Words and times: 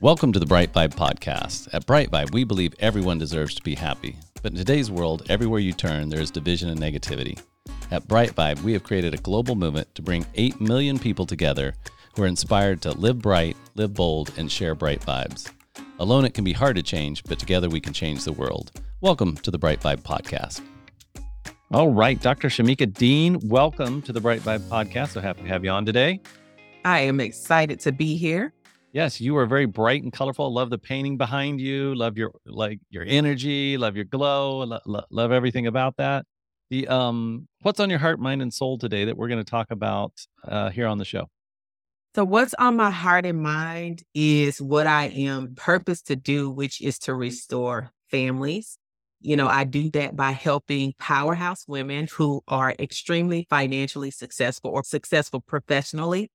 Welcome 0.00 0.32
to 0.32 0.38
the 0.38 0.46
Bright 0.46 0.72
Vibe 0.72 0.94
podcast. 0.94 1.66
At 1.72 1.84
Bright 1.84 2.12
Vibe, 2.12 2.30
we 2.32 2.44
believe 2.44 2.72
everyone 2.78 3.18
deserves 3.18 3.56
to 3.56 3.62
be 3.64 3.74
happy. 3.74 4.14
But 4.42 4.52
in 4.52 4.58
today's 4.58 4.92
world, 4.92 5.26
everywhere 5.28 5.58
you 5.58 5.72
turn, 5.72 6.08
there 6.08 6.20
is 6.20 6.30
division 6.30 6.68
and 6.68 6.78
negativity. 6.78 7.42
At 7.90 8.06
Bright 8.06 8.36
Vibe, 8.36 8.62
we 8.62 8.72
have 8.74 8.84
created 8.84 9.12
a 9.12 9.16
global 9.16 9.56
movement 9.56 9.92
to 9.96 10.02
bring 10.02 10.24
8 10.36 10.60
million 10.60 11.00
people 11.00 11.26
together 11.26 11.74
who 12.14 12.22
are 12.22 12.28
inspired 12.28 12.80
to 12.82 12.92
live 12.92 13.18
bright, 13.18 13.56
live 13.74 13.92
bold, 13.92 14.30
and 14.36 14.52
share 14.52 14.76
bright 14.76 15.00
vibes. 15.00 15.50
Alone, 15.98 16.24
it 16.24 16.32
can 16.32 16.44
be 16.44 16.52
hard 16.52 16.76
to 16.76 16.82
change, 16.84 17.24
but 17.24 17.40
together 17.40 17.68
we 17.68 17.80
can 17.80 17.92
change 17.92 18.22
the 18.22 18.32
world. 18.32 18.70
Welcome 19.00 19.34
to 19.38 19.50
the 19.50 19.58
Bright 19.58 19.80
Vibe 19.80 20.02
podcast. 20.02 20.60
All 21.72 21.92
right, 21.92 22.22
Dr. 22.22 22.46
Shamieka 22.46 22.94
Dean, 22.94 23.40
welcome 23.48 24.00
to 24.02 24.12
the 24.12 24.20
Bright 24.20 24.42
Vibe 24.42 24.68
podcast. 24.68 25.08
So 25.08 25.20
happy 25.20 25.42
to 25.42 25.48
have 25.48 25.64
you 25.64 25.70
on 25.70 25.84
today. 25.84 26.20
I 26.84 27.00
am 27.00 27.18
excited 27.18 27.80
to 27.80 27.90
be 27.90 28.16
here. 28.16 28.54
Yes, 28.92 29.20
you 29.20 29.36
are 29.36 29.46
very 29.46 29.66
bright 29.66 30.02
and 30.02 30.12
colorful. 30.12 30.52
Love 30.52 30.70
the 30.70 30.78
painting 30.78 31.18
behind 31.18 31.60
you. 31.60 31.94
Love 31.94 32.16
your 32.16 32.32
like 32.46 32.80
your 32.88 33.04
energy. 33.06 33.76
Love 33.76 33.96
your 33.96 34.06
glow. 34.06 34.64
Lo- 34.64 34.80
lo- 34.86 35.04
love 35.10 35.30
everything 35.30 35.66
about 35.66 35.96
that. 35.98 36.24
The 36.70 36.88
um, 36.88 37.48
what's 37.60 37.80
on 37.80 37.90
your 37.90 37.98
heart, 37.98 38.18
mind, 38.18 38.40
and 38.40 38.52
soul 38.52 38.78
today 38.78 39.04
that 39.04 39.16
we're 39.16 39.28
going 39.28 39.44
to 39.44 39.50
talk 39.50 39.70
about 39.70 40.12
uh, 40.46 40.70
here 40.70 40.86
on 40.86 40.98
the 40.98 41.04
show? 41.04 41.28
So, 42.14 42.24
what's 42.24 42.54
on 42.54 42.76
my 42.76 42.90
heart 42.90 43.26
and 43.26 43.42
mind 43.42 44.02
is 44.14 44.60
what 44.60 44.86
I 44.86 45.06
am 45.08 45.54
purpose 45.54 46.00
to 46.02 46.16
do, 46.16 46.50
which 46.50 46.80
is 46.80 46.98
to 47.00 47.14
restore 47.14 47.92
families. 48.10 48.78
You 49.20 49.36
know, 49.36 49.48
I 49.48 49.64
do 49.64 49.90
that 49.90 50.16
by 50.16 50.30
helping 50.30 50.94
powerhouse 50.98 51.64
women 51.68 52.08
who 52.12 52.40
are 52.48 52.74
extremely 52.78 53.46
financially 53.50 54.10
successful 54.10 54.70
or 54.70 54.82
successful 54.84 55.40
professionally 55.40 56.30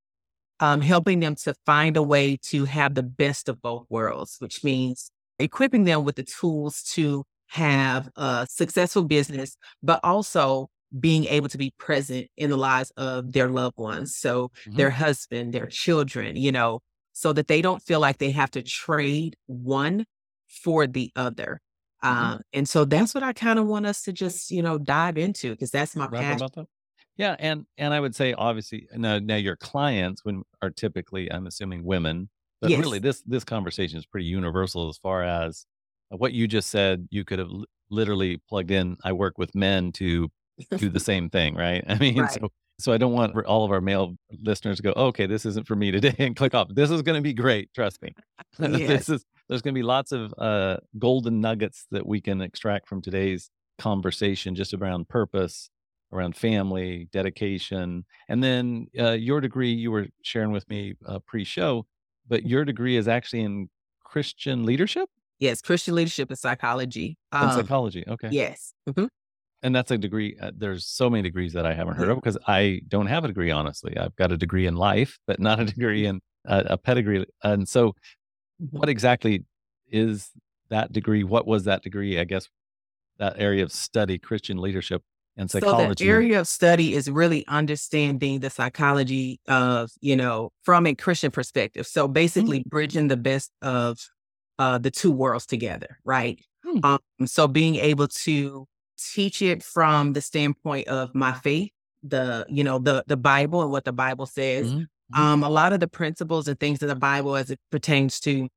um, 0.59 0.81
helping 0.81 1.19
them 1.19 1.35
to 1.35 1.53
find 1.65 1.97
a 1.97 2.03
way 2.03 2.37
to 2.37 2.65
have 2.65 2.95
the 2.95 3.03
best 3.03 3.49
of 3.49 3.61
both 3.61 3.85
worlds, 3.89 4.37
which 4.39 4.63
means 4.63 5.11
equipping 5.39 5.83
them 5.83 6.03
with 6.03 6.15
the 6.15 6.23
tools 6.23 6.83
to 6.83 7.23
have 7.47 8.09
a 8.15 8.47
successful 8.49 9.03
business, 9.03 9.57
but 9.81 9.99
also 10.03 10.69
being 10.99 11.25
able 11.25 11.49
to 11.49 11.57
be 11.57 11.73
present 11.77 12.27
in 12.37 12.49
the 12.49 12.57
lives 12.57 12.91
of 12.97 13.33
their 13.33 13.49
loved 13.49 13.77
ones. 13.77 14.15
So 14.15 14.49
mm-hmm. 14.49 14.77
their 14.77 14.91
husband, 14.91 15.53
their 15.53 15.67
children, 15.67 16.35
you 16.35 16.51
know, 16.51 16.81
so 17.13 17.33
that 17.33 17.47
they 17.47 17.61
don't 17.61 17.81
feel 17.81 17.99
like 17.99 18.17
they 18.17 18.31
have 18.31 18.51
to 18.51 18.61
trade 18.61 19.35
one 19.47 20.05
for 20.47 20.87
the 20.87 21.11
other. 21.15 21.61
Mm-hmm. 22.03 22.25
Um, 22.33 22.41
and 22.51 22.69
so 22.69 22.85
that's 22.85 23.13
what 23.13 23.23
I 23.23 23.33
kind 23.33 23.59
of 23.59 23.65
want 23.65 23.85
us 23.85 24.03
to 24.03 24.13
just, 24.13 24.51
you 24.51 24.61
know, 24.61 24.77
dive 24.77 25.17
into 25.17 25.51
because 25.51 25.71
that's 25.71 25.95
my 25.95 26.07
passion. 26.07 26.67
Yeah, 27.17 27.35
and 27.39 27.65
and 27.77 27.93
I 27.93 27.99
would 27.99 28.15
say 28.15 28.33
obviously 28.33 28.87
now 28.93 29.19
now 29.19 29.35
your 29.35 29.55
clients 29.55 30.25
when 30.25 30.43
are 30.61 30.71
typically 30.71 31.31
I'm 31.31 31.45
assuming 31.45 31.83
women, 31.83 32.29
but 32.61 32.71
yes. 32.71 32.79
really 32.79 32.99
this 32.99 33.21
this 33.21 33.43
conversation 33.43 33.99
is 33.99 34.05
pretty 34.05 34.25
universal 34.25 34.89
as 34.89 34.97
far 34.97 35.23
as 35.23 35.65
what 36.09 36.33
you 36.33 36.47
just 36.47 36.69
said. 36.69 37.07
You 37.11 37.23
could 37.23 37.39
have 37.39 37.49
l- 37.49 37.65
literally 37.89 38.41
plugged 38.49 38.71
in. 38.71 38.97
I 39.03 39.11
work 39.11 39.37
with 39.37 39.53
men 39.53 39.91
to 39.93 40.29
do 40.77 40.89
the 40.89 40.99
same 41.11 41.29
thing, 41.29 41.55
right? 41.55 41.83
I 41.87 41.97
mean, 41.99 42.19
right. 42.19 42.31
so 42.31 42.49
so 42.79 42.91
I 42.91 42.97
don't 42.97 43.13
want 43.13 43.37
all 43.45 43.63
of 43.63 43.71
our 43.71 43.81
male 43.81 44.15
listeners 44.41 44.77
to 44.77 44.83
go, 44.83 44.93
okay, 44.93 45.27
this 45.27 45.45
isn't 45.45 45.67
for 45.67 45.75
me 45.75 45.91
today, 45.91 46.15
and 46.19 46.35
click 46.35 46.55
off. 46.55 46.67
This 46.73 46.89
is 46.89 47.03
going 47.03 47.17
to 47.17 47.21
be 47.21 47.33
great. 47.33 47.71
Trust 47.75 48.01
me. 48.01 48.13
Yes. 48.59 48.87
this 48.87 49.09
is 49.09 49.25
there's 49.47 49.61
going 49.61 49.75
to 49.75 49.77
be 49.77 49.83
lots 49.83 50.11
of 50.11 50.33
uh, 50.39 50.77
golden 50.97 51.41
nuggets 51.41 51.85
that 51.91 52.07
we 52.07 52.21
can 52.21 52.41
extract 52.41 52.87
from 52.87 53.01
today's 53.01 53.51
conversation 53.77 54.55
just 54.55 54.73
around 54.73 55.09
purpose 55.09 55.69
around 56.13 56.35
family, 56.35 57.07
dedication. 57.11 58.05
And 58.29 58.43
then 58.43 58.87
uh, 58.97 59.11
your 59.11 59.41
degree, 59.41 59.71
you 59.71 59.91
were 59.91 60.07
sharing 60.21 60.51
with 60.51 60.67
me 60.69 60.93
uh, 61.05 61.19
pre 61.25 61.43
show, 61.43 61.85
but 62.27 62.45
your 62.45 62.63
degree 62.65 62.95
is 62.95 63.07
actually 63.07 63.41
in 63.41 63.69
Christian 64.03 64.65
leadership? 64.65 65.09
Yes, 65.39 65.61
Christian 65.61 65.95
leadership 65.95 66.29
and 66.29 66.37
psychology. 66.37 67.17
Um, 67.31 67.51
psychology. 67.51 68.03
Okay. 68.07 68.29
Yes. 68.31 68.73
Mm-hmm. 68.87 69.05
And 69.63 69.75
that's 69.75 69.91
a 69.91 69.97
degree. 69.97 70.37
Uh, 70.39 70.51
there's 70.55 70.85
so 70.85 71.09
many 71.09 71.23
degrees 71.23 71.53
that 71.53 71.65
I 71.65 71.73
haven't 71.73 71.95
heard 71.95 72.09
of 72.09 72.17
because 72.17 72.37
I 72.47 72.81
don't 72.87 73.07
have 73.07 73.23
a 73.23 73.27
degree, 73.27 73.49
honestly. 73.49 73.97
I've 73.97 74.15
got 74.15 74.31
a 74.31 74.37
degree 74.37 74.67
in 74.67 74.75
life, 74.75 75.17
but 75.25 75.39
not 75.39 75.59
a 75.59 75.65
degree 75.65 76.05
in 76.05 76.21
uh, 76.47 76.63
a 76.67 76.77
pedigree. 76.77 77.25
And 77.43 77.67
so, 77.67 77.89
mm-hmm. 78.61 78.77
what 78.77 78.89
exactly 78.89 79.45
is 79.89 80.29
that 80.69 80.91
degree? 80.91 81.23
What 81.23 81.47
was 81.47 81.63
that 81.63 81.81
degree? 81.81 82.19
I 82.19 82.25
guess 82.25 82.49
that 83.19 83.35
area 83.37 83.63
of 83.63 83.71
study, 83.71 84.19
Christian 84.19 84.57
leadership 84.57 85.01
and 85.37 85.49
psychology. 85.49 86.03
So 86.03 86.05
the 86.05 86.09
area 86.09 86.39
of 86.39 86.47
study 86.47 86.93
is 86.93 87.09
really 87.09 87.45
understanding 87.47 88.39
the 88.39 88.49
psychology 88.49 89.39
of, 89.47 89.91
you 90.01 90.15
know, 90.15 90.51
from 90.63 90.85
a 90.87 90.95
Christian 90.95 91.31
perspective. 91.31 91.87
So 91.87 92.07
basically 92.07 92.59
mm-hmm. 92.59 92.69
bridging 92.69 93.07
the 93.07 93.17
best 93.17 93.51
of 93.61 93.99
uh, 94.59 94.77
the 94.77 94.91
two 94.91 95.11
worlds 95.11 95.45
together, 95.45 95.97
right? 96.03 96.39
Mm-hmm. 96.65 96.85
Um, 96.85 97.27
so 97.27 97.47
being 97.47 97.75
able 97.75 98.07
to 98.07 98.67
teach 98.97 99.41
it 99.41 99.63
from 99.63 100.13
the 100.13 100.21
standpoint 100.21 100.87
of 100.87 101.13
my 101.15 101.33
faith, 101.33 101.71
the, 102.03 102.45
you 102.49 102.63
know, 102.63 102.79
the 102.79 103.03
the 103.07 103.17
Bible 103.17 103.61
and 103.61 103.71
what 103.71 103.85
the 103.85 103.93
Bible 103.93 104.25
says. 104.25 104.67
Mm-hmm. 104.67 104.79
mm-hmm. 104.79 105.21
Um, 105.21 105.43
a 105.43 105.49
lot 105.49 105.73
of 105.73 105.79
the 105.79 105.87
principles 105.87 106.47
and 106.47 106.59
things 106.59 106.81
in 106.81 106.87
the 106.87 106.95
Bible 106.95 107.35
as 107.35 107.51
it 107.51 107.59
pertains 107.71 108.19
to 108.21 108.47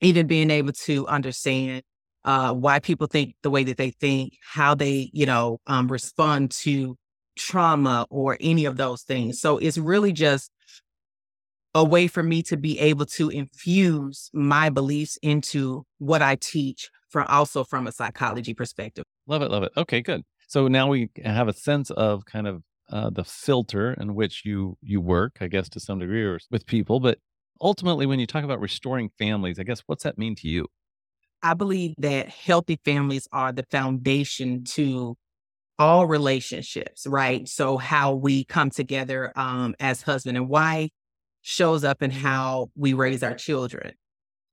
even 0.00 0.26
being 0.26 0.50
able 0.50 0.72
to 0.72 1.06
understand 1.06 1.82
uh, 2.26 2.52
why 2.52 2.80
people 2.80 3.06
think 3.06 3.34
the 3.42 3.50
way 3.50 3.64
that 3.64 3.76
they 3.76 3.90
think, 3.90 4.34
how 4.42 4.74
they, 4.74 5.10
you 5.12 5.24
know, 5.24 5.58
um, 5.66 5.88
respond 5.88 6.50
to 6.50 6.96
trauma 7.36 8.06
or 8.10 8.36
any 8.40 8.64
of 8.64 8.76
those 8.76 9.02
things. 9.02 9.40
So 9.40 9.58
it's 9.58 9.78
really 9.78 10.12
just 10.12 10.50
a 11.74 11.84
way 11.84 12.08
for 12.08 12.22
me 12.22 12.42
to 12.42 12.56
be 12.56 12.78
able 12.80 13.06
to 13.06 13.28
infuse 13.28 14.30
my 14.32 14.70
beliefs 14.70 15.18
into 15.22 15.84
what 15.98 16.20
I 16.20 16.36
teach 16.36 16.90
from 17.10 17.26
also 17.28 17.62
from 17.62 17.86
a 17.86 17.92
psychology 17.92 18.54
perspective. 18.54 19.04
Love 19.26 19.42
it, 19.42 19.50
love 19.50 19.62
it. 19.62 19.72
Okay, 19.76 20.02
good. 20.02 20.22
So 20.48 20.68
now 20.68 20.88
we 20.88 21.10
have 21.24 21.48
a 21.48 21.52
sense 21.52 21.90
of 21.90 22.24
kind 22.24 22.48
of 22.48 22.62
uh, 22.90 23.10
the 23.10 23.24
filter 23.24 23.92
in 23.94 24.14
which 24.14 24.42
you 24.44 24.78
you 24.80 25.00
work, 25.00 25.38
I 25.40 25.48
guess 25.48 25.68
to 25.70 25.80
some 25.80 25.98
degree, 25.98 26.24
or 26.24 26.38
with 26.50 26.66
people. 26.66 26.98
But 26.98 27.18
ultimately, 27.60 28.06
when 28.06 28.20
you 28.20 28.26
talk 28.26 28.44
about 28.44 28.60
restoring 28.60 29.10
families, 29.18 29.58
I 29.58 29.64
guess 29.64 29.82
what's 29.86 30.04
that 30.04 30.18
mean 30.18 30.34
to 30.36 30.48
you? 30.48 30.66
I 31.46 31.54
believe 31.54 31.94
that 31.98 32.28
healthy 32.28 32.80
families 32.84 33.28
are 33.30 33.52
the 33.52 33.62
foundation 33.70 34.64
to 34.64 35.14
all 35.78 36.04
relationships, 36.06 37.06
right? 37.06 37.46
So 37.48 37.76
how 37.76 38.14
we 38.14 38.42
come 38.44 38.68
together 38.68 39.32
um, 39.36 39.76
as 39.78 40.02
husband 40.02 40.36
and 40.36 40.48
wife 40.48 40.90
shows 41.42 41.84
up 41.84 42.02
in 42.02 42.10
how 42.10 42.70
we 42.74 42.94
raise 42.94 43.22
our 43.22 43.34
children. 43.34 43.92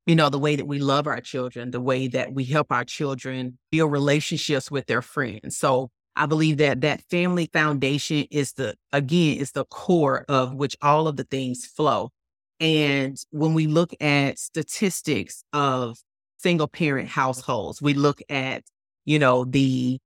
You 0.05 0.15
know, 0.15 0.29
the 0.29 0.37
way 0.37 0.55
that 0.55 0.67
we 0.67 0.77
love 0.77 1.07
our 1.07 1.19
children, 1.19 1.71
the 1.71 1.81
way 1.81 2.07
that 2.09 2.31
we 2.31 2.43
help 2.43 2.71
our 2.71 2.85
children 2.85 3.57
build 3.71 3.91
relationships 3.91 4.69
with 4.69 4.85
their 4.85 5.01
friends. 5.01 5.57
So 5.57 5.89
I 6.15 6.27
believe 6.27 6.57
that 6.57 6.81
that 6.81 7.01
family 7.09 7.49
foundation 7.51 8.27
is 8.29 8.53
the, 8.53 8.75
again, 8.91 9.37
is 9.37 9.53
the 9.53 9.65
core 9.65 10.25
of 10.29 10.53
which 10.53 10.77
all 10.79 11.07
of 11.07 11.15
the 11.15 11.23
things 11.23 11.65
flow. 11.65 12.11
And 12.59 13.17
when 13.31 13.55
we 13.55 13.65
look 13.65 13.95
at 13.99 14.37
statistics 14.37 15.43
of 15.53 15.97
single 16.43 16.67
parent 16.67 17.09
households. 17.09 17.81
We 17.81 17.93
look 17.93 18.21
at, 18.29 18.63
you 19.05 19.17
know, 19.17 19.45
the 19.45 19.99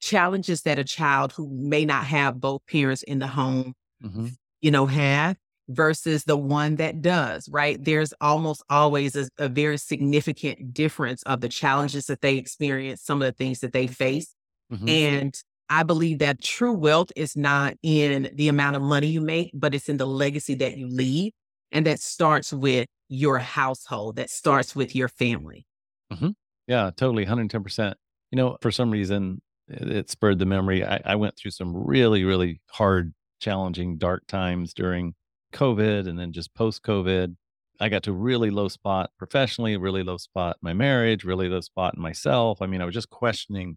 challenges 0.00 0.62
that 0.62 0.78
a 0.78 0.84
child 0.84 1.32
who 1.32 1.48
may 1.50 1.84
not 1.84 2.04
have 2.04 2.40
both 2.40 2.60
parents 2.66 3.02
in 3.04 3.20
the 3.20 3.28
home, 3.28 3.72
mm-hmm. 4.04 4.26
you 4.60 4.70
know, 4.70 4.86
have 4.86 5.36
versus 5.68 6.24
the 6.24 6.36
one 6.36 6.76
that 6.76 7.00
does, 7.00 7.48
right? 7.48 7.82
There's 7.82 8.12
almost 8.20 8.62
always 8.68 9.16
a, 9.16 9.28
a, 9.38 9.48
very 9.48 9.78
significant 9.78 10.74
difference 10.74 11.22
of 11.22 11.40
the 11.40 11.48
challenges 11.48 12.06
that 12.06 12.20
they 12.20 12.36
experience, 12.36 13.00
some 13.00 13.22
of 13.22 13.26
the 13.26 13.32
things 13.32 13.60
that 13.60 13.72
they 13.72 13.86
face. 13.86 14.34
Mm-hmm. 14.70 14.88
And 14.88 15.42
I 15.70 15.84
believe 15.84 16.18
that 16.18 16.42
true 16.42 16.74
wealth 16.74 17.12
is 17.16 17.34
not 17.34 17.74
in 17.82 18.30
the 18.34 18.48
amount 18.48 18.76
of 18.76 18.82
money 18.82 19.06
you 19.06 19.22
make, 19.22 19.52
but 19.54 19.74
it's 19.74 19.88
in 19.88 19.96
the 19.96 20.06
legacy 20.06 20.54
that 20.56 20.76
you 20.76 20.86
leave. 20.86 21.32
And 21.72 21.86
that 21.86 22.00
starts 22.00 22.52
with 22.52 22.86
your 23.08 23.38
household, 23.38 24.16
that 24.16 24.28
starts 24.28 24.76
with 24.76 24.94
your 24.94 25.08
family. 25.08 25.66
Mm-hmm. 26.14 26.30
Yeah, 26.66 26.90
totally. 26.96 27.26
110%. 27.26 27.94
You 28.30 28.36
know, 28.36 28.56
for 28.60 28.70
some 28.70 28.90
reason, 28.90 29.40
it, 29.68 29.90
it 29.90 30.10
spurred 30.10 30.38
the 30.38 30.46
memory. 30.46 30.84
I, 30.84 31.00
I 31.04 31.16
went 31.16 31.36
through 31.36 31.52
some 31.52 31.74
really, 31.76 32.24
really 32.24 32.60
hard, 32.70 33.14
challenging, 33.40 33.98
dark 33.98 34.26
times 34.26 34.72
during 34.74 35.14
COVID 35.52 36.08
and 36.08 36.18
then 36.18 36.32
just 36.32 36.54
post 36.54 36.82
COVID. 36.82 37.36
I 37.80 37.88
got 37.88 38.04
to 38.04 38.12
really 38.12 38.50
low 38.50 38.68
spot 38.68 39.10
professionally, 39.18 39.76
really 39.76 40.02
low 40.02 40.16
spot 40.16 40.56
my 40.62 40.72
marriage, 40.72 41.24
really 41.24 41.48
low 41.48 41.60
spot 41.60 41.94
in 41.96 42.02
myself. 42.02 42.62
I 42.62 42.66
mean, 42.66 42.80
I 42.80 42.84
was 42.84 42.94
just 42.94 43.10
questioning, 43.10 43.76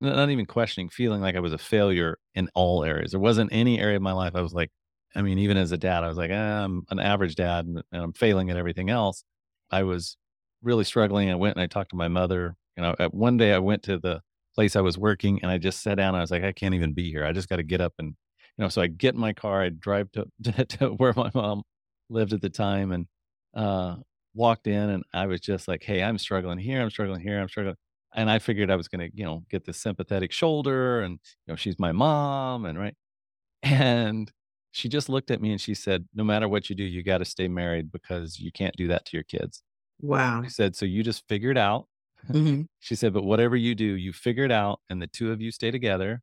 not 0.00 0.30
even 0.30 0.46
questioning, 0.46 0.88
feeling 0.88 1.20
like 1.20 1.36
I 1.36 1.40
was 1.40 1.52
a 1.52 1.58
failure 1.58 2.18
in 2.34 2.48
all 2.54 2.84
areas. 2.84 3.10
There 3.12 3.20
wasn't 3.20 3.52
any 3.52 3.80
area 3.80 3.96
of 3.96 4.02
my 4.02 4.12
life 4.12 4.34
I 4.34 4.40
was 4.42 4.54
like, 4.54 4.70
I 5.14 5.22
mean, 5.22 5.38
even 5.38 5.56
as 5.56 5.72
a 5.72 5.78
dad, 5.78 6.04
I 6.04 6.08
was 6.08 6.18
like, 6.18 6.30
eh, 6.30 6.34
I'm 6.34 6.82
an 6.90 7.00
average 7.00 7.34
dad 7.34 7.66
and, 7.66 7.82
and 7.92 8.02
I'm 8.02 8.12
failing 8.12 8.50
at 8.50 8.56
everything 8.56 8.90
else. 8.90 9.24
I 9.70 9.82
was 9.84 10.16
really 10.62 10.84
struggling. 10.84 11.30
I 11.30 11.34
went 11.34 11.56
and 11.56 11.62
I 11.62 11.66
talked 11.66 11.90
to 11.90 11.96
my 11.96 12.08
mother. 12.08 12.56
You 12.76 12.82
know, 12.82 12.94
at 12.98 13.14
one 13.14 13.36
day 13.36 13.52
I 13.52 13.58
went 13.58 13.82
to 13.84 13.98
the 13.98 14.20
place 14.54 14.76
I 14.76 14.80
was 14.80 14.98
working 14.98 15.40
and 15.42 15.50
I 15.50 15.58
just 15.58 15.82
sat 15.82 15.96
down. 15.96 16.14
I 16.14 16.20
was 16.20 16.30
like, 16.30 16.44
I 16.44 16.52
can't 16.52 16.74
even 16.74 16.92
be 16.94 17.10
here. 17.10 17.24
I 17.24 17.32
just 17.32 17.48
got 17.48 17.56
to 17.56 17.62
get 17.62 17.80
up 17.80 17.94
and, 17.98 18.08
you 18.08 18.62
know, 18.64 18.68
so 18.68 18.82
I 18.82 18.86
get 18.88 19.14
in 19.14 19.20
my 19.20 19.32
car, 19.32 19.62
I 19.62 19.68
drive 19.70 20.10
to, 20.12 20.26
to, 20.44 20.64
to 20.64 20.88
where 20.90 21.12
my 21.16 21.30
mom 21.34 21.62
lived 22.10 22.32
at 22.32 22.40
the 22.42 22.50
time. 22.50 22.92
And, 22.92 23.06
uh, 23.54 23.96
walked 24.34 24.66
in 24.66 24.90
and 24.90 25.02
I 25.12 25.26
was 25.26 25.40
just 25.40 25.66
like, 25.66 25.82
"Hey, 25.82 26.02
I'm 26.02 26.18
struggling 26.18 26.58
here. 26.58 26.80
I'm 26.80 26.90
struggling 26.90 27.20
here. 27.20 27.40
I'm 27.40 27.48
struggling." 27.48 27.76
And 28.14 28.30
I 28.30 28.38
figured 28.38 28.70
I 28.70 28.76
was 28.76 28.86
going 28.88 29.10
to, 29.10 29.16
you 29.16 29.24
know, 29.24 29.42
get 29.50 29.64
this 29.64 29.78
sympathetic 29.80 30.32
shoulder 30.32 31.00
and, 31.00 31.14
you 31.46 31.52
know, 31.52 31.56
she's 31.56 31.78
my 31.78 31.92
mom 31.92 32.64
and 32.66 32.78
right. 32.78 32.94
And 33.62 34.30
she 34.72 34.88
just 34.88 35.08
looked 35.08 35.30
at 35.30 35.40
me 35.42 35.52
and 35.52 35.60
she 35.60 35.74
said, 35.74 36.06
"No 36.14 36.24
matter 36.24 36.48
what 36.48 36.70
you 36.70 36.76
do, 36.76 36.84
you 36.84 37.02
got 37.02 37.18
to 37.18 37.24
stay 37.24 37.48
married 37.48 37.90
because 37.92 38.38
you 38.40 38.52
can't 38.52 38.76
do 38.76 38.88
that 38.88 39.04
to 39.06 39.16
your 39.16 39.24
kids." 39.24 39.62
Wow. 40.00 40.44
She 40.44 40.50
said, 40.50 40.76
"So 40.76 40.86
you 40.86 41.02
just 41.02 41.26
figure 41.28 41.50
it 41.50 41.58
out." 41.58 41.88
hmm 42.32 42.62
She 42.80 42.94
said, 42.96 43.12
"But 43.14 43.24
whatever 43.24 43.56
you 43.56 43.74
do, 43.74 43.84
you 43.96 44.12
figure 44.12 44.44
it 44.44 44.52
out 44.52 44.80
and 44.90 45.02
the 45.02 45.06
two 45.08 45.32
of 45.32 45.40
you 45.42 45.50
stay 45.52 45.70
together, 45.72 46.22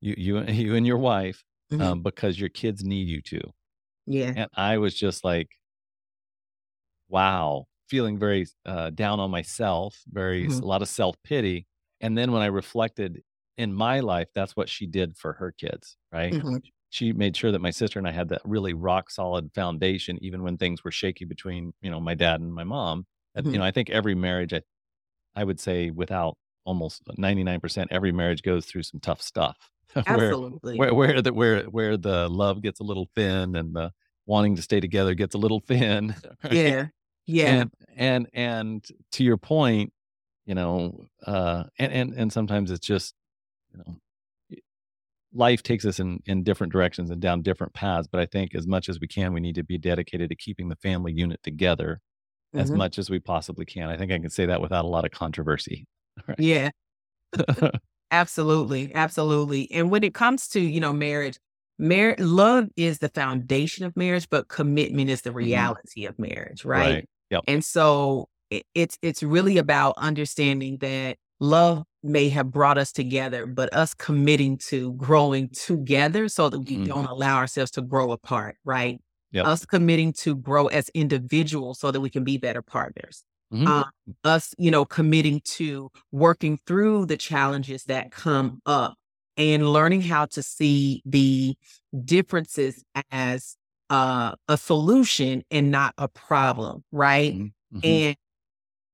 you 0.00 0.14
you 0.18 0.40
you 0.48 0.76
and 0.76 0.86
your 0.86 0.98
wife, 0.98 1.44
hmm 1.70 1.92
um, 1.92 2.02
because 2.04 2.40
your 2.40 2.50
kids 2.50 2.84
need 2.84 3.08
you 3.08 3.22
to." 3.22 3.40
Yeah. 4.06 4.36
And 4.36 4.50
I 4.56 4.78
was 4.78 4.94
just 4.96 5.24
like, 5.24 5.50
wow, 7.08 7.66
feeling 7.88 8.18
very 8.18 8.46
uh, 8.66 8.90
down 8.90 9.20
on 9.20 9.30
myself, 9.30 10.02
very 10.08 10.46
hmm 10.46 10.60
a 10.60 10.64
lot 10.66 10.82
of 10.82 10.88
self 10.88 11.16
pity. 11.22 11.66
And 12.00 12.16
then 12.16 12.32
when 12.32 12.42
I 12.42 12.46
reflected 12.46 13.22
in 13.56 13.72
my 13.72 14.00
life, 14.00 14.28
that's 14.34 14.56
what 14.56 14.68
she 14.68 14.86
did 14.86 15.16
for 15.16 15.32
her 15.34 15.52
kids, 15.52 15.96
right? 16.12 16.38
She 16.90 17.12
made 17.12 17.36
sure 17.36 17.52
that 17.52 17.60
my 17.60 17.70
sister 17.70 17.98
and 17.98 18.08
I 18.08 18.12
had 18.12 18.28
that 18.30 18.42
really 18.44 18.72
rock 18.74 19.10
solid 19.10 19.52
foundation, 19.54 20.18
even 20.22 20.42
when 20.42 20.56
things 20.58 20.84
were 20.84 20.90
shaky 20.90 21.24
between, 21.26 21.74
you 21.82 21.90
know, 21.90 22.00
my 22.00 22.14
dad 22.14 22.40
and 22.40 22.54
my 22.54 22.64
mom. 22.64 23.06
And, 23.34 23.46
you 23.52 23.58
hmm 23.58 23.60
know, 23.60 23.64
I 23.64 23.70
think 23.70 23.90
every 23.90 24.14
marriage, 24.14 24.54
I, 24.54 24.62
I 25.34 25.44
would 25.44 25.60
say 25.60 25.90
without 25.90 26.38
almost 26.64 27.02
99%, 27.18 27.90
every 27.92 28.12
marriage 28.12 28.42
goes 28.42 28.66
through 28.66 28.82
some 28.84 29.00
tough 29.00 29.22
stuff 29.22 29.70
where, 30.08 30.36
Absolutely. 30.36 30.72
where, 30.72 30.94
where 30.94 31.22
the, 31.22 31.32
where, 31.32 31.64
where 31.64 31.96
the 31.96 32.28
love 32.28 32.62
gets 32.62 32.80
a 32.80 32.84
little 32.84 33.08
thin 33.14 33.56
and 33.56 33.74
the 33.74 33.92
wanting 34.26 34.56
to 34.56 34.62
stay 34.62 34.80
together 34.80 35.14
gets 35.14 35.34
a 35.34 35.38
little 35.38 35.60
thin, 35.66 36.14
right? 36.44 36.62
Yeah. 36.66 36.88
Yeah. 37.26 37.64
And 37.64 37.70
and 37.96 38.28
and 38.32 38.86
to 39.12 39.24
your 39.24 39.36
point, 39.36 39.92
you 40.46 40.54
know, 40.54 41.06
uh, 41.26 41.64
and 41.78 41.92
and 41.92 42.14
and 42.14 42.32
sometimes 42.32 42.70
it's 42.70 42.86
just, 42.86 43.14
you 43.72 43.78
know, 43.78 44.00
life 45.38 45.62
takes 45.62 45.84
us 45.86 46.00
in 46.00 46.20
in 46.26 46.44
different 46.44 46.72
directions 46.72 47.10
and 47.10 47.20
down 47.22 47.42
different 47.42 47.74
paths. 47.74 48.08
But 48.10 48.20
I 48.20 48.26
think 48.26 48.54
as 48.54 48.66
much 48.66 48.88
as 48.88 49.00
we 49.00 49.08
can, 49.08 49.32
we 49.32 49.40
need 49.40 49.56
to 49.56 49.64
be 49.64 49.78
dedicated 49.78 50.30
to 50.30 50.36
keeping 50.36 50.68
the 50.68 50.76
family 50.76 51.12
unit 51.12 51.42
together 51.42 52.00
as 52.56 52.72
hmm 52.72 52.74
much 52.74 52.98
as 52.98 53.10
we 53.10 53.20
possibly 53.20 53.66
can. 53.66 53.88
I 53.90 53.96
think 53.98 54.12
I 54.12 54.18
can 54.20 54.30
say 54.30 54.46
that 54.46 54.62
without 54.62 54.84
a 54.86 54.88
lot 54.88 55.04
of 55.06 55.12
controversy. 55.12 55.86
Right. 56.28 56.38
Yeah. 56.38 56.70
Absolutely, 58.10 58.94
absolutely. 58.94 59.70
And 59.70 59.90
when 59.90 60.02
it 60.02 60.14
comes 60.14 60.48
to, 60.48 60.60
you 60.60 60.80
know, 60.80 60.92
marriage, 60.94 61.38
marriage 61.78 62.20
love 62.20 62.68
is 62.76 63.00
the 63.00 63.10
foundation 63.10 63.84
of 63.84 63.94
marriage, 63.96 64.28
but 64.30 64.48
commitment 64.48 65.10
is 65.10 65.22
the 65.22 65.32
hmm 65.40 65.72
reality 65.72 66.06
of 66.06 66.18
marriage, 66.18 66.64
right? 66.64 67.00
Right. 67.00 67.08
Yep. 67.30 67.44
And 67.46 67.62
so 67.64 68.28
it, 68.50 68.64
it's 68.74 68.98
it's 69.02 69.22
really 69.22 69.58
about 69.58 69.94
understanding 69.98 70.78
that 70.78 71.18
love 71.38 71.84
may 72.02 72.28
have 72.28 72.50
brought 72.50 72.78
us 72.78 72.92
together, 72.92 73.46
but 73.46 73.72
us 73.74 73.94
committing 73.94 74.56
to 74.58 74.92
growing 74.94 75.48
together 75.50 76.28
so 76.28 76.48
that 76.48 76.60
we 76.60 76.76
hmm 76.76 76.84
don't 76.84 77.06
allow 77.06 77.36
ourselves 77.36 77.70
to 77.72 77.82
grow 77.82 78.12
apart, 78.12 78.56
right? 78.64 79.00
Yep. 79.32 79.48
Us 79.48 79.64
committing 79.66 80.12
to 80.14 80.36
grow 80.36 80.66
as 80.68 80.88
individuals 80.90 81.78
so 81.80 81.90
that 81.90 82.00
we 82.00 82.10
can 82.10 82.24
be 82.24 82.38
better 82.38 82.62
partners. 82.62 83.24
hmm 83.50 83.80
Um, 83.80 83.84
us, 84.24 84.54
you 84.58 84.70
know, 84.70 84.84
committing 84.84 85.40
to 85.44 85.90
working 86.12 86.58
through 86.66 87.06
the 87.06 87.16
challenges 87.16 87.84
that 87.84 88.10
come 88.10 88.60
up 88.66 88.94
and 89.36 89.72
learning 89.72 90.00
how 90.02 90.26
to 90.26 90.42
see 90.42 91.02
the 91.04 91.56
differences 92.04 92.84
as 93.10 93.56
uh, 93.90 94.34
a 94.48 94.56
solution 94.56 95.42
and 95.50 95.70
not 95.70 95.94
a 95.98 96.08
problem, 96.08 96.84
right? 96.92 97.36
hmm 97.36 97.52
hmm 97.72 97.82
And 97.82 98.16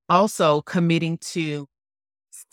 also 0.08 0.62
committing 0.62 1.18
to 1.18 1.66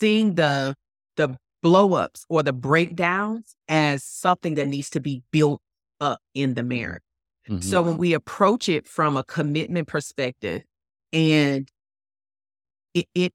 seeing 0.00 0.34
the 0.34 0.74
the 1.16 1.36
blow 1.62 1.94
ups 1.94 2.24
or 2.28 2.42
the 2.42 2.52
breakdowns 2.52 3.54
as 3.68 4.02
something 4.02 4.54
that 4.54 4.68
needs 4.68 4.90
to 4.90 5.00
be 5.00 5.22
built 5.30 5.60
up 6.00 6.20
in 6.34 6.54
the 6.54 6.62
marriage. 6.62 7.02
hmm 7.46 7.58
So 7.60 7.82
when 7.82 7.98
we 7.98 8.14
approach 8.14 8.68
it 8.68 8.88
from 8.88 9.16
a 9.16 9.24
commitment 9.24 9.88
perspective 9.88 10.62
and 11.12 11.70
it, 12.94 13.06
it 13.14 13.32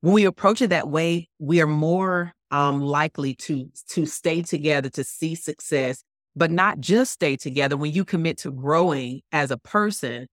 when 0.00 0.14
we 0.14 0.24
approach 0.24 0.62
it 0.62 0.68
that 0.70 0.88
way, 0.88 1.28
we 1.38 1.60
are 1.60 1.66
more 1.66 2.32
um, 2.50 2.80
likely 2.80 3.34
to 3.34 3.70
to 3.90 4.06
stay 4.06 4.42
together 4.42 4.88
to 4.90 5.04
see 5.04 5.34
success, 5.34 6.02
but 6.36 6.50
not 6.50 6.80
just 6.80 7.12
stay 7.12 7.36
together. 7.36 7.76
When 7.76 7.92
you 7.92 8.04
commit 8.04 8.38
to 8.38 8.50
growing 8.50 9.22
as 9.32 9.50
a 9.50 9.58
person, 9.58 10.26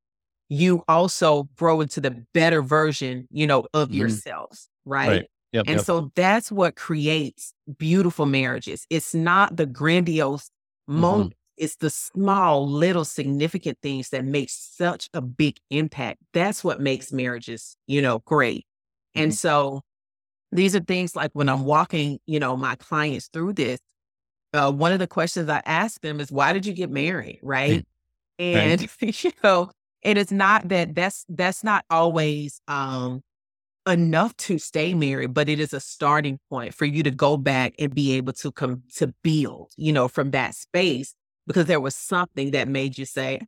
you 0.50 0.84
also 0.88 1.50
grow 1.58 1.82
into 1.82 2.02
the 2.02 2.26
better 2.34 2.62
version, 2.62 3.28
you 3.32 3.48
know, 3.48 3.66
of 3.74 3.90
hmm 3.90 3.96
yourselves, 3.96 4.70
right? 4.88 5.10
Right. 5.10 5.28
Yep. 5.54 5.66
And 5.68 5.78
Yep. 5.78 5.86
so 5.86 6.12
that's 6.16 6.52
what 6.52 6.76
creates 6.76 7.54
beautiful 7.78 8.26
marriages. 8.26 8.86
It's 8.90 9.14
not 9.14 9.58
the 9.58 9.66
grandiose 9.66 10.50
hmm 10.96 11.02
moment. 11.02 11.34
It's 11.58 11.78
the 11.78 11.90
small, 11.90 12.68
little 12.70 13.06
significant 13.06 13.80
things 13.82 14.10
that 14.10 14.24
make 14.26 14.50
such 14.52 15.10
a 15.14 15.22
big 15.22 15.58
impact. 15.72 16.20
That's 16.34 16.64
what 16.64 16.80
makes 16.82 17.12
marriages, 17.12 17.76
you 17.88 18.02
know, 18.02 18.20
great. 18.20 18.66
And 19.16 19.32
hmm 19.32 19.36
so 19.36 19.82
these 20.52 20.76
are 20.76 20.80
things 20.82 21.16
like 21.16 21.32
when 21.34 21.50
I'm 21.50 21.66
walking, 21.66 22.20
you 22.26 22.40
know, 22.40 22.56
my 22.58 22.76
clients 22.76 23.28
through 23.34 23.54
this, 23.54 23.80
uh, 24.54 24.72
one 24.72 24.92
of 24.94 25.00
the 25.00 25.08
questions 25.08 25.50
I 25.50 25.62
ask 25.66 26.02
them 26.02 26.20
is, 26.20 26.32
why 26.32 26.54
did 26.54 26.66
you 26.66 26.74
get 26.74 26.90
married? 26.90 27.40
Right. 27.44 27.86
Right. 28.54 28.80
And, 28.80 28.88
you 29.02 29.32
know, 29.44 29.72
and 30.04 30.18
it's 30.20 30.32
not 30.32 30.70
that 30.70 30.96
that's, 30.96 31.26
that's 31.30 31.64
not 31.64 31.86
always, 31.90 32.62
um, 32.68 33.22
enough 33.88 34.36
to 34.38 34.60
stay 34.60 34.94
married, 34.94 35.34
but 35.34 35.50
it 35.50 35.60
is 35.60 35.74
a 35.74 35.80
starting 35.80 36.40
point 36.50 36.74
for 36.74 36.86
you 36.86 37.04
to 37.04 37.12
go 37.12 37.38
back 37.38 37.74
and 37.80 37.94
be 37.96 38.14
able 38.14 38.34
to 38.34 38.52
come 38.52 38.84
to 38.96 39.14
build, 39.24 39.72
you 39.78 39.94
know, 39.94 40.08
from 40.08 40.32
that 40.32 40.56
space 40.56 41.16
because 41.48 41.66
there 41.66 41.80
was 41.82 41.96
something 41.96 42.52
that 42.52 42.68
made 42.68 42.98
you 42.98 43.06
say, 43.06 43.42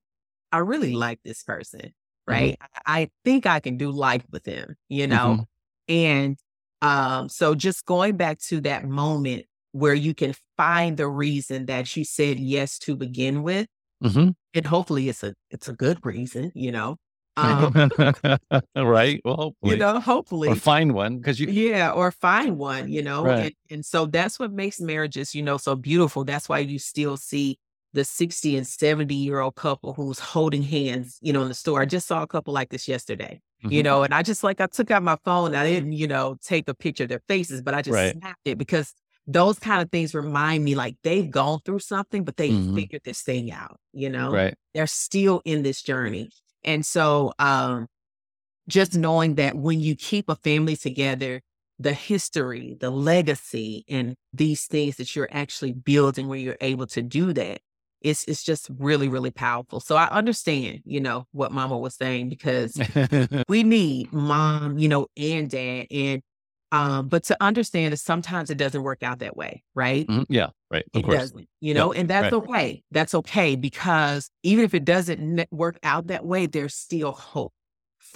I 0.52 0.60
really 0.60 0.94
like 0.94 1.20
this 1.24 1.44
person, 1.44 1.94
hmm 2.30 2.50
right? 2.50 2.58
I 2.86 3.02
I 3.04 3.10
think 3.26 3.46
I 3.46 3.60
can 3.60 3.78
do 3.78 3.92
life 3.92 4.26
with 4.32 4.46
him, 4.46 4.76
you 4.90 5.08
know? 5.08 5.38
hmm 5.38 5.50
And 5.88 6.38
um, 6.82 7.30
so 7.30 7.56
just 7.56 7.86
going 7.86 8.18
back 8.18 8.40
to 8.50 8.62
that 8.62 8.86
moment 8.86 9.46
where 9.74 9.94
you 9.94 10.14
can 10.16 10.36
find 10.58 10.98
the 10.98 11.08
reason 11.08 11.66
that 11.68 11.96
you 11.98 12.04
said 12.06 12.40
yes 12.40 12.80
to 12.80 12.96
begin 12.96 13.44
with, 13.44 13.68
hmm 14.02 14.30
and 14.54 14.66
hopefully 14.66 15.10
it's 15.10 15.24
a 15.24 15.34
it's 15.52 15.68
a 15.70 15.74
good 15.74 16.06
reason, 16.06 16.52
you 16.56 16.72
know. 16.72 16.98
Um, 17.42 17.76
right. 18.76 19.22
Well, 19.26 19.36
hopefully. 19.36 19.60
you 19.62 19.76
know, 19.78 20.00
hopefully. 20.00 20.56
or 20.56 20.56
find 20.56 20.94
one 20.94 21.18
because 21.18 21.40
you 21.40 21.48
Yeah, 21.48 21.92
or 21.92 22.12
find 22.12 22.58
one, 22.58 22.90
you 22.92 23.02
know, 23.04 23.32
right 23.32 23.40
and 23.40 23.54
and 23.72 23.86
so 23.86 24.06
that's 24.08 24.40
what 24.40 24.52
makes 24.54 24.82
marriages, 24.82 25.36
you 25.36 25.44
know, 25.44 25.58
so 25.58 25.76
beautiful. 25.76 26.26
That's 26.26 26.50
why 26.50 26.60
you 26.60 26.80
still 26.80 27.18
see 27.18 27.60
the 27.94 28.06
60 28.06 28.58
and 28.58 28.68
70 28.68 29.16
year 29.16 29.40
old 29.42 29.56
couple 29.56 29.94
who's 29.94 30.20
holding 30.20 30.64
hands, 30.64 31.20
you 31.22 31.34
know, 31.34 31.44
in 31.44 31.50
the 31.50 31.56
store. 31.56 31.82
I 31.82 31.86
just 31.86 32.08
saw 32.08 32.24
a 32.24 32.28
couple 32.28 32.54
like 32.54 32.70
this 32.72 32.88
yesterday, 32.88 33.42
you 33.70 33.84
hmm 33.84 33.84
know, 33.84 34.04
and 34.04 34.14
I 34.14 34.24
just 34.24 34.44
like 34.44 34.62
I 34.62 34.68
took 34.68 34.92
out 34.92 35.04
my 35.04 35.18
phone. 35.26 35.56
I 35.56 35.66
didn't, 35.68 35.94
you 35.94 36.08
know, 36.08 36.38
take 36.44 36.68
a 36.70 36.76
picture 36.76 37.04
of 37.06 37.10
their 37.10 37.24
faces, 37.30 37.62
but 37.64 37.74
I 37.76 37.82
just 37.84 38.08
right 38.08 38.18
snapped 38.18 38.42
it 38.46 38.58
because 38.60 38.94
those 39.28 39.60
kind 39.60 39.82
of 39.82 39.92
things 39.92 40.16
remind 40.16 40.66
me 40.66 40.76
like 40.76 40.98
they've 41.04 41.32
gone 41.32 41.60
through 41.66 41.80
something, 41.80 42.26
but 42.26 42.38
they 42.38 42.54
hmm 42.54 42.76
figured 42.76 43.04
this 43.06 43.22
thing 43.24 43.52
out, 43.52 43.78
you 43.94 44.10
know. 44.10 44.42
right 44.42 44.56
They're 44.76 44.88
still 44.88 45.42
in 45.46 45.64
this 45.64 45.82
journey. 45.84 46.32
And 46.64 46.86
so 46.86 47.34
um 47.40 47.88
just 48.68 48.96
knowing 48.96 49.36
that 49.36 49.56
when 49.56 49.80
you 49.80 49.96
keep 49.96 50.30
a 50.30 50.36
family 50.36 50.76
together, 50.76 51.42
the 51.80 51.94
history, 51.94 52.78
the 52.80 52.90
legacy, 52.90 53.84
and 53.90 54.16
these 54.34 54.66
things 54.68 54.98
that 54.98 55.16
you're 55.16 55.30
actually 55.32 55.74
building 55.74 56.28
where 56.28 56.38
you're 56.40 56.58
able 56.62 56.88
to 56.88 57.02
do 57.02 57.34
that, 57.34 57.62
it's 58.02 58.24
it's 58.26 58.44
just 58.44 58.70
really, 58.78 59.10
really 59.10 59.32
powerful. 59.32 59.80
So 59.80 59.96
I 59.96 60.08
understand, 60.10 60.82
you 60.86 61.02
know, 61.02 61.26
what 61.32 61.52
mama 61.52 61.78
was 61.78 61.96
saying 61.96 62.30
because 62.30 62.80
we 63.50 63.64
need 63.64 64.14
mom, 64.14 64.78
you 64.78 64.88
know, 64.88 65.08
and 65.18 65.50
dad. 65.50 65.88
And 65.92 66.22
um, 66.72 67.08
but 67.10 67.24
to 67.26 67.38
understand 67.42 67.94
that 67.94 67.98
sometimes 67.98 68.50
it 68.50 68.58
doesn't 68.58 68.84
work 68.84 69.04
out 69.04 69.20
that 69.20 69.36
way, 69.38 69.64
right? 69.76 70.10
Mhm, 70.10 70.26
yeah 70.30 70.50
right 70.72 70.86
of 70.94 71.02
It 71.02 71.04
course 71.04 71.32
doesn't, 71.32 71.48
you 71.62 71.74
know, 71.74 71.94
and 71.94 72.10
that's 72.10 72.32
right 72.32 72.34
okay. 72.34 72.84
That's 72.92 73.14
okay 73.16 73.56
because 73.56 74.32
even 74.44 74.66
if 74.66 74.74
it 74.74 74.86
doesn't 74.86 75.48
work 75.52 75.80
out 75.84 76.08
that 76.08 76.26
way, 76.26 76.48
there's 76.48 76.76
still 76.76 77.12
hope 77.12 77.54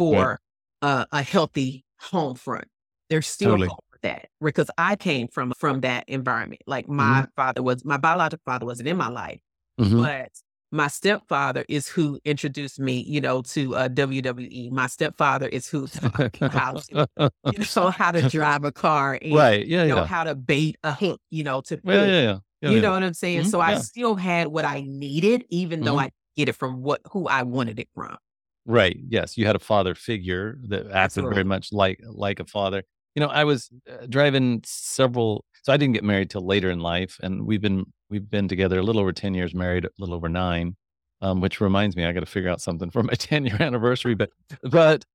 right 0.10 0.30
for 0.30 0.40
uh, 0.82 1.06
a 1.12 1.22
healthy 1.24 1.86
home 2.00 2.36
front. 2.36 2.66
There's 3.10 3.28
still 3.28 3.58
totally 3.58 3.68
hope 3.68 3.84
for 3.92 4.00
that 4.04 4.30
because 4.42 4.72
I 4.78 4.96
came 4.96 5.28
from 5.28 5.54
from 5.58 5.82
that 5.82 6.06
environment. 6.10 6.64
Like 6.68 6.88
hmm 6.98 7.24
my 7.24 7.28
father 7.36 7.62
was 7.64 7.86
my 7.86 7.98
biological 7.98 8.44
father 8.46 8.66
wasn't 8.66 8.90
in 8.90 8.98
my 8.98 9.10
life, 9.10 9.42
hmm 9.80 10.04
but 10.04 10.32
my 10.74 10.88
stepfather 10.88 11.66
is 11.70 11.88
who 11.88 12.20
introduced 12.26 12.80
me, 12.80 13.02
you 13.04 13.22
know, 13.22 13.42
to 13.44 13.76
uh, 13.76 13.88
WWE. 13.90 14.70
My 14.72 14.88
stepfather 14.88 15.48
is 15.48 15.68
who 15.70 15.88
taught 15.88 16.26
me 16.34 16.42
how 16.50 16.76
to, 16.76 17.00
you 17.46 17.60
know, 17.78 17.90
how 17.92 18.12
to 18.12 18.24
drive 18.24 18.64
a 18.66 18.72
car 18.74 19.20
and 19.22 19.30
right 19.30 19.68
yeah 19.68 19.84
you 19.84 19.94
know 19.94 20.02
yeah 20.02 20.08
how 20.08 20.24
to 20.26 20.36
bait 20.36 20.78
a 20.84 20.94
hook, 20.94 21.22
you 21.32 21.44
know, 21.44 21.62
to 21.62 21.78
fish. 21.92 22.12
yeah 22.12 22.22
yeah 22.22 22.40
yeah 22.62 22.72
You 22.74 22.82
yeah 22.82 22.82
know 22.82 22.92
what 22.94 23.04
I'm 23.04 23.14
saying? 23.14 23.44
hmm 23.44 23.46
So 23.46 23.62
I 23.62 23.74
yeah 23.74 23.76
still 23.76 24.16
had 24.16 24.48
what 24.50 24.66
I 24.66 24.82
needed, 24.88 25.46
even 25.50 25.84
though 25.84 25.98
hmm 25.98 26.00
I 26.00 26.12
get 26.38 26.50
it 26.50 26.54
from 26.56 26.82
what 26.84 27.02
who 27.12 27.28
I 27.28 27.44
wanted 27.44 27.80
it 27.80 27.90
from. 27.96 28.18
Right. 28.66 28.98
Yes, 29.10 29.38
you 29.38 29.46
had 29.46 29.56
a 29.58 29.60
father 29.60 29.94
figure 29.94 30.58
that 30.70 30.90
acted 30.92 31.28
very 31.28 31.44
much 31.44 31.74
like 31.74 32.00
like 32.06 32.40
a 32.40 32.46
father. 32.46 32.84
You 33.16 33.22
know, 33.22 33.28
I 33.28 33.44
was, 33.44 33.70
uh, 33.90 34.06
driving 34.10 34.62
several 34.66 35.46
so 35.64 35.72
I 35.72 35.78
didn't 35.78 35.94
get 35.94 36.04
married 36.04 36.30
till 36.30 36.46
later 36.46 36.70
in 36.72 36.80
life, 36.80 37.18
and 37.24 37.46
we've 37.46 37.62
been 37.62 37.86
we've 38.10 38.30
been 38.30 38.48
together 38.50 38.80
a 38.80 38.84
little 38.84 39.02
over 39.02 39.14
10 39.14 39.34
years, 39.34 39.54
married 39.56 39.86
a 39.86 39.90
little 39.98 40.16
over 40.16 40.28
9, 40.30 40.76
um, 41.22 41.40
which 41.42 41.62
reminds 41.62 41.96
me 41.96 42.06
I 42.06 42.12
gotta 42.12 42.26
figure 42.26 42.50
out 42.50 42.60
something 42.62 42.90
for 42.92 43.02
my 43.12 43.14
ten-year 43.14 43.58
anniversary, 43.62 44.16
but 44.16 44.30
but 44.64 45.06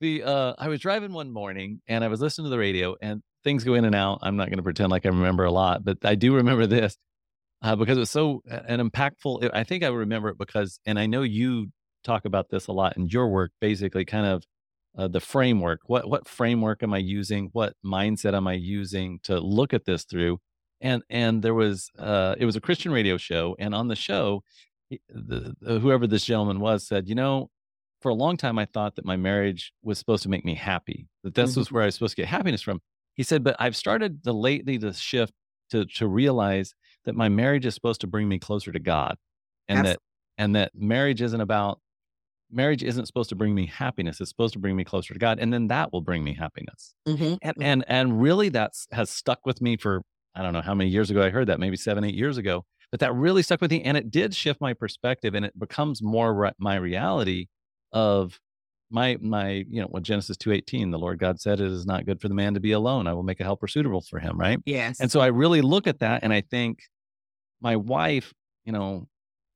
the, 0.00 0.22
uh 0.24 0.54
I 0.58 0.68
was 0.68 0.80
driving 0.80 1.12
one 1.12 1.30
morning, 1.32 1.80
and 1.88 2.04
I 2.04 2.08
was 2.08 2.20
listening 2.20 2.46
to 2.46 2.50
the 2.50 2.58
radio, 2.58 2.96
and 3.02 3.22
things 3.44 3.64
go 3.64 3.74
in 3.74 3.84
and 3.86 3.94
out. 3.96 4.20
I'm 4.22 4.36
not 4.36 4.50
gonna 4.50 4.62
pretend 4.62 4.90
like 4.90 5.06
I 5.06 5.10
remember 5.10 5.44
a 5.44 5.52
lot, 5.52 5.84
but 5.84 5.98
I 6.04 6.14
do 6.16 6.34
remember 6.36 6.66
this, 6.66 6.96
uh, 7.62 7.76
because 7.76 7.96
it 7.96 8.00
was 8.00 8.10
so 8.10 8.42
an 8.46 8.80
impactful 8.90 9.50
I 9.54 9.64
think 9.64 9.84
I 9.84 9.88
remember 9.88 10.28
it 10.30 10.38
because 10.38 10.80
and 10.86 10.98
I 10.98 11.06
know 11.06 11.22
you 11.22 11.68
talk 12.04 12.24
about 12.24 12.50
this 12.50 12.68
a 12.68 12.72
lot 12.72 12.96
in 12.96 13.08
your 13.08 13.28
work, 13.28 13.52
basically 13.60 14.04
kind 14.04 14.26
of, 14.26 14.44
uh, 14.96 15.08
the 15.08 15.20
framework. 15.20 15.80
What 15.86 16.08
what 16.08 16.28
framework 16.28 16.82
am 16.82 16.92
I 16.94 16.98
using? 16.98 17.50
What 17.52 17.74
mindset 17.84 18.34
am 18.34 18.46
I 18.48 18.54
using 18.54 19.20
to 19.24 19.40
look 19.40 19.74
at 19.74 19.84
this 19.84 20.04
through? 20.04 20.40
And 20.80 21.02
and 21.10 21.42
there 21.42 21.54
was, 21.54 21.90
uh 21.98 22.34
it 22.38 22.44
was 22.46 22.56
a 22.56 22.60
Christian 22.60 22.92
radio 22.92 23.16
show, 23.18 23.56
and 23.58 23.74
on 23.74 23.88
the 23.88 23.96
show, 23.96 24.42
the 25.08 25.54
the 25.60 25.80
whoever 25.80 26.06
this 26.06 26.24
gentleman 26.24 26.60
was 26.60 26.86
said, 26.86 27.08
"You 27.08 27.14
know, 27.14 27.50
for 28.00 28.10
a 28.10 28.14
long 28.14 28.36
time, 28.36 28.58
I 28.58 28.66
thought 28.66 28.96
that 28.96 29.04
my 29.04 29.16
marriage 29.16 29.72
was 29.82 29.98
supposed 29.98 30.22
to 30.24 30.28
make 30.28 30.44
me 30.44 30.54
happy, 30.54 31.08
that 31.24 31.34
this 31.34 31.56
was 31.56 31.68
Mhm. 31.68 31.72
where 31.72 31.82
I 31.82 31.86
was 31.86 31.94
supposed 31.96 32.16
to 32.16 32.22
get 32.22 32.28
happiness 32.28 32.62
from." 32.62 32.80
He 33.14 33.22
said, 33.22 33.42
"But 33.44 33.56
I've 33.58 33.76
started 33.76 34.22
to 34.24 34.32
lately 34.32 34.78
to 34.78 34.92
shift 34.92 35.34
to 35.70 35.84
to 35.86 36.06
realize 36.08 36.74
that 37.04 37.14
my 37.14 37.28
marriage 37.28 37.66
is 37.66 37.74
supposed 37.74 38.00
to 38.02 38.06
bring 38.06 38.28
me 38.28 38.38
closer 38.38 38.72
to 38.72 38.78
God, 38.80 39.16
and 39.68 39.84
Abso 39.84 39.84
that 39.84 40.00
and 40.38 40.54
that 40.56 40.72
marriage 40.74 41.22
isn't 41.22 41.40
about 41.40 41.80
marriage 42.50 42.82
isn't 42.82 43.06
supposed 43.06 43.28
to 43.30 43.36
bring 43.36 43.54
me 43.54 43.66
happiness, 43.66 44.20
it's 44.20 44.30
supposed 44.30 44.54
to 44.54 44.60
bring 44.60 44.76
me 44.76 44.84
closer 44.84 45.14
to 45.14 45.18
God, 45.20 45.38
and 45.40 45.52
then 45.52 45.68
that 45.68 45.92
will 45.92 46.02
bring 46.02 46.24
me 46.24 46.34
happiness." 46.34 46.94
Mhm, 47.06 47.38
And 47.42 47.56
mhm. 47.56 47.72
and 47.72 47.84
and 47.88 48.20
really 48.22 48.48
that's 48.50 48.86
has 48.92 49.10
stuck 49.10 49.46
with 49.46 49.60
me 49.62 49.76
for 49.76 50.02
I 50.34 50.42
don't 50.42 50.52
know 50.54 50.62
how 50.62 50.74
many 50.74 50.90
years 50.90 51.10
ago 51.10 51.22
I 51.22 51.30
heard 51.30 51.48
that, 51.48 51.60
maybe 51.60 51.76
7, 51.76 52.04
8 52.04 52.14
years 52.14 52.38
ago, 52.38 52.64
but 52.90 53.00
that 53.00 53.14
really 53.14 53.42
stuck 53.42 53.60
with 53.60 53.70
me, 53.70 53.82
and 53.82 53.96
it 53.96 54.10
did 54.10 54.34
shift 54.34 54.60
my 54.60 54.74
perspective, 54.74 55.34
and 55.34 55.44
it 55.46 55.58
becomes 55.58 56.02
more 56.02 56.34
ri 56.34 56.50
my 56.58 56.76
reality 56.76 57.46
of 57.92 58.40
my 58.90 59.16
my 59.20 59.64
you 59.70 59.80
know, 59.82 59.88
what 59.88 60.02
Genesis 60.04 60.36
2:18, 60.36 60.90
the 60.92 60.98
Lord 60.98 61.18
God 61.20 61.40
said, 61.40 61.60
"It 61.60 61.70
is 61.72 61.86
not 61.86 62.06
good 62.06 62.20
for 62.20 62.28
the 62.28 62.34
man 62.34 62.54
to 62.54 62.60
be 62.60 62.72
alone. 62.72 63.06
I 63.08 63.14
will 63.14 63.22
make 63.24 63.40
a 63.40 63.44
helper 63.44 63.68
suitable 63.68 64.02
for 64.02 64.20
him," 64.20 64.38
right? 64.40 64.60
Yes. 64.66 64.98
And 65.00 65.10
so 65.12 65.20
I 65.20 65.26
really 65.28 65.60
look 65.62 65.86
at 65.88 66.00
that, 66.00 66.22
and 66.24 66.32
I 66.32 66.40
think 66.42 66.80
my 67.62 67.76
wife, 67.76 68.34
you 68.66 68.72
know, 68.72 69.08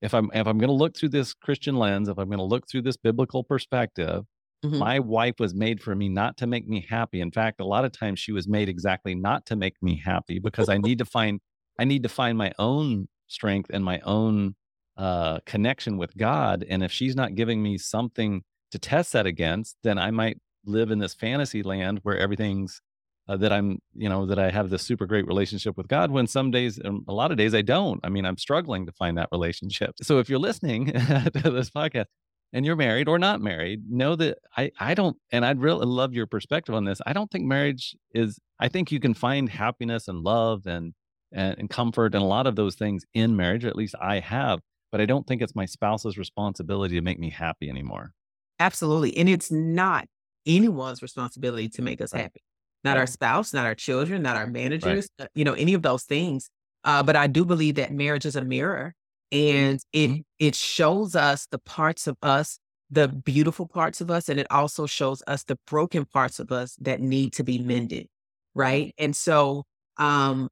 if 0.02 0.14
I'm 0.14 0.30
if 0.34 0.46
I'm 0.46 0.58
gonna 0.58 0.72
look 0.72 0.96
through 0.96 1.10
this 1.10 1.34
Christian 1.34 1.76
lens, 1.76 2.08
if 2.08 2.18
I'm 2.18 2.30
gonna 2.30 2.44
look 2.44 2.68
through 2.68 2.82
this 2.82 2.96
biblical 2.96 3.44
perspective, 3.44 4.24
Mhm. 4.64 4.78
my 4.78 4.98
wife 5.00 5.34
was 5.38 5.54
made 5.54 5.82
for 5.82 5.94
me 5.94 6.08
not 6.08 6.36
to 6.38 6.46
make 6.46 6.66
me 6.68 6.84
happy. 6.88 7.20
In 7.20 7.30
fact, 7.32 7.60
a 7.60 7.64
lot 7.66 7.84
of 7.84 7.92
times 7.92 8.18
she 8.20 8.32
was 8.32 8.46
made 8.48 8.68
exactly 8.68 9.14
not 9.14 9.46
to 9.46 9.56
make 9.56 9.74
me 9.82 9.96
happy 10.04 10.38
because 10.38 10.68
I 10.68 10.78
need 10.78 10.98
to 10.98 11.04
find 11.04 11.40
I 11.78 11.84
need 11.84 12.02
to 12.02 12.08
find 12.10 12.36
my 12.38 12.52
own 12.58 13.08
strength 13.26 13.70
and 13.72 13.84
my 13.84 14.00
own, 14.00 14.54
uh, 14.96 15.40
connection 15.46 15.96
with 15.96 16.16
God, 16.16 16.64
and 16.68 16.82
if 16.82 16.92
she's 16.92 17.16
not 17.16 17.34
giving 17.34 17.62
me 17.62 17.78
something 17.78 18.42
to 18.72 18.78
test 18.78 19.12
that 19.14 19.26
against, 19.26 19.76
then 19.82 19.98
I 19.98 20.10
might 20.10 20.38
live 20.64 20.90
in 20.90 20.98
this 20.98 21.14
fantasy 21.14 21.62
land 21.62 22.00
where 22.02 22.18
everything's, 22.18 22.82
uh, 23.30 23.36
that 23.36 23.52
I'm 23.52 23.78
you 23.94 24.08
know, 24.08 24.26
that 24.26 24.40
I 24.40 24.50
have 24.50 24.70
this 24.70 24.82
super 24.82 25.06
great 25.06 25.26
relationship 25.26 25.76
with 25.76 25.86
God 25.86 26.10
when 26.10 26.26
some 26.26 26.50
days 26.50 26.80
a 26.80 27.12
lot 27.12 27.30
of 27.30 27.36
days 27.36 27.54
I 27.54 27.62
don't. 27.62 28.00
I 28.02 28.08
mean, 28.08 28.26
I'm 28.26 28.36
struggling 28.36 28.86
to 28.86 28.92
find 28.92 29.16
that 29.18 29.28
relationship. 29.30 29.94
So 30.02 30.18
if 30.18 30.28
you're 30.28 30.40
listening 30.40 30.86
to 30.92 31.50
this 31.50 31.70
podcast 31.70 32.06
and 32.52 32.66
you're 32.66 32.74
married 32.74 33.06
or 33.06 33.20
not 33.20 33.40
married, 33.40 33.88
know 33.88 34.16
that 34.16 34.38
I 34.56 34.72
I 34.80 34.94
don't 34.94 35.16
and 35.30 35.46
I'd 35.46 35.60
really 35.60 35.86
love 35.86 36.12
your 36.12 36.26
perspective 36.26 36.74
on 36.74 36.84
this. 36.84 37.00
I 37.06 37.12
don't 37.12 37.30
think 37.30 37.44
marriage 37.44 37.94
is 38.12 38.40
I 38.58 38.66
think 38.66 38.90
you 38.90 38.98
can 38.98 39.14
find 39.14 39.48
happiness 39.48 40.08
and 40.08 40.22
love 40.22 40.66
and 40.66 40.92
and 41.32 41.56
and 41.56 41.70
comfort 41.70 42.16
and 42.16 42.24
a 42.24 42.26
lot 42.26 42.48
of 42.48 42.56
those 42.56 42.74
things 42.74 43.04
in 43.14 43.36
marriage, 43.36 43.64
at 43.64 43.76
least 43.76 43.94
I 44.00 44.18
have, 44.18 44.58
but 44.90 45.00
I 45.00 45.06
don't 45.06 45.24
think 45.28 45.40
it's 45.40 45.54
my 45.54 45.66
spouse's 45.66 46.18
responsibility 46.18 46.96
to 46.96 47.00
make 47.00 47.20
me 47.20 47.30
happy 47.30 47.70
anymore. 47.70 48.12
Absolutely, 48.58 49.16
and 49.16 49.28
it's 49.28 49.52
not 49.52 50.08
anyone's 50.46 51.00
responsibility 51.00 51.68
to 51.68 51.82
make 51.82 52.00
us 52.00 52.10
happy. 52.10 52.42
Not 52.84 52.96
our 52.96 53.06
spouse, 53.06 53.52
not 53.52 53.66
our 53.66 53.74
children, 53.74 54.22
not 54.22 54.36
our 54.36 54.46
managers, 54.46 55.08
uh, 55.18 55.26
you 55.34 55.44
know, 55.44 55.52
any 55.54 55.74
of 55.74 55.82
those 55.82 56.04
things. 56.04 56.48
Uh, 56.84 57.02
but 57.02 57.16
I 57.16 57.26
do 57.26 57.44
believe 57.44 57.74
that 57.76 57.92
marriage 57.92 58.24
is 58.26 58.36
a 58.36 58.44
mirror, 58.44 58.94
and 59.32 59.80
it 59.92 60.10
Mhm. 60.10 60.24
it 60.38 60.54
shows 60.54 61.14
us 61.14 61.46
the 61.50 61.58
parts 61.58 62.06
of 62.06 62.16
us, 62.22 62.58
the 62.90 63.08
beautiful 63.08 63.66
parts 63.68 64.00
of 64.00 64.10
us, 64.10 64.28
and 64.30 64.40
it 64.40 64.46
also 64.50 64.86
shows 64.86 65.22
us 65.26 65.44
the 65.44 65.58
broken 65.66 66.04
parts 66.06 66.38
of 66.40 66.50
us 66.52 66.76
that 66.80 67.00
need 67.00 67.32
to 67.34 67.44
be 67.44 67.58
mended, 67.58 68.08
right? 68.54 68.94
And 68.98 69.14
so, 69.14 69.64
um, 69.98 70.48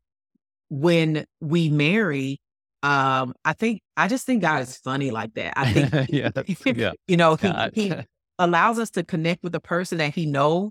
when 0.69 1.25
we 1.41 1.69
marry, 1.71 2.41
um, 2.83 3.35
I 3.45 3.53
think 3.55 3.81
I 3.97 4.09
just 4.09 4.27
think 4.27 4.43
God 4.43 4.63
is 4.63 4.77
funny 4.79 5.11
like 5.11 5.35
that. 5.35 5.55
I 5.57 5.67
think 5.67 5.93
Yes, 6.13 6.33
he 6.47 6.55
yeah. 6.75 6.93
you 7.09 7.17
know, 7.17 7.37
he 7.37 7.55
he 7.75 7.93
allows 8.39 8.79
us 8.79 8.91
to 8.93 9.05
connect 9.05 9.43
with 9.43 9.53
the 9.53 9.61
person 9.61 9.99
that 9.99 10.15
he 10.15 10.27
know 10.27 10.71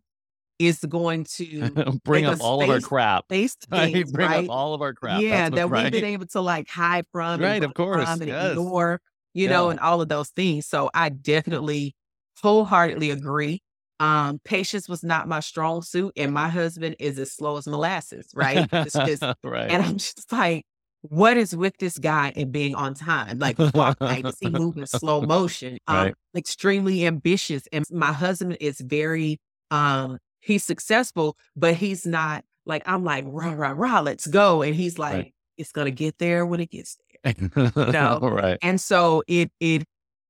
is 0.59 0.79
going 0.89 1.25
to 1.35 1.81
Bring 2.03 2.25
up 2.25 2.37
all 2.39 2.61
of 2.61 2.69
our 2.69 2.79
crap. 2.79 3.25
face 3.29 3.55
Right, 3.69 3.91
things, 3.91 4.11
bring 4.11 4.33
up 4.33 4.49
all 4.49 4.73
of 4.73 4.81
our 4.81 4.93
crap. 4.93 5.25
Yeah, 5.25 5.49
that 5.51 5.71
we've 5.71 5.91
been 5.91 6.03
able 6.03 6.27
to, 6.27 6.41
like, 6.41 6.67
hide 6.69 7.05
from 7.11 7.41
Right, 7.41 7.63
of 7.63 7.73
course, 7.73 8.19
from 8.19 8.21
and 8.21 8.29
yes. 8.29 8.73
ignore, 8.73 9.01
you 9.33 9.47
know, 9.47 9.69
and 9.69 9.79
all 9.79 10.01
of 10.01 10.09
those 10.09 10.29
things. 10.29 10.65
So 10.67 10.89
I 10.93 11.09
definitely 11.09 11.95
wholeheartedly 12.41 13.11
agree. 13.11 13.61
Um, 13.99 14.39
patience 14.45 14.87
was 14.89 15.03
not 15.03 15.27
my 15.27 15.39
strong 15.39 15.81
suit, 15.81 16.13
and 16.17 16.33
my 16.33 16.49
husband 16.49 16.95
is 16.99 17.17
as 17.19 17.31
slow 17.31 17.57
as 17.57 17.67
molasses, 17.67 18.29
right? 18.35 18.67
Just 18.83 18.99
Right. 19.43 19.69
and 19.69 19.83
I'm 19.83 19.97
just 19.97 20.31
like, 20.31 20.65
"What 21.01 21.37
is 21.37 21.55
with 21.55 21.77
this 21.79 21.97
guy 21.99 22.33
and 22.35 22.51
being 22.51 22.75
on 22.75 22.93
time? 22.93 23.39
Like, 23.39 23.57
why 24.05 24.21
does 24.23 24.37
he 24.39 24.51
move 24.51 24.77
in 24.77 24.85
slow 24.87 25.21
motion?" 25.21 25.77
Um, 25.87 26.09
Right. 26.09 26.15
extremely 26.35 27.05
ambitious, 27.07 27.63
and 27.71 27.85
my 27.91 28.11
husband 28.13 28.57
is 28.61 28.79
very, 28.81 29.39
um 29.71 30.17
he's 30.41 30.63
successful, 30.63 31.37
but 31.55 31.75
he's 31.75 32.05
not 32.05 32.43
like, 32.65 32.83
I'm 32.85 33.03
like, 33.03 33.25
"Rah, 33.27 33.53
rah, 33.53 33.73
rah, 33.75 34.01
let's 34.01 34.27
go," 34.27 34.61
and 34.63 34.75
he's 34.75 34.99
Right. 35.09 35.25
like, 35.25 35.33
"It's 35.57 35.71
gonna 35.71 35.91
get 35.91 36.17
there 36.19 36.45
when 36.45 36.59
it 36.59 36.71
gets 36.71 36.97
there," 36.97 37.19
know? 37.87 38.21
Right. 38.21 38.59
And 38.61 38.79
so 38.81 39.23
it 39.27 39.51
it 39.59 39.85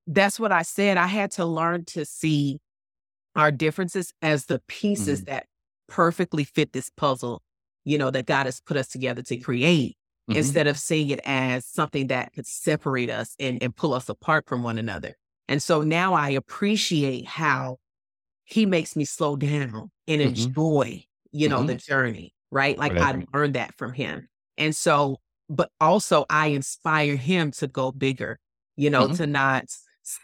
that's 0.08 0.40
what 0.40 0.52
I 0.52 0.64
said, 0.64 0.98
I 0.98 1.08
had 1.08 1.32
to 1.34 1.46
learn 1.46 1.86
to 1.88 2.06
see 2.06 2.60
our 3.36 3.52
differences 3.52 4.14
as 4.22 4.46
the 4.48 4.62
pieces 4.68 5.22
Mhm. 5.22 5.28
that 5.28 5.46
perfectly 5.88 6.44
fit 6.44 6.74
this 6.74 6.90
puzzle, 6.98 7.42
you 7.86 7.98
know, 7.98 8.12
that 8.12 8.26
God 8.28 8.46
has 8.48 8.62
put 8.62 8.78
us 8.78 8.88
together 8.90 9.22
to 9.24 9.38
create, 9.38 9.98
Mhm. 10.28 10.38
instead 10.38 10.68
of 10.68 10.78
seeing 10.80 11.10
it 11.10 11.22
as 11.26 11.66
something 11.66 12.08
that 12.08 12.34
could 12.34 12.48
separate 12.48 13.10
us 13.10 13.36
and 13.40 13.62
and 13.64 13.76
pull 13.76 13.94
us 13.94 14.10
apart 14.10 14.48
from 14.48 14.64
one 14.64 14.78
another. 14.80 15.16
And 15.50 15.62
so 15.64 15.82
now 15.82 16.14
I 16.14 16.32
appreciate 16.32 17.26
how 17.28 17.78
he 18.46 18.66
makes 18.66 18.96
me 18.96 19.06
slow 19.06 19.36
down 19.38 19.92
and 20.08 20.22
Mhm. 20.24 20.58
enjoy, 20.58 21.04
you 21.32 21.50
know, 21.50 21.64
Mhm. 21.64 21.66
the 21.66 21.76
journey, 21.76 22.34
right? 22.52 22.78
Like, 22.78 22.94
I 23.00 23.16
learned 23.34 23.56
that 23.56 23.76
from 23.78 23.94
him. 23.94 24.28
And 24.58 24.76
so 24.76 25.18
but 25.50 25.72
also 25.80 26.26
I 26.30 26.48
inspire 26.48 27.16
him 27.16 27.52
to 27.52 27.68
go 27.68 27.92
bigger, 27.94 28.38
you 28.78 28.90
know, 28.90 29.08
Mhm. 29.08 29.16
to 29.16 29.26
not 29.28 29.66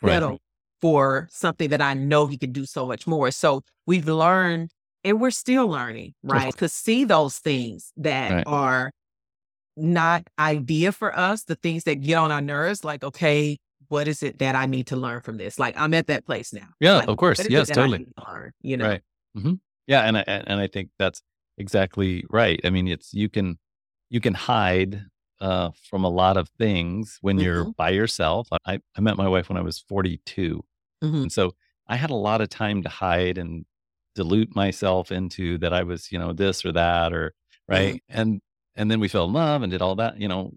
Right. 0.02 0.24
settle 0.24 0.42
for 0.82 1.28
something 1.32 1.70
that 1.70 1.82
I 1.82 1.94
know 1.94 2.28
he 2.28 2.38
could 2.38 2.54
do 2.54 2.66
so 2.66 2.86
much 2.86 3.08
more. 3.08 3.32
So 3.32 3.62
we've 3.88 4.08
learned 4.08 4.72
and 5.06 5.22
we're 5.22 5.32
still 5.32 5.68
learning, 5.68 6.14
right? 6.24 6.56
To 6.58 6.68
see 6.70 7.06
those 7.06 7.40
things 7.40 7.94
that 7.98 8.36
Right. 8.36 8.48
are 8.48 8.92
not 9.78 10.24
idea 10.40 10.92
for 10.92 11.18
us, 11.18 11.44
the 11.46 11.56
things 11.56 11.84
that 11.86 11.96
get 11.96 12.16
on 12.18 12.32
our 12.32 12.42
nerves, 12.42 12.84
like, 12.86 13.04
"Okay, 13.04 13.58
what 13.90 14.08
is 14.08 14.24
it 14.24 14.40
that 14.40 14.56
I 14.56 14.66
need 14.68 14.88
to 14.88 14.96
learn 14.98 15.22
from 15.22 15.38
this?" 15.38 15.60
Like, 15.60 15.76
I'm 15.78 15.94
at 15.96 16.08
that 16.08 16.26
place 16.26 16.54
now. 16.54 16.70
Yeah, 16.80 17.02
Like, 17.02 17.08
of 17.08 17.18
course. 17.18 17.48
Yes, 17.50 17.70
totally. 17.72 18.04
learn, 18.18 18.52
you 18.62 18.78
know? 18.78 18.88
Right. 18.88 19.04
Mhm. 19.38 19.60
Yeah, 19.88 20.02
and 20.04 20.18
I 20.18 20.22
and 20.22 20.60
I 20.60 20.68
think 20.68 20.90
that's 20.98 21.22
exactly 21.58 22.24
right. 22.30 22.60
I 22.64 22.70
mean, 22.70 22.88
it's 22.88 23.14
you 23.14 23.30
can 23.30 23.58
you 24.10 24.20
can 24.22 24.34
hide, 24.34 25.06
uh, 25.42 25.72
from 25.90 26.04
a 26.06 26.10
lot 26.10 26.38
of 26.38 26.50
things 26.60 27.18
when 27.22 27.40
you're 27.40 27.66
Mhm. 27.66 27.74
by 27.78 27.90
yourself. 27.90 28.48
I 28.66 28.80
I 28.96 29.02
met 29.02 29.18
my 29.18 29.28
wife 29.28 29.50
when 29.50 29.58
I 29.58 29.62
was 29.62 29.80
42, 29.80 30.64
Mhm. 31.02 31.26
and 31.26 31.32
so 31.32 31.56
I 31.88 31.96
had 31.98 32.12
a 32.12 32.16
lot 32.16 32.42
of 32.42 32.50
time 32.50 32.84
to 32.84 32.90
hide 32.90 33.38
and 33.38 33.66
dilute 34.16 34.56
myself 34.56 35.12
into 35.12 35.58
that 35.60 35.74
I 35.74 35.84
was, 35.84 36.12
you 36.12 36.20
know, 36.20 36.34
this 36.34 36.64
or 36.66 36.72
that 36.74 37.14
or 37.14 37.34
Mhm. 37.72 37.98
right? 37.98 38.02
And 38.10 38.42
and 38.76 38.90
then 38.92 39.00
we 39.02 39.08
fell 39.10 39.26
in 39.26 39.34
love 39.34 39.64
and 39.64 39.72
did 39.72 39.82
all 39.82 39.96
that, 39.98 40.20
you 40.20 40.28
know, 40.30 40.52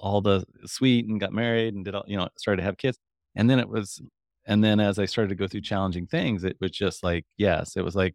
all 0.00 0.20
the 0.22 0.44
sweet 0.66 1.06
and 1.08 1.20
got 1.20 1.32
married 1.32 1.74
and 1.74 1.84
did 1.84 1.94
all 1.94 2.04
you 2.08 2.16
know, 2.16 2.28
started 2.38 2.58
to 2.62 2.64
have 2.66 2.78
kids. 2.78 2.98
And 3.36 3.50
then 3.50 3.58
it 3.60 3.68
was 3.68 4.00
and 4.46 4.62
then 4.64 4.80
as 4.80 4.98
I 4.98 5.06
started 5.06 5.30
to 5.30 5.34
go 5.36 5.48
through 5.48 5.62
challenging 5.62 6.06
things, 6.06 6.44
it 6.44 6.56
was 6.60 6.70
just 6.72 7.02
like, 7.04 7.24
yes, 7.38 7.76
it 7.76 7.84
was 7.84 7.96
like, 7.96 8.14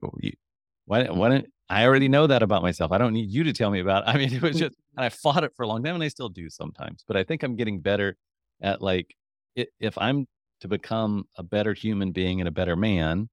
why 0.86 1.06
why 1.08 1.30
don't 1.30 1.48
I 1.70 1.86
already 1.86 2.10
know 2.10 2.28
that 2.28 2.44
about 2.44 2.62
myself. 2.64 2.92
I 2.92 2.98
don't 2.98 3.14
need 3.14 3.32
you 3.32 3.44
to 3.46 3.54
tell 3.54 3.72
me 3.72 3.80
about 3.80 4.04
it." 4.04 4.10
I 4.16 4.18
mean, 4.18 4.34
it 4.34 4.42
was 4.42 4.58
just 4.58 4.76
and 4.98 5.06
I 5.06 5.10
fought 5.10 5.44
it 5.44 5.54
for 5.56 5.64
a 5.64 5.68
long 5.68 5.84
time, 5.84 5.96
and 5.96 6.04
I 6.04 6.08
still 6.10 6.30
do 6.30 6.50
sometimes, 6.50 7.04
but 7.08 7.18
I 7.18 7.24
think 7.24 7.44
I'm 7.44 7.56
getting 7.56 7.80
better 7.82 8.18
at, 8.62 8.82
like, 8.82 9.16
if 9.56 9.98
I'm 9.98 10.28
to 10.62 10.68
become 10.68 11.26
a 11.38 11.44
better 11.44 11.74
human 11.74 12.12
being 12.12 12.40
and 12.42 12.48
a 12.48 12.52
better 12.52 12.76
man, 12.76 13.30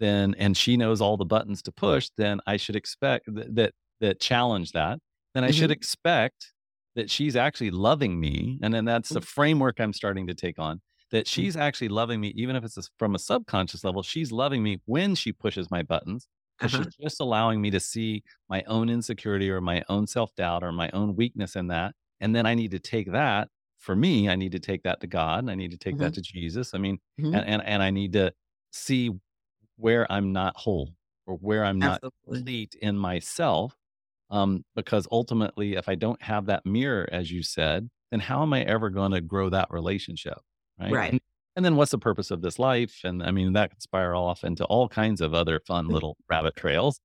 then 0.00 0.34
and 0.38 0.56
she 0.56 0.76
knows 0.76 1.00
all 1.00 1.16
the 1.16 1.24
buttons 1.24 1.62
to 1.62 1.72
push, 1.72 2.10
then 2.16 2.40
I 2.46 2.56
should 2.56 2.76
expect 2.76 3.26
th- 3.34 3.48
that 3.52 3.72
that 4.00 4.20
challenge 4.20 4.72
that. 4.72 4.98
Then 5.34 5.44
I 5.44 5.50
should 5.50 5.70
Mhm. 5.70 5.72
expect 5.72 6.52
that 6.96 7.10
she's 7.10 7.36
actually 7.36 7.70
loving 7.70 8.20
me, 8.20 8.58
and 8.62 8.74
then 8.74 8.84
that's 8.84 9.12
the 9.12 9.20
Mm. 9.20 9.22
framework 9.22 9.80
I'm 9.80 9.92
starting 9.92 10.26
to 10.28 10.34
take 10.34 10.58
on. 10.58 10.80
That 11.14 11.28
Mm. 11.38 11.44
she's 11.44 11.56
actually 11.56 11.88
loving 11.88 12.20
me, 12.20 12.34
even 12.36 12.56
if 12.56 12.64
it's 12.64 12.90
from 12.98 13.16
a 13.16 13.20
subconscious 13.20 13.84
level. 13.84 14.02
She's 14.02 14.32
loving 14.32 14.62
me 14.64 14.82
when 14.86 15.16
she 15.16 15.32
pushes 15.32 15.70
my 15.72 15.82
buttons 15.82 16.28
because 16.58 16.72
Uh-huh. 16.72 16.84
she's 16.84 16.96
just 17.00 17.20
allowing 17.20 17.62
me 17.62 17.70
to 17.72 17.80
see 17.80 18.24
my 18.50 18.64
own 18.64 18.90
insecurity 18.90 19.50
or 19.50 19.62
my 19.62 19.84
own 19.88 20.08
self 20.08 20.34
doubt 20.36 20.64
or 20.64 20.72
my 20.72 20.90
own 20.92 21.16
weakness 21.16 21.56
in 21.56 21.68
that. 21.68 21.94
And 22.20 22.36
then 22.36 22.46
I 22.46 22.54
need 22.54 22.72
to 22.72 22.80
take 22.80 23.12
that 23.12 23.48
for 23.78 23.96
me. 23.96 24.28
I 24.28 24.36
need 24.36 24.52
to 24.52 24.60
take 24.60 24.82
that 24.84 25.00
to 25.02 25.08
God. 25.08 25.40
And 25.40 25.50
I 25.52 25.56
need 25.56 25.72
to 25.72 25.78
take 25.78 25.98
that 25.98 26.12
Mhm. 26.12 26.16
to 26.16 26.22
Jesus. 26.22 26.74
I 26.74 26.78
mean, 26.78 26.98
Mhm. 27.18 27.34
and, 27.34 27.46
and 27.46 27.62
and 27.64 27.82
I 27.82 27.90
need 27.90 28.12
to 28.14 28.34
see 28.72 29.10
where 29.76 30.10
I'm 30.10 30.32
not 30.32 30.56
whole 30.56 30.90
or 31.26 31.36
where 31.36 31.64
I'm 31.64 31.82
not 31.82 32.02
Absolutely. 32.02 32.48
complete 32.52 32.76
in 32.80 32.96
myself. 32.98 33.76
Um, 34.30 34.64
because 34.74 35.08
ultimately, 35.12 35.74
if 35.74 35.88
I 35.88 35.94
don't 35.96 36.22
have 36.22 36.46
that 36.46 36.66
mirror, 36.66 37.08
as 37.12 37.30
you 37.32 37.42
said, 37.42 37.90
then 38.10 38.20
how 38.20 38.42
am 38.42 38.52
I 38.54 38.62
ever 38.62 38.90
going 38.90 39.12
to 39.12 39.20
grow 39.20 39.50
that 39.50 39.70
relationship? 39.70 40.38
Right. 40.80 40.92
Right. 40.92 41.12
And, 41.12 41.20
and 41.56 41.64
then 41.64 41.76
what's 41.76 41.92
the 41.92 41.98
purpose 41.98 42.30
of 42.30 42.42
this 42.42 42.58
life? 42.58 43.00
And 43.04 43.22
I 43.22 43.30
mean, 43.30 43.52
that 43.52 43.70
can 43.70 43.80
spiral 43.80 44.24
off 44.24 44.44
into 44.44 44.64
all 44.64 44.88
kinds 44.88 45.20
of 45.20 45.34
other 45.34 45.60
fun 45.60 45.88
little 45.88 46.16
rabbit 46.28 46.56
trails. 46.56 47.00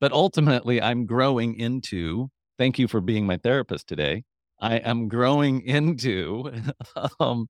But 0.00 0.12
ultimately, 0.12 0.80
I'm 0.80 1.06
growing 1.06 1.54
into, 1.54 2.28
thank 2.58 2.78
you 2.78 2.86
for 2.86 3.00
being 3.00 3.26
my 3.26 3.38
therapist 3.38 3.88
today. 3.88 4.24
I 4.60 4.76
am 4.76 5.08
growing 5.08 5.62
into 5.62 6.52
um, 7.20 7.48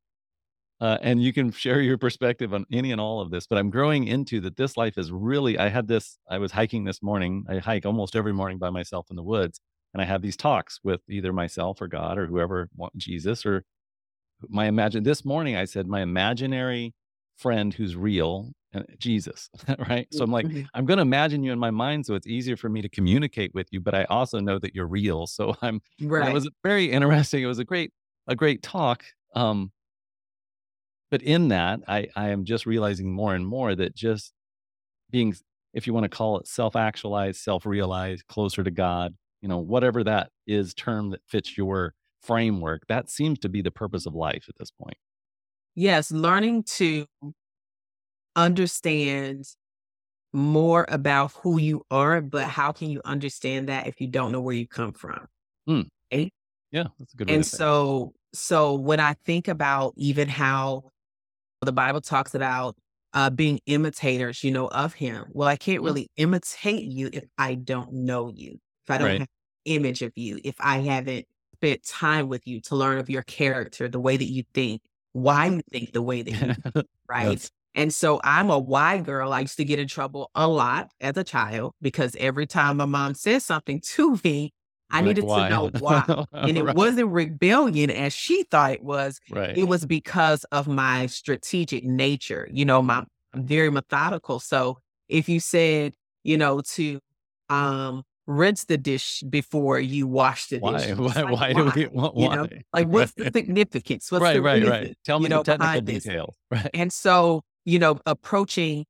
uh, 0.80 0.98
and 1.02 1.22
you 1.22 1.32
can 1.32 1.50
share 1.50 1.80
your 1.80 1.98
perspective 1.98 2.54
on 2.54 2.64
any 2.72 2.92
and 2.92 3.00
all 3.00 3.20
of 3.20 3.30
this 3.30 3.46
but 3.46 3.58
i'm 3.58 3.70
growing 3.70 4.06
into 4.06 4.40
that 4.40 4.56
this 4.56 4.76
life 4.76 4.96
is 4.96 5.10
really 5.10 5.58
i 5.58 5.68
had 5.68 5.88
this 5.88 6.18
i 6.30 6.38
was 6.38 6.52
hiking 6.52 6.84
this 6.84 7.02
morning 7.02 7.44
i 7.48 7.58
hike 7.58 7.84
almost 7.84 8.14
every 8.14 8.32
morning 8.32 8.58
by 8.58 8.70
myself 8.70 9.06
in 9.10 9.16
the 9.16 9.22
woods 9.22 9.60
and 9.92 10.00
i 10.00 10.04
have 10.04 10.22
these 10.22 10.36
talks 10.36 10.78
with 10.84 11.00
either 11.08 11.32
myself 11.32 11.80
or 11.80 11.88
god 11.88 12.18
or 12.18 12.26
whoever 12.26 12.68
jesus 12.96 13.44
or 13.44 13.64
my 14.48 14.66
imagine 14.66 15.02
this 15.02 15.24
morning 15.24 15.56
i 15.56 15.64
said 15.64 15.86
my 15.86 16.00
imaginary 16.02 16.94
friend 17.36 17.74
who's 17.74 17.96
real 17.96 18.52
and 18.72 18.86
jesus 18.98 19.48
right 19.88 20.12
so 20.12 20.24
i'm 20.24 20.30
like 20.30 20.48
Mhm. 20.48 20.68
i'm 20.74 20.84
going 20.84 20.98
to 20.98 21.02
imagine 21.02 21.42
you 21.42 21.52
in 21.52 21.58
my 21.58 21.70
mind 21.70 22.06
so 22.06 22.14
it's 22.14 22.26
easier 22.26 22.56
for 22.56 22.68
me 22.68 22.82
to 22.82 22.88
communicate 22.88 23.52
with 23.54 23.68
you 23.72 23.80
but 23.80 23.94
i 23.94 24.04
also 24.04 24.38
know 24.40 24.58
that 24.58 24.74
you're 24.74 24.86
real 24.86 25.26
so 25.26 25.54
i'm 25.62 25.80
Right. 26.00 26.28
it 26.28 26.32
was 26.32 26.48
very 26.62 26.90
interesting 26.90 27.42
it 27.42 27.46
was 27.46 27.58
a 27.58 27.64
great 27.64 27.92
a 28.26 28.36
great 28.36 28.62
talk 28.62 29.04
um 29.34 29.72
but 31.10 31.22
in 31.22 31.48
that 31.48 31.80
i 31.88 32.06
i 32.16 32.28
am 32.28 32.44
just 32.44 32.66
realizing 32.66 33.12
more 33.12 33.34
and 33.34 33.46
more 33.46 33.74
that 33.74 33.94
just 33.94 34.32
being 35.10 35.34
if 35.74 35.86
you 35.86 35.94
want 35.94 36.04
to 36.04 36.10
call 36.10 36.38
it 36.38 36.48
self-actualized 36.48 37.40
self-realized 37.40 38.26
closer 38.28 38.64
to 38.64 38.72
god 38.72 39.16
you 39.42 39.48
know 39.48 39.58
whatever 39.58 40.04
that 40.04 40.30
is 40.46 40.74
term 40.74 41.10
that 41.10 41.22
fits 41.26 41.56
your 41.58 41.94
framework 42.22 42.86
that 42.88 43.10
seems 43.10 43.38
to 43.40 43.48
be 43.48 43.62
the 43.62 43.70
purpose 43.70 44.06
of 44.06 44.14
life 44.14 44.46
at 44.48 44.56
this 44.58 44.70
point 44.70 44.98
Yes, 45.74 46.10
learning 46.10 46.64
to 46.78 47.06
understand 48.36 49.46
more 50.32 50.86
about 50.88 51.32
who 51.32 51.58
you 51.60 51.84
are, 51.90 52.20
but 52.22 52.46
how 52.48 52.72
can 52.72 52.90
you 52.90 53.00
understand 53.04 53.68
that 53.68 53.86
if 53.86 54.00
you 54.00 54.08
don't 54.08 54.32
know 54.32 54.40
where 54.40 54.54
you 54.54 54.68
come 54.68 54.92
from? 54.92 55.26
Hmm. 55.66 55.82
Right? 56.12 56.32
yeah 56.70 56.88
that's 56.98 57.14
a 57.14 57.16
good 57.16 57.28
And 57.28 57.44
so, 57.46 58.14
so 58.34 58.74
when 58.74 59.00
I 59.00 59.14
think 59.14 59.48
about 59.48 59.94
even 59.96 60.28
how 60.28 60.90
the 61.62 61.72
Bible 61.72 62.00
talks 62.00 62.34
about 62.34 62.76
uh, 63.14 63.30
being 63.30 63.60
imitators, 63.66 64.44
you 64.44 64.50
know, 64.52 64.68
of 64.68 64.94
Him. 64.94 65.26
Well, 65.32 65.48
I 65.48 65.56
can't 65.56 65.82
Mhm. 65.82 65.94
really 65.94 66.10
imitate 66.16 66.84
you 66.84 67.10
if 67.12 67.24
I 67.38 67.54
don't 67.56 67.92
know 67.92 68.28
you, 68.30 68.60
if 68.84 68.90
I 68.90 68.98
don't 68.98 69.12
Right. 69.12 69.18
have 69.18 69.28
image 69.66 70.02
of 70.02 70.12
you, 70.16 70.40
if 70.44 70.56
I 70.60 70.78
haven't 70.78 71.26
spent 71.60 71.84
time 71.84 72.28
with 72.28 72.46
you 72.46 72.60
to 72.62 72.76
learn 72.76 72.98
of 72.98 73.10
your 73.10 73.22
character, 73.22 73.88
the 73.88 74.00
way 74.00 74.16
that 74.16 74.24
you 74.30 74.44
think, 74.54 74.82
why 75.12 75.46
you 75.46 75.62
think 75.72 75.92
the 75.92 76.02
way 76.02 76.22
that 76.22 76.32
you 76.34 76.54
think, 76.74 76.86
right? 77.08 77.40
Yes. 77.40 77.50
And 77.74 77.92
so 77.94 78.20
I'm 78.24 78.50
a 78.50 78.58
why 78.58 78.98
girl. 79.00 79.32
I 79.32 79.40
used 79.40 79.56
to 79.58 79.64
get 79.64 79.78
in 79.78 79.88
trouble 79.88 80.30
a 80.34 80.48
lot 80.48 80.90
as 81.00 81.16
a 81.16 81.24
child 81.24 81.74
because 81.82 82.16
every 82.18 82.46
time 82.46 82.78
my 82.78 82.86
mom 82.86 83.14
said 83.14 83.42
something 83.42 83.80
to 83.94 84.18
me, 84.24 84.52
I 84.90 85.00
Like, 85.00 85.02
needed 85.02 85.28
why? 85.28 85.28
to 85.30 85.44
know 85.44 85.68
why. 85.76 86.04
And 86.42 86.56
it 86.56 86.66
Right. 86.66 86.76
wasn't 86.76 87.10
rebellion 87.10 87.90
as 87.90 88.12
she 88.12 88.44
thought 88.44 88.72
it 88.72 88.82
was. 88.82 89.18
right 89.28 89.54
It 89.54 89.64
was 89.64 89.84
because 89.86 90.44
of 90.44 90.68
my 90.68 91.06
strategic 91.06 91.84
nature. 91.84 92.48
You 92.52 92.64
know, 92.64 92.80
my 92.82 93.04
I'm 93.34 93.46
very 93.46 93.70
methodical. 93.70 94.40
So 94.40 94.78
if 95.08 95.28
you 95.28 95.40
said, 95.40 95.94
you 96.24 96.36
know, 96.38 96.60
to 96.74 97.00
um 97.50 98.02
rinse 98.28 98.64
the 98.64 98.76
dish 98.76 99.22
before 99.28 99.80
you 99.80 100.06
wash 100.06 100.46
the 100.48 100.58
why 100.58 100.78
dish, 100.78 100.90
why 100.96 101.22
like, 101.22 101.32
why 101.32 101.52
do 101.54 101.64
we 101.74 101.86
want 101.86 102.16
You 102.16 102.28
why 102.28 102.36
know, 102.36 102.48
like 102.72 102.86
what's 102.88 103.12
the 103.14 103.30
significance? 103.34 104.12
What's 104.12 104.22
right 104.22 104.34
the 104.34 104.42
right 104.42 104.64
right 104.64 104.98
tell 105.04 105.18
me 105.18 105.28
know, 105.28 105.38
the 105.38 105.44
technical 105.44 105.80
behind 105.80 105.86
this? 105.86 106.04
details 106.04 106.36
right 106.50 106.70
And 106.74 106.92
so, 106.92 107.42
you 107.64 107.78
know, 107.78 107.98
approaching 108.06 108.84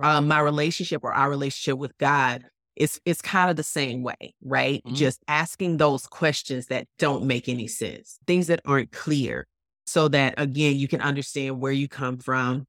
um, 0.00 0.28
my 0.28 0.38
relationship 0.40 1.02
or 1.02 1.12
our 1.12 1.30
relationship 1.30 1.78
with 1.78 1.96
God 1.98 2.44
is 2.76 3.00
it's 3.04 3.22
kind 3.22 3.50
of 3.50 3.56
the 3.56 3.64
same 3.64 4.02
way, 4.02 4.34
right? 4.42 4.82
Mhm. 4.84 4.94
Just 4.94 5.20
asking 5.26 5.78
those 5.78 6.06
questions 6.06 6.66
that 6.66 6.86
don't 6.98 7.24
make 7.24 7.48
any 7.48 7.66
sense, 7.66 8.18
things 8.26 8.46
that 8.48 8.60
aren't 8.66 8.92
clear, 8.92 9.46
so 9.86 10.08
that 10.08 10.34
again 10.36 10.76
you 10.76 10.86
can 10.88 11.00
understand 11.00 11.58
where 11.60 11.72
you 11.72 11.88
come 11.88 12.18
from, 12.18 12.66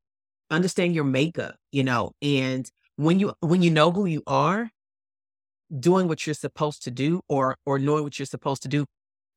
understand 0.49 0.95
your 0.95 1.03
makeup, 1.03 1.55
you 1.73 1.83
know, 1.83 2.13
and 2.21 2.71
when 2.95 3.19
you 3.19 3.33
when 3.41 3.61
you 3.61 3.69
know 3.69 3.91
who 3.91 4.05
you 4.05 4.23
are, 4.25 4.71
doing 5.77 6.07
what 6.07 6.25
you're 6.25 6.33
supposed 6.33 6.83
to 6.83 6.91
do 6.91 7.21
or 7.29 7.55
or 7.65 7.77
knowing 7.79 8.03
what 8.03 8.17
you're 8.17 8.25
supposed 8.25 8.61
to 8.63 8.67
do 8.67 8.85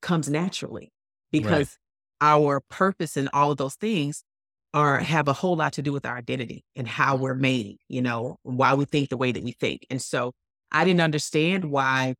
comes 0.00 0.28
naturally 0.28 0.90
because 1.30 1.76
our 2.20 2.60
purpose 2.70 3.16
and 3.16 3.28
all 3.32 3.50
of 3.50 3.58
those 3.58 3.74
things 3.74 4.22
are 4.74 4.98
have 4.98 5.28
a 5.28 5.32
whole 5.32 5.56
lot 5.56 5.72
to 5.74 5.82
do 5.82 5.92
with 5.92 6.06
our 6.06 6.16
identity 6.16 6.64
and 6.74 6.88
how 6.88 7.16
we're 7.16 7.34
made, 7.34 7.76
you 7.88 8.00
know, 8.00 8.36
why 8.42 8.72
we 8.74 8.84
think 8.86 9.10
the 9.10 9.16
way 9.16 9.30
that 9.32 9.42
we 9.42 9.52
think. 9.52 9.86
And 9.90 10.00
so 10.00 10.32
I 10.70 10.84
didn't 10.84 11.02
understand 11.02 11.66
why 11.66 12.14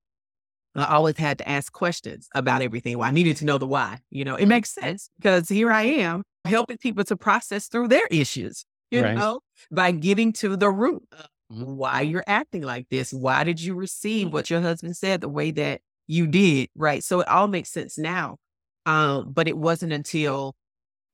I 0.75 0.85
always 0.87 1.17
had 1.17 1.39
to 1.39 1.49
ask 1.49 1.73
questions 1.73 2.29
about 2.35 2.63
everything. 2.63 2.99
Well, 2.99 3.09
I 3.09 3.13
needed 3.13 3.37
to 3.39 3.45
know 3.45 3.59
the 3.59 3.67
why. 3.67 4.01
You 4.11 4.25
know, 4.25 4.37
it 4.37 4.47
makes 4.47 4.71
sense 4.71 5.09
because 5.19 5.49
here 5.49 5.71
I 5.71 5.83
am 5.83 6.23
helping 6.45 6.79
people 6.79 7.05
to 7.05 7.17
process 7.17 7.69
through 7.69 7.89
their 7.89 8.07
issues, 8.11 8.65
you 8.91 9.03
Right. 9.03 9.17
know, 9.17 9.41
by 9.71 9.93
getting 9.93 10.33
to 10.35 10.57
the 10.57 10.71
root. 10.71 11.03
Why 11.53 12.01
you're 12.03 12.25
acting 12.27 12.63
like 12.63 12.89
this. 12.91 13.13
Why 13.13 13.45
did 13.45 13.61
you 13.61 13.75
receive 13.75 14.33
what 14.33 14.51
your 14.51 14.61
husband 14.61 14.97
said 14.97 15.21
the 15.21 15.29
way 15.29 15.51
that 15.53 15.81
you 16.07 16.27
did? 16.27 16.69
Right. 16.75 17.03
So 17.05 17.21
it 17.21 17.29
all 17.29 17.49
makes 17.49 17.71
sense 17.71 17.99
now. 17.99 18.39
Um, 18.87 19.33
but 19.33 19.49
it 19.49 19.57
wasn't 19.57 19.93
until 19.93 20.55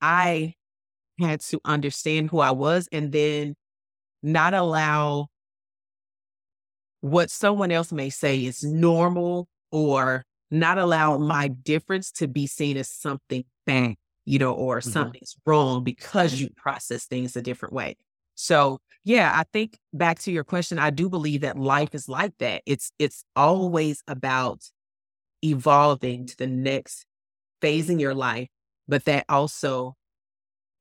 I 0.02 0.54
had 1.20 1.40
to 1.42 1.60
understand 1.64 2.30
who 2.30 2.40
I 2.40 2.52
was 2.52 2.88
and 2.92 3.12
then 3.12 3.56
not 4.22 4.54
allow 4.54 5.28
what 7.00 7.30
someone 7.30 7.70
else 7.70 7.92
may 7.92 8.10
say 8.10 8.44
is 8.44 8.64
normal 8.64 9.48
or 9.70 10.24
not 10.50 10.78
allow 10.78 11.18
my 11.18 11.48
difference 11.48 12.10
to 12.12 12.26
be 12.28 12.46
seen 12.46 12.76
as 12.76 12.88
something 12.90 13.44
bad, 13.66 13.94
you 14.24 14.38
know, 14.38 14.52
or 14.52 14.80
Mhm. 14.84 15.12
something's 15.12 15.36
wrong 15.46 15.84
because 15.84 16.40
you 16.40 16.48
process 16.56 17.04
things 17.06 17.36
a 17.36 17.42
different 17.42 17.74
way. 17.74 17.96
So, 18.34 18.78
yeah, 19.08 19.32
I 19.34 19.44
think 19.54 19.78
back 19.94 20.18
to 20.20 20.30
your 20.30 20.44
question, 20.44 20.78
I 20.78 20.90
do 20.90 21.08
believe 21.08 21.40
that 21.40 21.56
life 21.58 21.94
is 21.94 22.10
like 22.10 22.34
that. 22.40 22.60
It's 22.66 22.92
it's 22.98 23.24
always 23.34 24.02
about 24.06 24.60
evolving 25.42 26.26
to 26.26 26.36
the 26.36 26.46
next 26.46 27.06
phase 27.62 27.88
in 27.88 27.98
your 27.98 28.14
life, 28.14 28.48
but 28.86 29.06
that 29.06 29.24
also 29.30 29.94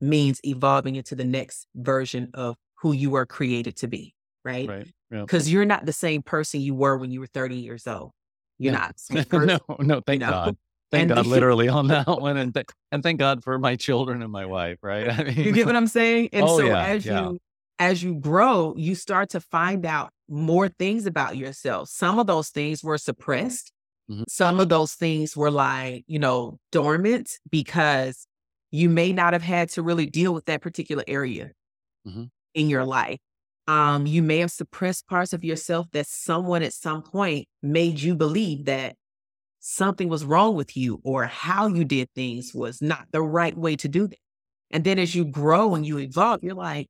means 0.02 0.42
evolving 0.44 0.98
into 0.98 1.16
the 1.16 1.24
next 1.24 1.68
version 1.74 2.30
of 2.34 2.58
who 2.82 2.92
you 2.92 3.10
were 3.12 3.26
created 3.26 3.78
to 3.78 3.88
be, 3.88 4.14
right? 4.44 4.68
right 4.68 4.88
yeah. 5.10 5.22
Because 5.22 5.50
you're 5.52 5.66
not 5.66 5.86
the 5.86 5.94
same 5.94 6.22
person 6.22 6.60
you 6.60 6.76
were 6.76 6.98
when 6.98 7.12
you 7.12 7.22
were 7.22 7.28
30 7.28 7.56
years 7.56 7.88
old. 7.88 8.12
You're 8.60 8.74
No. 8.74 8.80
not. 8.80 8.98
the 8.98 9.02
same 9.02 9.24
person, 9.30 9.60
no, 9.70 9.76
no, 9.80 10.02
thank 10.06 10.22
know? 10.22 10.30
God. 10.32 10.58
Thank 10.92 11.12
And- 11.12 11.16
God, 11.16 11.26
literally 11.36 11.68
on 11.70 11.88
that 11.88 12.08
one, 12.08 12.36
and 12.38 12.54
th- 12.54 12.66
and 12.92 13.04
thank 13.04 13.20
God 13.20 13.44
for 13.44 13.58
my 13.60 13.76
children 13.78 14.22
and 14.22 14.32
my 14.32 14.46
wife. 14.46 14.78
Right? 14.82 15.10
I 15.10 15.24
mean, 15.24 15.38
You 15.38 15.52
get 15.54 15.66
what 15.66 15.76
I'm 15.76 15.88
saying? 15.88 16.30
And 16.34 16.46
Oh, 16.46 16.58
so 16.60 16.66
yeah, 16.66 16.82
as 16.86 17.06
yeah. 17.06 17.30
you 17.30 17.40
as 17.80 18.04
you 18.04 18.16
grow, 18.16 18.74
you 18.78 18.96
start 18.96 19.30
to 19.32 19.40
find 19.42 19.86
out 19.86 20.12
more 20.30 20.70
things 20.70 21.06
about 21.06 21.38
yourself. 21.38 21.90
Some 21.90 22.20
of 22.20 22.28
those 22.28 22.50
things 22.50 22.84
were 22.84 22.98
suppressed. 22.98 23.72
Mhm. 24.10 24.26
Some 24.28 24.60
of 24.60 24.70
those 24.70 24.94
things 24.96 25.38
were 25.38 25.52
like, 25.52 26.04
you 26.08 26.20
know, 26.20 26.60
dormant 26.72 27.32
because 27.52 28.28
you 28.72 28.90
may 28.90 29.14
not 29.14 29.34
have 29.34 29.44
had 29.44 29.70
to 29.72 29.84
really 29.84 30.06
deal 30.08 30.34
with 30.34 30.46
that 30.46 30.62
particular 30.62 31.04
area 31.08 31.52
Mhm. 32.06 32.30
in 32.54 32.70
your 32.70 32.86
life. 32.86 33.20
Um, 33.68 34.06
you 34.08 34.24
may 34.24 34.38
have 34.40 34.52
suppressed 34.52 35.08
parts 35.08 35.34
of 35.34 35.44
yourself 35.44 35.88
that 35.92 36.08
someone 36.08 36.64
at 36.64 36.74
some 36.74 37.04
point 37.04 37.48
made 37.62 38.00
you 38.00 38.16
believe 38.16 38.66
that 38.66 38.96
something 39.60 40.10
was 40.10 40.26
wrong 40.26 40.56
with 40.56 40.78
you 40.78 41.02
or 41.04 41.26
how 41.26 41.68
you 41.68 41.86
did 41.86 42.10
things 42.16 42.54
was 42.54 42.82
not 42.82 43.08
the 43.12 43.22
right 43.22 43.58
way 43.58 43.76
to 43.78 43.88
do 43.90 44.08
that. 44.08 44.20
And 44.72 44.84
then 44.84 45.00
as 45.00 45.16
you 45.16 45.26
grow 45.26 45.76
and 45.76 45.86
you 45.86 46.00
evolve, 46.00 46.44
you're 46.44 46.56
like, 46.56 46.88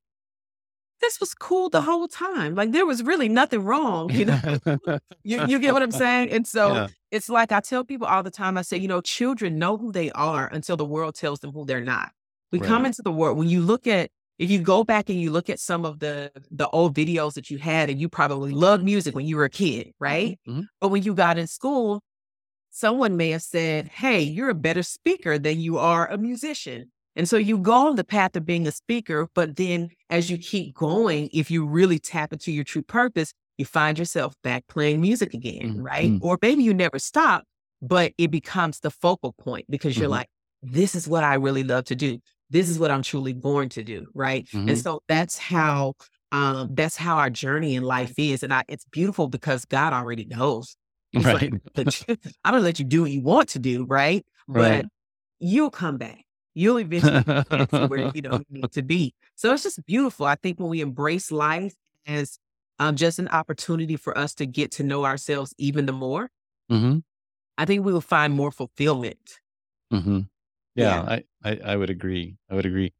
this 1.01 1.19
was 1.19 1.33
cool 1.33 1.69
the 1.69 1.81
whole 1.81 2.07
time. 2.07 2.55
Like 2.55 2.71
there 2.71 2.85
was 2.85 3.03
really 3.03 3.29
nothing 3.29 3.63
wrong. 3.63 4.11
You 4.11 4.25
know, 4.25 4.39
you, 5.23 5.45
you, 5.45 5.59
get 5.59 5.73
what 5.73 5.83
I'm 5.83 5.91
saying? 5.91 6.29
And 6.31 6.47
so 6.47 6.73
yeah. 6.73 6.87
it's 7.11 7.29
like 7.29 7.51
I 7.51 7.59
tell 7.59 7.83
people 7.83 8.07
all 8.07 8.23
the 8.23 8.31
time, 8.31 8.57
I 8.57 8.61
say, 8.61 8.77
you 8.77 8.87
know, 8.87 9.01
children 9.01 9.59
know 9.59 9.77
who 9.77 9.91
they 9.91 10.11
are 10.11 10.47
until 10.47 10.77
the 10.77 10.85
world 10.85 11.15
tells 11.15 11.39
them 11.39 11.51
who 11.51 11.65
they're 11.65 11.81
not. 11.81 12.11
We 12.51 12.59
right. 12.59 12.67
come 12.67 12.85
into 12.85 13.01
the 13.01 13.11
world, 13.11 13.37
when 13.37 13.49
you 13.49 13.61
look 13.61 13.87
at 13.87 14.09
if 14.39 14.51
you 14.51 14.59
go 14.59 14.83
back 14.83 15.09
and 15.09 15.19
you 15.19 15.31
look 15.31 15.49
at 15.49 15.59
some 15.59 15.85
of 15.85 15.99
the 15.99 16.31
the 16.51 16.69
old 16.69 16.95
videos 16.95 17.33
that 17.33 17.49
you 17.49 17.57
had 17.57 17.89
and 17.89 17.99
you 17.99 18.07
probably 18.09 18.51
loved 18.51 18.83
music 18.83 19.15
when 19.15 19.25
you 19.25 19.35
were 19.35 19.45
a 19.45 19.49
kid 19.49 19.93
right 19.99 20.39
mm-hmm. 20.47 20.61
but 20.79 20.89
when 20.89 21.03
you 21.03 21.13
got 21.13 21.37
in 21.37 21.47
school 21.47 22.03
someone 22.69 23.17
may 23.17 23.31
have 23.31 23.41
said 23.41 23.87
hey 23.87 24.21
you're 24.21 24.49
a 24.49 24.55
better 24.55 24.83
speaker 24.83 25.39
than 25.39 25.59
you 25.59 25.77
are 25.77 26.07
a 26.07 26.17
musician 26.17 26.91
and 27.17 27.27
so 27.27 27.35
you 27.35 27.57
go 27.57 27.87
on 27.87 27.97
the 27.97 28.03
path 28.05 28.35
of 28.35 28.45
being 28.45 28.65
a 28.67 28.71
speaker 28.71 29.27
but 29.33 29.57
then 29.57 29.89
as 30.09 30.29
you 30.29 30.37
keep 30.37 30.73
going 30.73 31.29
if 31.33 31.51
you 31.51 31.65
really 31.65 31.99
tap 31.99 32.31
into 32.31 32.51
your 32.51 32.63
true 32.63 32.83
purpose 32.83 33.33
you 33.57 33.65
find 33.65 33.99
yourself 33.99 34.33
back 34.43 34.65
playing 34.67 35.01
music 35.01 35.33
again 35.33 35.73
mm-hmm. 35.73 35.81
right 35.81 36.11
mm. 36.11 36.19
or 36.21 36.37
maybe 36.41 36.63
you 36.63 36.73
never 36.73 36.99
stop 36.99 37.43
but 37.81 38.13
it 38.17 38.31
becomes 38.31 38.79
the 38.79 38.91
focal 38.91 39.33
point 39.33 39.65
because 39.69 39.97
you're 39.97 40.05
mm-hmm. 40.05 40.13
like 40.13 40.29
this 40.63 40.95
is 40.95 41.07
what 41.07 41.23
i 41.23 41.33
really 41.33 41.63
love 41.63 41.83
to 41.83 41.95
do 41.95 42.17
this 42.49 42.69
is 42.69 42.79
what 42.79 42.91
I'm 42.91 43.01
truly 43.01 43.33
born 43.33 43.69
to 43.69 43.83
do. 43.83 44.07
Right. 44.13 44.45
Mm-hmm. 44.47 44.69
And 44.69 44.77
so 44.77 45.01
that's 45.07 45.37
how 45.37 45.93
um 46.31 46.69
that's 46.73 46.97
how 46.97 47.17
our 47.17 47.29
journey 47.29 47.75
in 47.75 47.83
life 47.83 48.13
is. 48.17 48.43
And 48.43 48.53
I, 48.53 48.63
it's 48.67 48.85
beautiful 48.85 49.27
because 49.27 49.65
God 49.65 49.93
already 49.93 50.25
knows. 50.25 50.75
He's 51.11 51.23
right. 51.23 51.53
Like, 51.75 52.05
I'm 52.43 52.53
gonna 52.53 52.59
let 52.59 52.79
you 52.79 52.85
do 52.85 53.01
what 53.03 53.11
you 53.11 53.21
want 53.21 53.49
to 53.49 53.59
do, 53.59 53.85
right? 53.85 54.25
right. 54.47 54.83
But 54.83 54.85
you'll 55.39 55.71
come 55.71 55.97
back. 55.97 56.25
You'll 56.57 56.79
eventually 56.79 57.23
get 57.23 57.69
to 57.69 57.87
where 57.87 58.11
you 58.15 58.21
know 58.23 58.39
you 58.39 58.45
need 58.61 58.71
to 58.71 58.81
be. 58.81 59.13
So 59.35 59.53
it's 59.53 59.61
just 59.61 59.85
beautiful. 59.85 60.25
I 60.25 60.35
think 60.35 60.59
when 60.59 60.69
we 60.69 60.81
embrace 60.81 61.31
life 61.31 61.75
as 62.07 62.39
um, 62.79 62.95
just 62.95 63.19
an 63.19 63.27
opportunity 63.27 63.95
for 63.95 64.17
us 64.17 64.33
to 64.35 64.47
get 64.47 64.71
to 64.73 64.83
know 64.83 65.05
ourselves 65.05 65.53
even 65.59 65.85
the 65.85 65.93
more, 65.93 66.31
mm-hmm. 66.71 66.99
I 67.59 67.65
think 67.65 67.85
we 67.85 67.93
will 67.93 68.01
find 68.01 68.33
more 68.33 68.51
fulfillment. 68.51 69.39
Mm-hmm. 69.93 70.21
Yeah, 70.73 71.01
I, 71.01 71.23
I, 71.43 71.59
I 71.63 71.75
would 71.75 71.91
agree. 71.91 72.37
I 72.49 72.55
would 72.55 72.65
agree. 72.65 72.93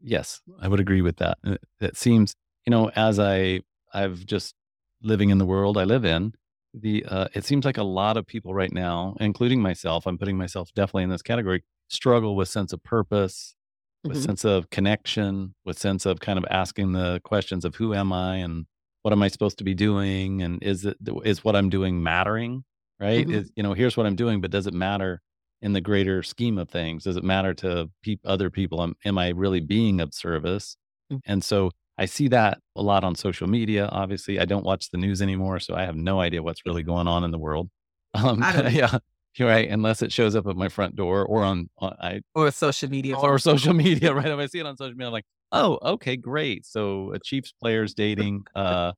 Yes, 0.00 0.40
I 0.58 0.68
would 0.68 0.80
agree 0.80 1.02
with 1.02 1.18
that. 1.18 1.36
It, 1.44 1.60
uh, 1.82 1.86
it 1.86 1.96
seems, 1.98 2.34
you 2.64 2.70
know, 2.70 2.90
as 2.96 3.18
I 3.18 3.60
I've 3.92 4.24
just 4.24 4.54
living 5.02 5.28
in 5.28 5.36
the 5.36 5.46
world 5.46 5.76
I 5.76 5.84
live 5.84 6.06
in, 6.06 6.32
the 6.72 7.04
uh, 7.06 7.28
it 7.34 7.44
seems 7.44 7.66
like 7.66 7.76
a 7.76 7.82
lot 7.82 8.16
of 8.16 8.26
people 8.26 8.54
right 8.54 8.72
now, 8.72 9.14
including 9.20 9.60
myself, 9.60 10.06
I'm 10.06 10.16
putting 10.16 10.38
myself 10.38 10.72
definitely 10.74 11.04
in 11.04 11.10
this 11.10 11.22
category, 11.22 11.64
struggle 11.88 12.36
with 12.36 12.48
sense 12.48 12.72
of 12.72 12.82
purpose, 12.82 13.54
with 14.08 14.18
Mhm. 14.18 14.22
sense 14.24 14.44
of 14.44 14.70
connection, 14.70 15.54
with 15.64 15.78
sense 15.78 16.06
of 16.06 16.20
kind 16.20 16.38
of 16.38 16.44
asking 16.50 16.92
the 16.92 17.20
questions 17.24 17.64
of 17.64 17.74
who 17.76 17.94
am 17.94 18.12
I 18.12 18.36
and 18.36 18.66
what 19.02 19.12
am 19.12 19.22
I 19.22 19.28
supposed 19.28 19.58
to 19.58 19.64
be 19.64 19.74
doing 19.74 20.42
and 20.42 20.62
is 20.62 20.84
it 20.84 20.96
is 21.24 21.44
what 21.44 21.56
I'm 21.56 21.70
doing 21.70 22.02
mattering, 22.02 22.64
right? 23.00 23.26
Mhm. 23.26 23.32
Is 23.32 23.50
you 23.56 23.62
know, 23.62 23.74
here's 23.74 23.96
what 23.96 24.06
I'm 24.06 24.16
doing, 24.16 24.40
but 24.40 24.50
does 24.50 24.66
it 24.66 24.74
matter 24.74 25.20
in 25.62 25.72
the 25.72 25.80
greater 25.80 26.22
scheme 26.22 26.58
of 26.58 26.68
things? 26.68 27.04
Does 27.04 27.16
it 27.16 27.24
matter 27.24 27.54
to 27.54 27.90
pe- 28.02 28.16
other 28.24 28.50
people? 28.50 28.82
Am, 28.82 28.94
am 29.04 29.18
I 29.18 29.28
really 29.30 29.60
being 29.60 30.00
of 30.00 30.14
service? 30.14 30.76
Mm. 31.12 31.20
And 31.26 31.44
so 31.44 31.70
I 31.98 32.06
see 32.06 32.28
that 32.28 32.60
a 32.76 32.82
lot 32.82 33.02
on 33.04 33.14
social 33.16 33.48
media. 33.48 33.88
Obviously, 33.90 34.38
I 34.38 34.44
don't 34.44 34.64
watch 34.64 34.90
the 34.90 34.98
news 34.98 35.20
anymore, 35.22 35.58
so 35.60 35.74
I 35.74 35.82
have 35.84 35.96
no 35.96 36.20
idea 36.20 36.42
what's 36.42 36.64
really 36.66 36.82
going 36.84 37.08
on 37.08 37.24
in 37.24 37.30
the 37.32 37.38
world. 37.38 37.70
Um, 38.14 38.40
yeah, 38.72 38.98
right. 39.40 39.68
Unless 39.68 40.02
it 40.02 40.12
shows 40.12 40.34
up 40.34 40.46
at 40.46 40.56
my 40.56 40.68
front 40.68 40.96
door 40.96 41.24
or 41.24 41.42
on, 41.42 41.68
on 41.78 41.94
I 42.00 42.20
or 42.34 42.50
social 42.50 42.88
media 42.88 43.16
or 43.16 43.38
social 43.38 43.74
media, 43.84 44.14
right? 44.14 44.26
If 44.26 44.38
I 44.38 44.46
see 44.46 44.58
it 44.58 44.66
on 44.66 44.76
social 44.76 44.94
media, 44.94 45.06
I'm 45.06 45.12
like, 45.12 45.26
oh, 45.52 45.78
okay, 45.82 46.16
great. 46.16 46.66
So 46.66 47.12
a 47.12 47.18
Chiefs 47.18 47.52
player's 47.52 47.94
dating 47.94 48.44
uh, 48.54 48.92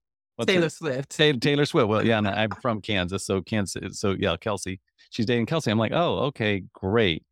Taylor 0.46 0.66
it? 0.66 0.72
Swift. 0.72 1.10
Taylor 1.10 1.64
Swift. 1.64 1.88
Well, 1.88 2.04
yeah, 2.04 2.18
and 2.18 2.28
I'm 2.28 2.50
from 2.62 2.80
Kansas, 2.80 3.24
so 3.24 3.42
Kansas. 3.42 4.00
So 4.00 4.16
yeah, 4.18 4.36
Kelsey, 4.36 4.80
she's 5.10 5.26
dating 5.26 5.46
Kelsey. 5.46 5.70
I'm 5.70 5.78
like, 5.78 5.92
oh, 5.92 6.18
okay, 6.26 6.62
great. 6.72 7.24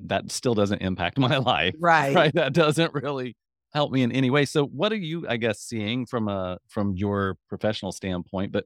That 0.00 0.30
still 0.30 0.54
doesn't 0.54 0.82
impact 0.82 1.18
my 1.18 1.38
life. 1.38 1.74
Right. 1.78 2.14
Right. 2.14 2.34
That 2.34 2.52
doesn't 2.52 2.92
really 2.94 3.36
help 3.72 3.92
me 3.92 4.02
in 4.02 4.12
any 4.12 4.30
way. 4.30 4.44
So 4.44 4.66
what 4.66 4.92
are 4.92 4.96
you, 4.96 5.26
I 5.28 5.36
guess, 5.36 5.60
seeing 5.60 6.06
from 6.06 6.28
a 6.28 6.58
from 6.68 6.94
your 6.94 7.36
professional 7.48 7.92
standpoint? 7.92 8.52
But 8.52 8.64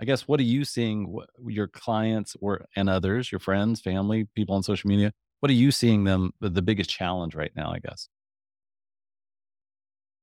I 0.00 0.04
guess 0.04 0.26
what 0.26 0.40
are 0.40 0.44
you 0.44 0.64
seeing 0.64 1.14
your 1.46 1.68
clients 1.68 2.34
or 2.40 2.64
and 2.74 2.88
others, 2.88 3.30
your 3.30 3.38
friends, 3.38 3.80
family, 3.80 4.26
people 4.34 4.54
on 4.54 4.62
social 4.62 4.88
media? 4.88 5.12
What 5.40 5.50
are 5.50 5.54
you 5.54 5.70
seeing 5.70 6.04
them 6.04 6.32
the 6.40 6.62
biggest 6.62 6.88
challenge 6.88 7.34
right 7.34 7.52
now, 7.54 7.70
I 7.72 7.78
guess? 7.80 8.08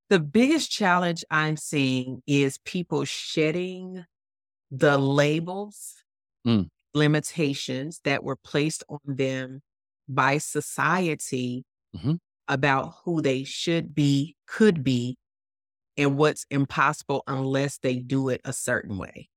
The 0.10 0.20
biggest 0.20 0.72
challenge 0.72 1.24
I'm 1.30 1.58
seeing 1.58 2.24
is 2.26 2.58
people 2.60 3.06
shedding 3.06 4.06
the 4.72 4.98
labels 4.98 5.96
mm 6.46 6.68
limitations 6.94 8.02
that 8.06 8.24
were 8.24 8.36
placed 8.36 8.84
on 8.90 9.00
them 9.06 9.62
by 10.10 10.40
society 10.40 11.64
mm-hmm. 11.96 12.14
about 12.48 12.96
who 13.04 13.22
they 13.22 13.44
should 13.44 13.94
be, 13.94 14.36
could 14.48 14.84
be, 14.84 15.16
and 15.96 16.18
what's 16.18 16.46
impossible 16.50 17.24
unless 17.28 17.78
they 17.78 17.98
do 17.98 18.30
it 18.30 18.42
a 18.44 18.52
certain 18.54 18.98
way. 18.98 19.30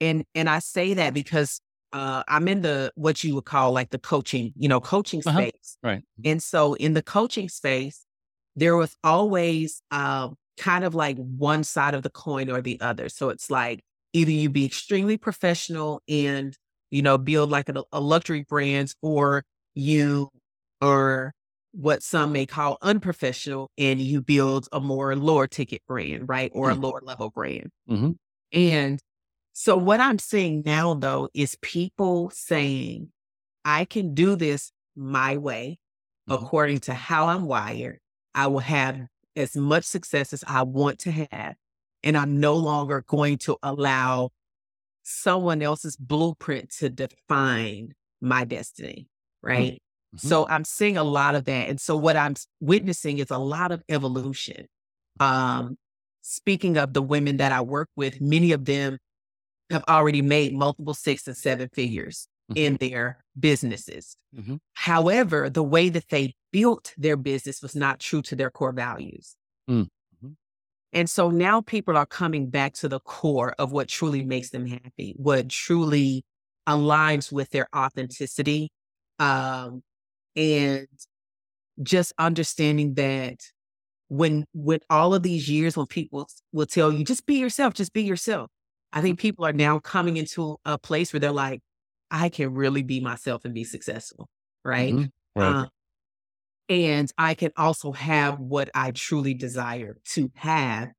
Mm. 0.00 0.06
And 0.08 0.24
and 0.34 0.50
I 0.50 0.58
say 0.58 0.94
that 0.94 1.14
because 1.14 1.60
uh, 1.92 2.22
I'm 2.26 2.48
in 2.48 2.62
the 2.62 2.92
what 2.96 3.22
you 3.22 3.34
would 3.36 3.44
call 3.44 3.72
like 3.72 3.90
the 3.90 3.98
coaching, 3.98 4.52
you 4.56 4.68
know, 4.68 4.80
coaching 4.80 5.22
uh-huh. 5.24 5.38
space. 5.38 5.78
Right. 5.82 6.02
And 6.24 6.42
so 6.42 6.74
in 6.74 6.94
the 6.94 7.02
coaching 7.02 7.48
space, 7.48 8.04
there 8.56 8.76
was 8.76 8.96
always 9.04 9.82
uh, 9.90 10.30
kind 10.58 10.84
of 10.84 10.94
like 10.94 11.16
one 11.16 11.64
side 11.64 11.94
of 11.94 12.02
the 12.02 12.10
coin 12.10 12.50
or 12.50 12.60
the 12.60 12.80
other. 12.80 13.08
So 13.08 13.28
it's 13.28 13.50
like 13.50 13.84
either 14.12 14.30
you 14.30 14.48
be 14.48 14.64
extremely 14.64 15.16
professional 15.18 16.02
and 16.08 16.56
you 16.90 17.02
know 17.02 17.18
build 17.18 17.50
like 17.50 17.68
a, 17.68 17.82
a 17.92 18.00
luxury 18.00 18.44
brand 18.48 18.94
or 19.02 19.44
you 19.74 20.30
are 20.80 21.32
what 21.72 22.02
some 22.02 22.32
may 22.32 22.46
call 22.46 22.78
unprofessional 22.82 23.70
and 23.76 24.00
you 24.00 24.22
build 24.22 24.68
a 24.72 24.80
more 24.80 25.16
lower 25.16 25.46
ticket 25.46 25.82
brand 25.88 26.28
right 26.28 26.52
or 26.54 26.70
mm-hmm. 26.70 26.82
a 26.82 26.86
lower 26.86 27.00
level 27.02 27.30
brand 27.30 27.70
mm-hmm. 27.90 28.12
and 28.52 29.00
so 29.54 29.76
what 29.76 30.00
i'm 30.00 30.18
seeing 30.18 30.62
now 30.66 30.92
though 30.92 31.30
is 31.32 31.56
people 31.62 32.28
saying 32.30 33.08
i 33.64 33.86
can 33.86 34.12
do 34.12 34.36
this 34.36 34.70
my 34.94 35.38
way 35.38 35.78
mm-hmm. 36.28 36.44
according 36.44 36.78
to 36.78 36.92
how 36.92 37.28
i'm 37.28 37.46
wired 37.46 37.98
i 38.34 38.46
will 38.46 38.58
have 38.58 39.00
as 39.34 39.56
much 39.56 39.84
success 39.84 40.34
as 40.34 40.44
i 40.46 40.62
want 40.62 40.98
to 40.98 41.10
have 41.10 41.56
and 42.04 42.16
I'm 42.16 42.38
no 42.38 42.54
longer 42.54 43.02
going 43.06 43.38
to 43.38 43.56
allow 43.62 44.30
someone 45.02 45.62
else's 45.62 45.96
blueprint 45.96 46.70
to 46.78 46.90
define 46.90 47.94
my 48.20 48.44
destiny. 48.44 49.08
Mm, 49.44 49.48
right. 49.48 49.72
Mm-hmm. 50.14 50.28
So 50.28 50.46
I'm 50.46 50.64
seeing 50.64 50.96
a 50.96 51.02
lot 51.02 51.34
of 51.34 51.46
that. 51.46 51.68
And 51.68 51.80
so 51.80 51.96
what 51.96 52.16
I'm 52.16 52.34
witnessing 52.60 53.18
is 53.18 53.30
a 53.30 53.38
lot 53.38 53.72
of 53.72 53.82
evolution. 53.88 54.66
Um, 55.18 55.76
speaking 56.20 56.76
of 56.76 56.92
the 56.92 57.02
women 57.02 57.38
that 57.38 57.52
I 57.52 57.62
work 57.62 57.88
with, 57.96 58.20
many 58.20 58.52
of 58.52 58.66
them 58.66 58.98
have 59.70 59.84
already 59.88 60.22
made 60.22 60.54
multiple 60.54 60.94
six 60.94 61.26
and 61.26 61.36
seven 61.36 61.68
figures 61.72 62.28
mm-hmm. 62.50 62.58
in 62.58 62.76
their 62.76 63.24
businesses. 63.38 64.16
Mm-hmm. 64.36 64.56
However, 64.74 65.48
the 65.50 65.62
way 65.62 65.88
that 65.88 66.08
they 66.08 66.34
built 66.52 66.92
their 66.96 67.16
business 67.16 67.62
was 67.62 67.74
not 67.74 68.00
true 68.00 68.22
to 68.22 68.36
their 68.36 68.50
core 68.50 68.72
values. 68.72 69.36
Mm. 69.68 69.88
And 70.94 71.10
so 71.10 71.28
now 71.28 71.60
people 71.60 71.96
are 71.96 72.06
coming 72.06 72.48
back 72.48 72.74
to 72.74 72.88
the 72.88 73.00
core 73.00 73.52
of 73.58 73.72
what 73.72 73.88
truly 73.88 74.24
makes 74.24 74.50
them 74.50 74.64
happy, 74.64 75.14
what 75.16 75.48
truly 75.48 76.24
aligns 76.68 77.32
with 77.32 77.50
their 77.50 77.66
authenticity. 77.74 78.70
Um, 79.18 79.82
and 80.36 80.86
just 81.82 82.12
understanding 82.18 82.94
that 82.94 83.40
when 84.08 84.44
with 84.54 84.82
all 84.88 85.14
of 85.14 85.22
these 85.22 85.48
years 85.48 85.76
when 85.76 85.86
people 85.86 86.28
will 86.52 86.66
tell 86.66 86.92
you 86.92 87.04
just 87.04 87.26
be 87.26 87.36
yourself 87.36 87.74
just 87.74 87.92
be 87.92 88.02
yourself 88.02 88.50
i 88.94 89.02
think 89.02 89.18
people 89.18 89.44
are 89.44 89.52
now 89.52 89.78
coming 89.78 90.16
into 90.16 90.56
a 90.64 90.78
place 90.78 91.12
where 91.12 91.20
they're 91.20 91.30
like 91.30 91.60
i 92.10 92.30
can 92.30 92.54
really 92.54 92.82
be 92.82 93.00
myself 93.00 93.44
and 93.44 93.52
be 93.52 93.64
successful 93.64 94.28
right, 94.64 94.94
mm-hmm. 94.94 95.40
right. 95.40 95.54
Um, 95.54 95.68
and 96.68 97.12
I 97.18 97.34
can 97.34 97.52
also 97.56 97.92
have 97.92 98.38
what 98.40 98.70
I 98.74 98.90
truly 98.92 99.34
desire 99.34 99.98
to 100.12 100.30
have. 100.34 100.90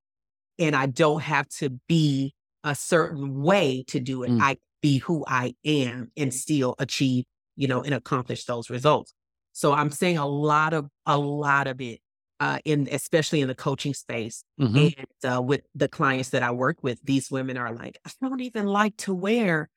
And 0.59 0.75
I 0.75 0.85
don't 0.85 1.21
have 1.21 1.47
to 1.59 1.71
be 1.87 2.33
a 2.63 2.75
certain 2.75 3.41
way 3.41 3.83
to 3.87 3.99
do 3.99 4.23
it. 4.23 4.31
Mm. 4.31 4.41
I 4.41 4.57
be 4.81 4.99
who 4.99 5.25
I 5.27 5.55
am 5.65 6.11
and 6.15 6.33
still 6.33 6.75
achieve, 6.79 7.25
you 7.55 7.67
know, 7.67 7.81
and 7.81 7.93
accomplish 7.93 8.45
those 8.45 8.69
results. 8.69 9.13
So 9.53 9.73
I'm 9.73 9.89
saying 9.89 10.17
a 10.17 10.27
lot 10.27 10.73
of 10.73 10.87
a 11.05 11.17
lot 11.17 11.67
of 11.67 11.81
it 11.81 11.99
uh, 12.39 12.59
in 12.65 12.87
especially 12.91 13.41
in 13.41 13.47
the 13.47 13.55
coaching 13.55 13.93
space 13.93 14.43
mm-hmm. 14.59 14.77
and 14.99 15.33
uh, 15.33 15.41
with 15.41 15.61
the 15.73 15.87
clients 15.87 16.29
that 16.29 16.43
I 16.43 16.51
work 16.51 16.77
with. 16.81 16.99
These 17.03 17.31
women 17.31 17.57
are 17.57 17.73
like, 17.73 17.97
I 18.05 18.11
don't 18.21 18.41
even 18.41 18.65
like 18.65 18.97
to 18.97 19.13
wear 19.13 19.69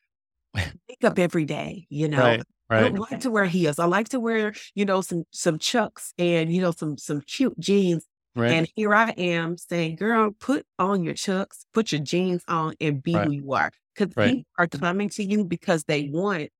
makeup 0.54 1.18
every 1.18 1.44
day, 1.44 1.86
you 1.88 2.08
know. 2.08 2.38
Right. 2.70 2.84
I 2.84 2.88
don't 2.88 2.98
like 3.10 3.20
to 3.20 3.30
wear 3.30 3.46
heels. 3.46 3.78
I 3.78 3.86
like 3.86 4.10
to 4.10 4.20
wear, 4.20 4.52
you 4.74 4.84
know, 4.84 5.00
some 5.00 5.24
some 5.30 5.58
chucks 5.58 6.12
and 6.18 6.52
you 6.52 6.60
know 6.60 6.72
some 6.72 6.98
some 6.98 7.22
cute 7.22 7.58
jeans. 7.58 8.04
Right. 8.36 8.52
And 8.52 8.68
here 8.74 8.94
I 8.94 9.10
am 9.12 9.56
saying, 9.56 9.96
"Girl, 9.96 10.32
put 10.38 10.66
on 10.78 11.02
your 11.02 11.14
chucks, 11.14 11.64
put 11.72 11.92
your 11.92 12.02
jeans 12.02 12.42
on, 12.46 12.74
and 12.78 13.02
be 13.02 13.14
Right. 13.14 13.26
who 13.26 13.32
you 13.32 13.52
are." 13.52 13.70
Because 13.94 14.14
Right. 14.16 14.30
people 14.30 14.44
are 14.58 14.66
coming 14.66 15.08
to 15.10 15.24
you 15.24 15.44
because 15.44 15.84
they 15.84 16.10
want 16.12 16.50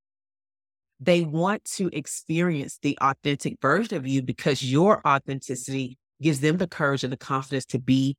they 1.01 1.23
want 1.23 1.65
to 1.65 1.89
experience 1.93 2.79
the 2.83 2.99
authentic 3.01 3.57
version 3.63 3.97
of 3.97 4.07
you 4.07 4.23
because 4.23 4.63
your 4.63 5.01
authenticity 5.07 5.99
gives 6.21 6.41
them 6.41 6.57
the 6.59 6.67
courage 6.69 7.05
and 7.05 7.13
the 7.13 7.17
confidence 7.17 7.65
to 7.67 7.79
be 7.79 8.17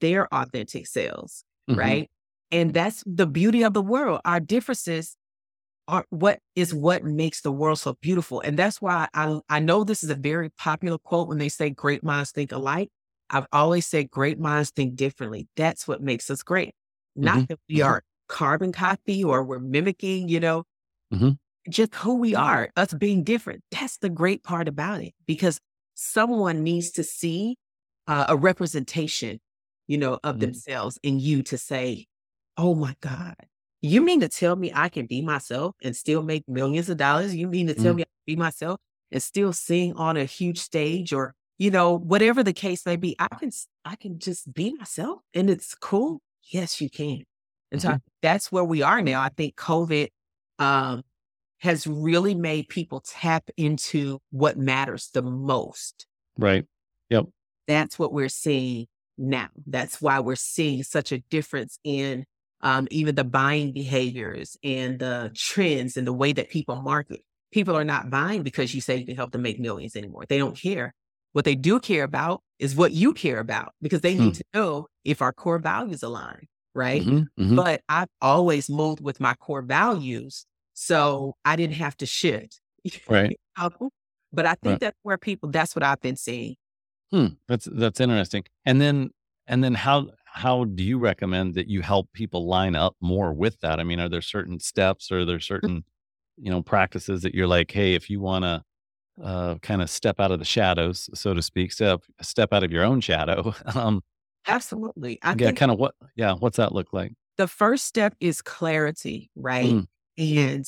their 0.00 0.32
authentic 0.32 0.86
selves, 0.86 1.44
Mhm. 1.68 2.00
right? 2.00 2.08
And 2.52 2.72
that's 2.74 3.02
the 3.06 3.26
beauty 3.26 3.62
of 3.64 3.74
the 3.74 3.82
world. 3.82 4.20
Our 4.24 4.40
differences 4.40 5.16
are 5.88 6.04
what 6.10 6.38
is 6.54 6.74
what 6.74 7.04
makes 7.04 7.40
the 7.42 7.52
world 7.52 7.78
so 7.78 7.94
beautiful. 8.00 8.40
And 8.40 8.58
that's 8.58 8.80
why 8.80 9.08
I 9.14 9.40
I 9.48 9.60
know 9.60 9.84
this 9.84 10.04
is 10.04 10.10
a 10.10 10.14
very 10.14 10.50
popular 10.50 10.98
quote 10.98 11.28
when 11.28 11.38
they 11.38 11.48
say 11.48 11.70
great 11.70 12.04
minds 12.04 12.32
think 12.32 12.52
alike. 12.52 12.90
I've 13.30 13.46
always 13.52 13.86
said 13.86 14.10
great 14.10 14.38
minds 14.38 14.70
think 14.70 14.96
differently. 14.96 15.48
That's 15.56 15.88
what 15.88 16.02
makes 16.02 16.30
us 16.30 16.42
great. 16.42 16.74
Not 17.16 17.42
Mhm. 17.42 17.48
that 17.48 17.58
we 17.68 17.80
Mhm. 17.80 17.82
are 17.82 18.02
carbon 18.28 18.72
copy 18.72 19.24
or 19.24 19.42
we're 19.44 19.58
mimicking, 19.58 20.28
you 20.28 20.40
know, 20.40 20.64
Mhm. 21.10 21.38
Just 21.68 21.94
who 21.94 22.16
we 22.16 22.34
are, 22.34 22.70
us 22.76 22.94
being 22.94 23.22
different. 23.24 23.62
That's 23.70 23.98
the 23.98 24.10
great 24.10 24.42
part 24.42 24.68
about 24.68 25.02
it 25.02 25.14
because 25.26 25.60
someone 25.94 26.62
needs 26.62 26.90
to 26.92 27.04
see 27.04 27.56
uh, 28.06 28.26
a 28.28 28.36
representation, 28.36 29.40
you 29.86 29.98
know, 29.98 30.18
of 30.24 30.36
Mhm. 30.36 30.40
themselves 30.40 30.98
in 31.02 31.20
you 31.20 31.42
to 31.44 31.58
say, 31.58 32.06
oh 32.56 32.74
my 32.74 32.94
God, 33.00 33.34
you 33.82 34.00
mean 34.02 34.20
to 34.20 34.28
tell 34.28 34.56
me 34.56 34.72
I 34.74 34.88
can 34.88 35.06
be 35.06 35.22
myself 35.22 35.74
and 35.82 35.96
still 35.96 36.22
make 36.22 36.48
millions 36.48 36.88
of 36.90 36.96
dollars? 36.96 37.34
You 37.34 37.48
mean 37.48 37.66
to 37.68 37.74
tell 37.74 37.92
Mm. 37.92 37.96
me 37.96 38.02
I 38.02 38.04
can 38.06 38.34
be 38.34 38.36
myself 38.36 38.80
and 39.10 39.22
still 39.22 39.52
sing 39.52 39.94
on 39.94 40.16
a 40.16 40.24
huge 40.24 40.58
stage 40.58 41.12
or, 41.12 41.34
you 41.58 41.70
know, 41.70 41.96
whatever 41.98 42.42
the 42.42 42.52
case 42.52 42.84
may 42.86 42.96
be? 42.96 43.16
I 43.18 43.28
can, 43.38 43.50
I 43.84 43.96
can 43.96 44.18
just 44.18 44.52
be 44.52 44.72
myself 44.74 45.20
and 45.34 45.48
it's 45.50 45.74
cool. 45.74 46.20
Yes, 46.52 46.80
you 46.80 46.90
can. 46.90 47.24
And 47.72 47.80
so 47.80 47.90
I- 47.90 47.98
that's 48.22 48.50
where 48.52 48.64
we 48.64 48.82
are 48.82 49.00
now. 49.02 49.20
I 49.22 49.28
think 49.30 49.56
COVID, 49.56 50.08
um, 50.58 51.02
has 51.60 51.86
really 51.86 52.34
made 52.34 52.68
people 52.68 53.00
tap 53.00 53.48
into 53.56 54.18
what 54.30 54.56
matters 54.58 55.10
the 55.14 55.22
most. 55.22 56.06
Right. 56.38 56.64
Yep. 57.10 57.26
That's 57.66 57.98
what 57.98 58.12
we're 58.12 58.28
seeing 58.28 58.86
now. 59.18 59.48
That's 59.66 60.00
why 60.00 60.20
we're 60.20 60.36
seeing 60.36 60.82
such 60.82 61.12
a 61.12 61.18
difference 61.30 61.78
in 61.84 62.24
um, 62.62 62.88
even 62.90 63.14
the 63.14 63.24
buying 63.24 63.72
behaviors 63.72 64.56
and 64.62 64.98
the 64.98 65.30
trends 65.34 65.96
and 65.96 66.06
the 66.06 66.12
way 66.12 66.32
that 66.32 66.50
people 66.50 66.76
market. 66.76 67.20
People 67.52 67.76
are 67.76 67.84
not 67.84 68.10
buying 68.10 68.42
because 68.42 68.74
you 68.74 68.80
say 68.80 68.96
you 68.96 69.06
can 69.06 69.16
help 69.16 69.32
them 69.32 69.42
make 69.42 69.58
millions 69.58 69.96
anymore. 69.96 70.24
They 70.28 70.38
don't 70.38 70.56
care. 70.56 70.94
What 71.32 71.44
they 71.44 71.54
do 71.54 71.80
care 71.80 72.04
about 72.04 72.42
is 72.58 72.74
what 72.76 72.92
you 72.92 73.12
care 73.12 73.38
about 73.38 73.72
because 73.80 74.00
they 74.02 74.14
need 74.14 74.24
Hmm. 74.24 74.30
to 74.32 74.44
know 74.54 74.86
if 75.04 75.22
our 75.22 75.32
core 75.32 75.58
values 75.58 76.02
align, 76.02 76.46
right? 76.74 77.02
Mhm. 77.02 77.26
Mhm. 77.38 77.56
but 77.56 77.82
I've 77.88 78.08
always 78.20 78.68
moved 78.68 79.00
with 79.00 79.20
my 79.20 79.34
core 79.34 79.62
values. 79.62 80.44
So 80.80 81.34
I 81.44 81.56
didn't 81.56 81.74
have 81.76 81.94
to 81.98 82.06
shift. 82.06 82.60
Right. 83.06 83.38
But 84.32 84.46
I 84.46 84.54
think 84.54 84.64
Right. 84.74 84.80
that's 84.80 84.98
where 85.02 85.18
people, 85.18 85.50
that's 85.50 85.74
what 85.74 85.82
I've 85.82 86.00
been 86.00 86.16
seeing. 86.16 86.54
Hmm. 87.10 87.26
That's 87.48 87.68
that's 87.70 88.00
interesting. 88.00 88.44
And 88.64 88.80
then 88.80 89.10
and 89.48 89.62
then 89.62 89.74
how 89.74 90.10
how 90.24 90.64
do 90.64 90.82
you 90.84 90.98
recommend 90.98 91.54
that 91.54 91.68
you 91.68 91.82
help 91.82 92.10
people 92.12 92.46
line 92.46 92.76
up 92.76 92.94
more 93.00 93.34
with 93.34 93.58
that? 93.60 93.80
I 93.80 93.84
mean, 93.84 93.98
are 94.00 94.08
there 94.08 94.22
certain 94.22 94.60
steps 94.60 95.10
or 95.10 95.18
are 95.20 95.24
there 95.24 95.40
certain, 95.40 95.84
you 96.38 96.50
know, 96.50 96.62
practices 96.62 97.22
that 97.22 97.34
you're 97.34 97.48
like, 97.48 97.72
hey, 97.72 97.94
if 97.94 98.08
you 98.08 98.20
want 98.20 98.44
to 98.44 98.62
uh, 99.22 99.56
kind 99.56 99.82
of 99.82 99.90
step 99.90 100.20
out 100.20 100.30
of 100.30 100.38
the 100.38 100.44
shadows, 100.44 101.10
so 101.12 101.34
to 101.34 101.42
speak, 101.42 101.72
step 101.72 102.02
step 102.22 102.52
out 102.52 102.62
of 102.64 102.70
your 102.72 102.84
own 102.84 103.00
shadow. 103.00 103.52
Um, 103.74 104.02
Absolutely. 104.46 105.18
I 105.22 105.34
yeah, 105.36 105.50
kind 105.52 105.72
of 105.72 105.78
what? 105.78 105.94
Yeah, 106.16 106.34
what's 106.34 106.56
that 106.56 106.72
look 106.72 106.92
like? 106.92 107.12
the 107.36 107.48
first 107.48 107.84
step 107.86 108.14
is 108.20 108.40
clarity, 108.42 109.30
right? 109.34 109.64
Mm. 109.64 109.86
And 110.18 110.64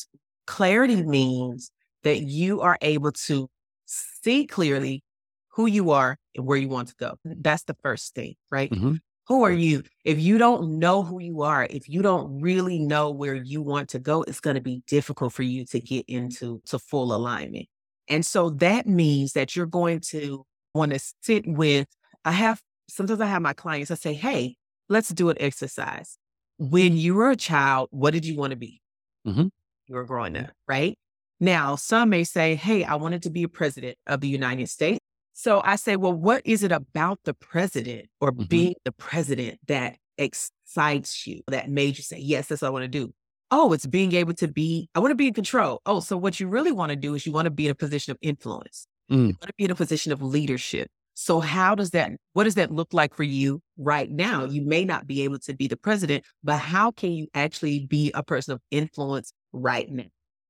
clarity 0.47 1.03
means 1.03 1.71
that 2.03 2.23
you 2.23 2.61
are 2.61 2.79
able 2.83 3.13
to 3.13 3.49
see 3.87 4.47
clearly 4.47 5.03
who 5.51 5.67
you 5.67 5.91
are 5.91 6.17
and 6.35 6.47
where 6.47 6.59
you 6.59 6.69
want 6.69 6.89
to 6.89 6.95
go. 6.97 7.19
That's 7.25 7.65
the 7.65 7.77
first 7.83 8.15
thing, 8.15 8.35
right? 8.51 8.73
hmm 8.73 8.95
Who 9.29 9.45
are 9.45 9.53
you? 9.53 9.85
If 10.05 10.19
you 10.19 10.37
don't 10.39 10.79
know 10.79 11.03
who 11.03 11.21
you 11.21 11.43
are, 11.43 11.67
if 11.71 11.89
you 11.89 12.03
don't 12.03 12.41
really 12.41 12.79
know 12.79 13.11
where 13.11 13.35
you 13.35 13.63
want 13.63 13.89
to 13.91 13.99
go, 14.01 14.23
it's 14.23 14.41
going 14.41 14.57
to 14.57 14.61
be 14.63 14.83
difficult 14.89 15.33
for 15.33 15.43
you 15.43 15.65
to 15.67 15.81
get 15.81 16.05
into 16.09 16.61
to 16.67 16.79
full 16.79 17.15
alignment. 17.15 17.67
And 18.09 18.27
so 18.27 18.51
that 18.51 18.87
means 18.87 19.33
that 19.35 19.55
you're 19.55 19.67
going 19.67 20.01
to 20.11 20.45
want 20.75 20.93
to 20.93 20.99
sit 21.23 21.45
with 21.47 21.87
I 22.25 22.33
have 22.33 22.63
sometimes 22.89 23.21
I 23.21 23.27
have 23.27 23.43
my 23.43 23.53
clients 23.53 23.91
I 23.91 23.95
say, 23.95 24.15
"Hey, 24.15 24.57
let's 24.89 25.09
do 25.11 25.29
an 25.31 25.37
exercise. 25.41 26.19
When 26.59 26.97
you 26.97 27.15
were 27.15 27.31
a 27.31 27.37
child, 27.37 27.89
what 27.93 28.13
did 28.13 28.25
you 28.27 28.37
want 28.37 28.51
to 28.53 28.57
be? 28.57 28.81
Mhm. 29.27 29.51
You 29.87 29.95
were 29.97 30.05
growing 30.05 30.37
up, 30.37 30.51
right? 30.69 30.97
Now, 31.41 31.77
some 31.77 32.11
may 32.11 32.25
say, 32.25 32.55
"Hey, 32.55 32.85
I 32.85 32.95
wanted 32.95 33.23
to 33.25 33.31
be 33.31 33.43
a 33.43 33.49
president 33.49 33.97
of 34.07 34.21
the 34.21 34.29
United 34.29 34.69
States." 34.69 34.99
So 35.35 35.61
I 35.65 35.77
say, 35.77 35.97
well, 35.97 36.13
what 36.13 36.43
is 36.45 36.63
it 36.63 36.73
about 36.73 37.21
the 37.25 37.35
president 37.35 38.09
or 38.21 38.33
Mhm. 38.39 38.49
being 38.49 38.75
the 38.85 38.93
president 38.93 39.59
that 39.67 39.97
excites 40.19 41.27
you, 41.27 41.41
that 41.49 41.71
made 41.71 41.97
you 41.97 42.05
say, 42.05 42.19
yes, 42.19 42.49
that's 42.49 42.63
what 42.63 42.69
I 42.69 42.71
want 42.71 42.83
to 42.85 42.89
do? 42.89 43.13
Oh, 43.51 43.73
it's 43.73 43.87
being 43.87 44.13
able 44.15 44.35
to 44.35 44.49
be, 44.49 44.89
I 44.95 45.01
want 45.01 45.11
to 45.11 45.15
be 45.17 45.29
in 45.29 45.35
control. 45.35 45.81
Oh, 45.87 46.01
so 46.01 46.17
what 46.19 46.39
you 46.39 46.49
really 46.49 46.73
want 46.73 46.91
to 46.91 46.97
do 46.97 47.15
is 47.15 47.25
you 47.27 47.33
want 47.33 47.47
to 47.47 47.51
be 47.51 47.67
in 47.67 47.71
a 47.73 47.75
position 47.75 48.11
of 48.13 48.19
influence. 48.23 48.87
Mm. 49.11 49.37
You 49.41 49.45
want 49.45 49.49
to 49.51 49.55
be 49.59 49.65
in 49.65 49.71
a 49.71 49.75
position 49.75 50.13
of 50.13 50.23
leadership. 50.23 50.91
So 51.15 51.41
how 51.41 51.75
does 51.75 51.91
that, 51.91 52.13
what 52.33 52.45
does 52.45 52.55
that 52.55 52.71
look 52.71 52.93
like 52.93 53.15
for 53.15 53.23
you 53.23 53.61
right 53.77 54.11
now? 54.11 54.45
You 54.45 54.63
may 54.63 54.85
not 54.85 55.07
be 55.07 55.23
able 55.23 55.39
to 55.41 55.55
be 55.55 55.69
the 55.69 55.77
president, 55.77 56.25
but 56.43 56.59
how 56.59 56.91
can 56.91 57.13
you 57.13 57.29
actually 57.35 57.87
be 57.87 58.11
a 58.15 58.23
person 58.23 58.55
of 58.55 58.61
influence 58.71 59.33
right 59.53 59.91
now? 59.91 60.05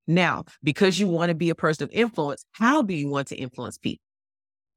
Now, 0.07 0.45
because 0.63 0.99
you 0.99 1.09
want 1.09 1.31
to 1.31 1.35
be 1.35 1.51
a 1.51 1.55
person 1.55 1.85
of 1.85 1.91
influence, 1.93 2.45
how 2.53 2.83
do 2.83 2.95
you 2.95 3.09
want 3.09 3.29
to 3.29 3.37
influence 3.37 3.79
people? 3.79 4.03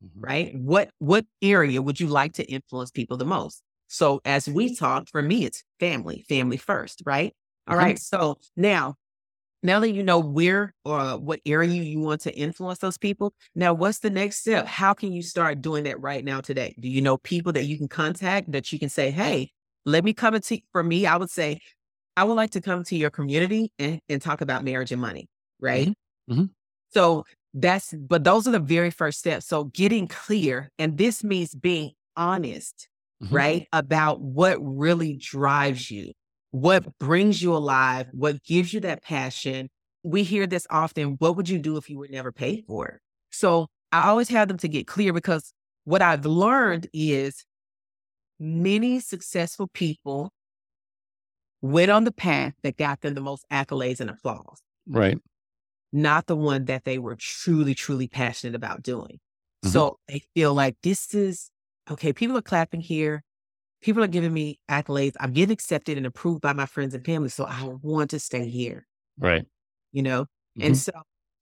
Mhm. 0.02 0.22
right? 0.22 0.56
What 0.56 0.90
what 1.00 1.26
area 1.42 1.82
would 1.82 2.00
you 2.00 2.08
like 2.08 2.34
to 2.34 2.44
influence 2.46 2.92
people 2.92 3.18
the 3.18 3.26
most? 3.26 3.62
So 3.88 4.22
as 4.26 4.48
we 4.48 4.76
talked, 4.76 5.10
for 5.10 5.22
me, 5.22 5.46
it's 5.46 5.64
family, 5.80 6.26
family 6.28 6.58
first, 6.58 7.04
right? 7.06 7.34
All 7.68 7.76
Mhm. 7.76 7.80
right. 7.80 8.00
So 8.00 8.40
now, 8.56 8.96
now 9.66 9.80
that 9.80 9.92
you 9.92 10.04
know 10.04 10.20
where 10.20 10.74
or 10.86 11.18
what 11.18 11.42
area 11.46 11.82
you 11.82 12.00
want 12.00 12.22
to 12.22 12.36
influence 12.38 12.80
those 12.80 12.98
people, 12.98 13.34
now 13.56 13.74
what's 13.74 14.00
the 14.00 14.10
next 14.10 14.38
step? 14.40 14.68
How 14.68 14.94
can 14.94 15.12
you 15.12 15.22
start 15.22 15.62
doing 15.62 15.84
that 15.86 16.00
right 16.00 16.24
now 16.24 16.42
today? 16.42 16.76
Do 16.80 16.88
you 16.88 17.02
know 17.02 17.18
people 17.18 17.52
that 17.54 17.66
you 17.66 17.78
can 17.78 17.88
contact 17.88 18.52
that 18.52 18.72
you 18.72 18.80
can 18.80 18.90
say, 18.90 19.12
hey, 19.12 19.52
let 19.86 20.04
me 20.04 20.14
come 20.14 20.36
into 20.36 20.60
for 20.72 20.84
me, 20.84 21.06
I 21.06 21.18
would 21.18 21.30
say, 21.30 21.60
I 22.18 22.24
would 22.24 22.36
like 22.36 22.52
to 22.52 22.62
come 22.62 22.84
to 22.86 22.96
your 22.96 23.10
community 23.10 23.72
and, 23.80 24.00
and 24.10 24.22
talk 24.22 24.42
about 24.42 24.64
marriage 24.64 24.92
and 24.92 25.02
money, 25.02 25.28
right? 25.60 25.94
Mhm. 26.30 26.50
So 26.90 27.26
that's, 27.54 27.94
but 27.94 28.24
those 28.24 28.48
are 28.48 28.52
the 28.52 28.60
very 28.60 28.92
first 28.92 29.20
steps. 29.20 29.46
So 29.48 29.66
getting 29.66 30.08
clear, 30.08 30.70
and 30.80 30.98
this 30.98 31.24
means 31.24 31.54
being 31.56 31.92
honest, 32.16 32.88
Mhm. 33.24 33.32
right? 33.32 33.68
About 33.74 34.22
what 34.22 34.58
really 34.62 35.16
drives 35.18 35.90
you, 35.92 36.12
what 36.56 36.98
brings 37.00 37.42
you 37.42 37.54
alive, 37.54 38.08
what 38.14 38.42
gives 38.46 38.74
you 38.74 38.80
that 38.80 39.04
passion. 39.04 39.70
We 40.04 40.24
hear 40.24 40.48
this 40.48 40.66
often. 40.70 41.18
What 41.20 41.36
would 41.36 41.50
you 41.50 41.60
do 41.60 41.76
if 41.76 41.90
you 41.90 41.98
were 41.98 42.08
never 42.08 42.32
paid 42.32 42.64
for 42.66 42.88
it? 42.88 43.02
So 43.30 43.68
I 43.92 44.08
always 44.08 44.30
have 44.30 44.48
them 44.48 44.58
to 44.60 44.70
get 44.70 44.88
clear 44.88 45.12
because 45.12 45.52
what 45.84 46.02
I've 46.02 46.26
learned 46.26 46.88
is 46.94 47.44
many 48.40 49.02
successful 49.02 49.68
people 49.68 50.32
went 51.62 51.92
on 51.92 52.06
the 52.06 52.12
path 52.14 52.54
that 52.64 52.78
got 52.78 53.02
them 53.02 53.16
the 53.16 53.22
most 53.22 53.46
accolades 53.52 54.00
and 54.00 54.10
applause, 54.10 54.62
Right. 54.88 55.18
not 55.92 56.28
the 56.28 56.38
one 56.38 56.66
that 56.66 56.86
they 56.86 57.00
were 57.00 57.18
truly, 57.18 57.76
truly 57.76 58.08
passionate 58.08 58.56
about 58.56 58.82
doing. 58.82 59.20
Mhm. 59.66 59.72
So 59.72 60.00
they 60.08 60.22
feel 60.34 60.54
like 60.54 60.78
this 60.84 61.14
is 61.14 61.50
okay, 61.92 62.14
people 62.14 62.38
are 62.38 62.42
clapping 62.42 62.80
here. 62.82 63.24
People 63.82 64.04
are 64.04 64.08
giving 64.08 64.34
me 64.34 64.60
accolades. 64.70 65.14
I'm 65.20 65.34
getting 65.34 65.54
accepted 65.54 65.98
and 65.98 66.06
approved 66.08 66.42
by 66.42 66.54
my 66.54 66.66
friends 66.66 66.94
and 66.96 67.06
family. 67.06 67.30
So 67.30 67.46
I 67.46 67.64
want 67.82 68.10
to 68.12 68.20
stay 68.20 68.50
here, 68.50 68.88
Right. 69.18 69.48
you 69.92 70.02
know? 70.02 70.26
And 70.60 70.76
Mhm. 70.76 70.78
so 70.78 70.92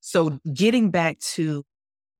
so 0.01 0.39
getting 0.53 0.91
back 0.91 1.19
to 1.19 1.63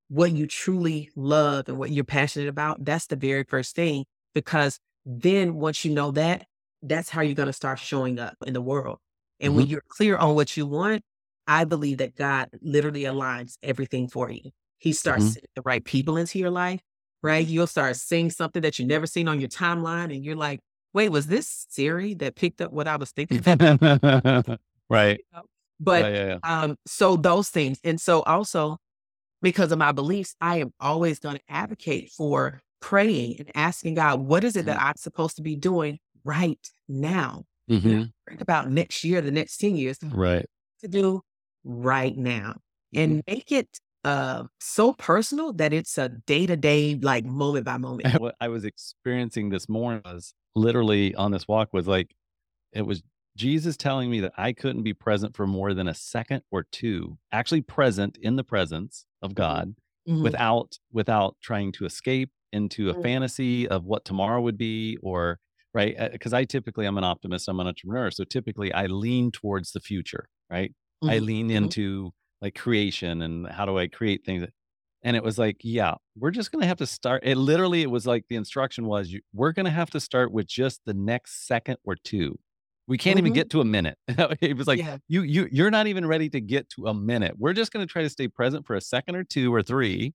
what 0.10 0.32
you 0.34 0.48
truly 0.48 1.12
love 1.16 1.70
and 1.70 1.78
what 1.80 1.92
you're 1.92 2.06
passionate 2.06 2.50
about, 2.50 2.86
that's 2.86 3.08
the 3.08 3.16
very 3.18 3.46
first 3.46 3.76
thing. 3.76 4.06
Because 4.36 4.80
then 5.06 5.56
once 5.56 5.86
you 5.86 5.94
know 5.94 6.12
that, 6.12 6.48
that's 6.84 7.10
how 7.10 7.22
you're 7.22 7.36
going 7.36 7.48
to 7.48 7.54
start 7.54 7.80
showing 7.80 8.20
up 8.20 8.36
in 8.46 8.54
the 8.54 8.62
world. 8.62 9.00
And 9.42 9.56
when 9.56 9.66
Mhm. 9.66 9.70
you're 9.70 9.84
clear 9.90 10.18
on 10.18 10.36
what 10.36 10.58
you 10.58 10.68
want, 10.68 11.04
I 11.48 11.66
believe 11.66 12.00
that 12.00 12.16
God 12.16 12.50
literally 12.62 13.04
aligns 13.04 13.56
everything 13.64 14.10
for 14.10 14.32
you. 14.32 14.52
He 14.80 14.94
starts 14.94 15.36
Mhm. 15.36 15.40
the 15.56 15.62
right 15.64 15.84
people 15.86 16.18
into 16.18 16.40
your 16.40 16.52
life, 16.52 16.82
right? 17.24 17.46
You'll 17.48 17.66
start 17.68 17.96
seeing 17.96 18.30
something 18.30 18.62
that 18.62 18.78
you 18.78 18.86
never 18.86 19.08
seen 19.08 19.28
on 19.28 19.40
your 19.40 19.50
timeline, 19.50 20.14
and 20.14 20.24
you're 20.24 20.36
like, 20.36 20.60
wait, 20.94 21.10
was 21.10 21.26
this 21.26 21.66
Siri 21.70 22.14
that 22.16 22.36
picked 22.36 22.62
up 22.62 22.72
what 22.72 22.88
I 22.88 22.98
was 22.98 23.10
thinking? 23.12 23.42
right. 24.90 25.20
But 25.80 26.04
yeah, 26.04 26.10
yeah, 26.10 26.26
yeah. 26.28 26.38
um, 26.44 26.78
so 26.86 27.16
those 27.16 27.50
things. 27.50 27.80
And 27.84 28.00
so 28.00 28.22
also 28.22 28.78
because 29.42 29.72
of 29.72 29.80
my 29.80 29.92
beliefs, 29.92 30.36
I 30.40 30.58
am 30.60 30.72
always 30.80 31.20
going 31.20 31.36
to 31.38 31.42
advocate 31.50 32.12
for 32.12 32.62
praying 32.80 33.38
and 33.40 33.52
asking 33.56 33.96
God, 33.96 34.20
what 34.22 34.44
is 34.44 34.56
it 34.56 34.66
that 34.68 34.80
I'm 34.80 34.96
supposed 34.98 35.36
to 35.38 35.42
be 35.42 35.56
doing 35.56 36.00
right 36.24 36.60
now? 36.88 37.44
Mhm. 37.70 38.12
Think 38.28 38.42
about 38.42 38.70
next 38.70 39.04
year, 39.04 39.20
the 39.22 39.32
next 39.32 39.58
10 39.58 39.76
years 39.76 39.98
Right. 40.04 40.46
to 40.82 40.88
do 40.88 41.22
right 41.64 42.16
now 42.16 42.56
Mm-hmm. 42.96 43.00
and 43.12 43.24
make 43.28 43.52
it 43.52 43.80
uh 44.04 44.46
so 44.60 44.94
personal 44.94 45.54
that 45.54 45.74
it's 45.74 45.98
a 45.98 46.10
day 46.10 46.46
to 46.46 46.56
day, 46.58 46.96
like 46.96 47.26
moment 47.26 47.66
by 47.66 47.78
moment. 48.04 48.10
what 48.18 48.36
I 48.40 48.48
was 48.48 48.66
experiencing 48.66 49.50
this 49.50 49.70
morning 49.70 50.02
was 50.06 50.34
literally 50.56 51.16
on 51.16 51.32
this 51.32 51.48
walk 51.48 51.74
was 51.74 51.88
like 51.88 52.14
it 52.74 52.84
was 52.86 53.04
Jesus 53.38 53.78
telling 53.78 54.12
me 54.12 54.22
that 54.22 54.34
I 54.38 54.54
couldn't 54.54 54.84
be 54.84 54.94
present 54.94 55.36
for 55.36 55.48
more 55.48 55.74
than 55.74 55.88
a 55.88 55.94
second 55.96 56.44
or 56.52 56.66
two, 56.72 57.18
actually 57.32 57.62
present 57.62 58.18
in 58.22 58.36
the 58.38 58.44
presence 58.46 59.06
of 59.24 59.36
God 59.36 59.76
Mhm. 60.06 60.34
without 60.34 60.78
without 60.92 61.38
trying 61.42 61.72
to 61.74 61.86
escape 61.86 62.32
into 62.54 62.90
a 62.90 62.96
Mm. 62.96 63.04
fantasy 63.04 63.68
of 63.70 63.86
what 63.86 64.06
tomorrow 64.06 64.42
would 64.42 64.58
be 64.58 64.98
or 65.04 65.40
right 65.74 65.98
because 66.14 66.34
I 66.34 66.46
typically 66.46 66.86
I'm 66.86 66.98
an 67.00 67.04
optimist, 67.06 67.48
I'm 67.50 67.60
an 67.62 67.68
entrepreneur, 67.68 68.12
so 68.12 68.24
typically 68.26 68.74
I 68.74 68.88
lean 68.88 69.32
towards 69.32 69.74
the 69.74 69.82
future, 69.82 70.30
right? 70.52 70.74
I 71.08 71.20
Mhm. 71.20 71.20
lean 71.20 71.52
Mhm. 71.54 71.74
into 71.74 72.12
like 72.44 72.56
creation 72.56 73.24
and 73.24 73.48
how 73.48 73.66
do 73.66 73.80
I 73.80 73.88
create 73.88 74.26
things 74.26 74.46
and 75.06 75.18
it 75.18 75.24
was 75.24 75.38
like, 75.38 75.58
yeah, 75.64 75.96
we're 76.18 76.32
just 76.32 76.52
going 76.52 76.62
to 76.62 76.68
have 76.68 76.78
to 76.78 76.88
start. 76.88 77.24
It 77.26 77.36
literally, 77.36 77.82
it 77.82 77.92
was 77.92 78.08
like 78.08 78.26
the 78.30 78.38
instruction 78.38 78.86
was, 78.86 79.12
you, 79.12 79.20
we're 79.34 79.52
going 79.52 79.66
to 79.66 79.72
have 79.72 79.90
to 79.92 80.00
start 80.00 80.32
with 80.32 80.48
just 80.48 80.80
the 80.86 80.94
next 80.94 81.46
second 81.46 81.78
or 81.84 81.96
two. 81.98 82.40
We 82.88 82.98
can't 82.98 83.20
even 83.20 83.34
Mhm. 83.34 83.36
get 83.36 83.50
to 83.50 83.60
a 83.62 83.66
minute. 83.66 83.98
it 84.08 84.56
was 84.58 84.66
like, 84.66 84.80
Yeah. 84.80 84.98
you, 85.10 85.24
you, 85.24 85.50
you're 85.52 85.72
not 85.72 85.88
even 85.88 86.06
ready 86.06 86.30
to 86.30 86.40
get 86.40 86.70
to 86.72 86.88
a 86.88 86.94
minute. 86.94 87.36
We're 87.38 87.52
just 87.54 87.74
going 87.74 87.86
to 87.86 87.92
try 87.92 88.02
to 88.04 88.10
stay 88.10 88.30
present 88.30 88.66
for 88.66 88.76
a 88.78 88.82
second 88.82 89.18
or 89.18 89.26
two 89.26 89.54
or 89.54 89.62
three, 89.62 90.14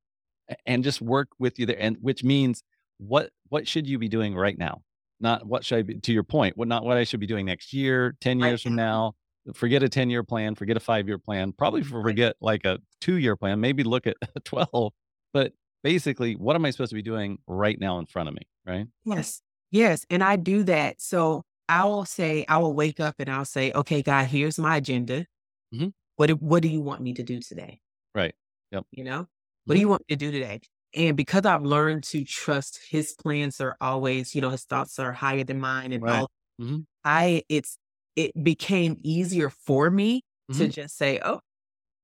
and 0.64 0.82
just 0.82 1.02
work 1.02 1.28
with 1.38 1.58
you 1.58 1.66
there. 1.66 1.76
And 1.78 1.98
which 2.00 2.24
means, 2.24 2.62
what, 2.96 3.28
what 3.50 3.68
should 3.68 3.86
you 3.86 3.98
be 3.98 4.08
doing 4.08 4.34
right 4.34 4.56
now? 4.56 4.80
Not 5.20 5.46
what 5.46 5.66
should 5.66 5.78
I 5.80 5.82
be, 5.82 5.94
to 6.00 6.12
your 6.14 6.22
point, 6.24 6.56
what, 6.56 6.68
not 6.68 6.84
what 6.84 6.96
I 6.96 7.04
should 7.04 7.20
be 7.20 7.26
doing 7.26 7.44
next 7.44 7.74
year, 7.74 8.16
10 8.22 8.38
Right 8.40 8.48
years 8.48 8.62
from 8.62 8.74
now. 8.74 9.16
Forget 9.54 9.82
a 9.82 9.88
10 9.88 10.10
year 10.10 10.22
plan, 10.22 10.54
forget 10.54 10.76
a 10.76 10.80
five 10.80 11.06
year 11.08 11.18
plan, 11.18 11.52
probably 11.52 11.82
forget 11.82 12.36
like 12.40 12.64
a 12.64 12.78
two 13.00 13.16
year 13.16 13.36
plan, 13.36 13.60
maybe 13.60 13.82
look 13.84 14.06
at 14.06 14.16
12. 14.44 14.92
But 15.32 15.52
basically, 15.82 16.34
what 16.36 16.56
am 16.56 16.64
I 16.64 16.70
supposed 16.70 16.90
to 16.90 16.94
be 16.96 17.02
doing 17.02 17.38
right 17.46 17.78
now 17.78 17.98
in 17.98 18.06
front 18.06 18.28
of 18.28 18.34
me? 18.34 18.42
Right. 18.66 18.86
Yes. 19.04 19.40
Yes. 19.70 20.04
And 20.10 20.22
I 20.24 20.36
do 20.36 20.62
that. 20.64 21.00
So 21.00 21.42
I 21.68 21.84
will 21.84 22.04
say, 22.06 22.44
I 22.48 22.58
will 22.58 22.72
wake 22.74 23.00
up 23.00 23.16
and 23.18 23.28
I'll 23.30 23.44
say, 23.44 23.72
okay, 23.72 24.02
God, 24.02 24.26
here's 24.26 24.58
my 24.58 24.76
agenda. 24.78 25.26
Mhm. 25.74 25.92
What, 26.16 26.26
do- 26.28 26.36
what 26.36 26.62
do 26.62 26.68
you 26.68 26.80
want 26.80 27.00
me 27.02 27.12
to 27.14 27.22
do 27.22 27.40
today? 27.40 27.80
Right. 28.14 28.34
Yep. 28.72 28.86
You 28.92 29.04
know, 29.04 29.26
what 29.66 29.74
do 29.74 29.80
you 29.80 29.88
want 29.88 30.02
me 30.08 30.16
to 30.16 30.18
do 30.18 30.32
today? 30.32 30.60
And 30.94 31.16
because 31.16 31.44
I've 31.44 31.62
learned 31.62 32.04
to 32.04 32.24
trust 32.24 32.80
his 32.90 33.12
plans 33.12 33.60
are 33.60 33.76
always, 33.80 34.34
you 34.34 34.40
know, 34.40 34.48
his 34.50 34.64
thoughts 34.64 34.98
are 34.98 35.12
higher 35.12 35.44
than 35.44 35.60
mine 35.60 35.92
and 35.92 36.02
Right. 36.02 36.20
all, 36.20 36.30
Mhm. 36.60 36.86
I, 37.04 37.42
it's, 37.50 37.76
it 38.18 38.44
became 38.44 38.98
easier 39.04 39.50
for 39.50 39.90
me 39.90 40.22
to 40.54 40.66
Mhm. 40.66 40.70
just 40.70 40.98
say, 40.98 41.20
oh, 41.24 41.40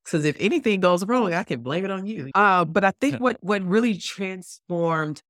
because 0.05 0.24
if 0.24 0.37
anything 0.40 0.81
goes 0.81 1.05
wrong, 1.07 1.33
I 1.35 1.44
can 1.44 1.62
blame 1.62 1.85
it 1.85 1.90
on 1.90 2.07
you. 2.07 2.31
Uh, 2.35 2.64
but 2.64 2.85
I 2.85 2.92
think 3.00 3.20
what 3.20 3.38
what 3.42 3.62
really 3.62 3.96
transformed 3.98 5.22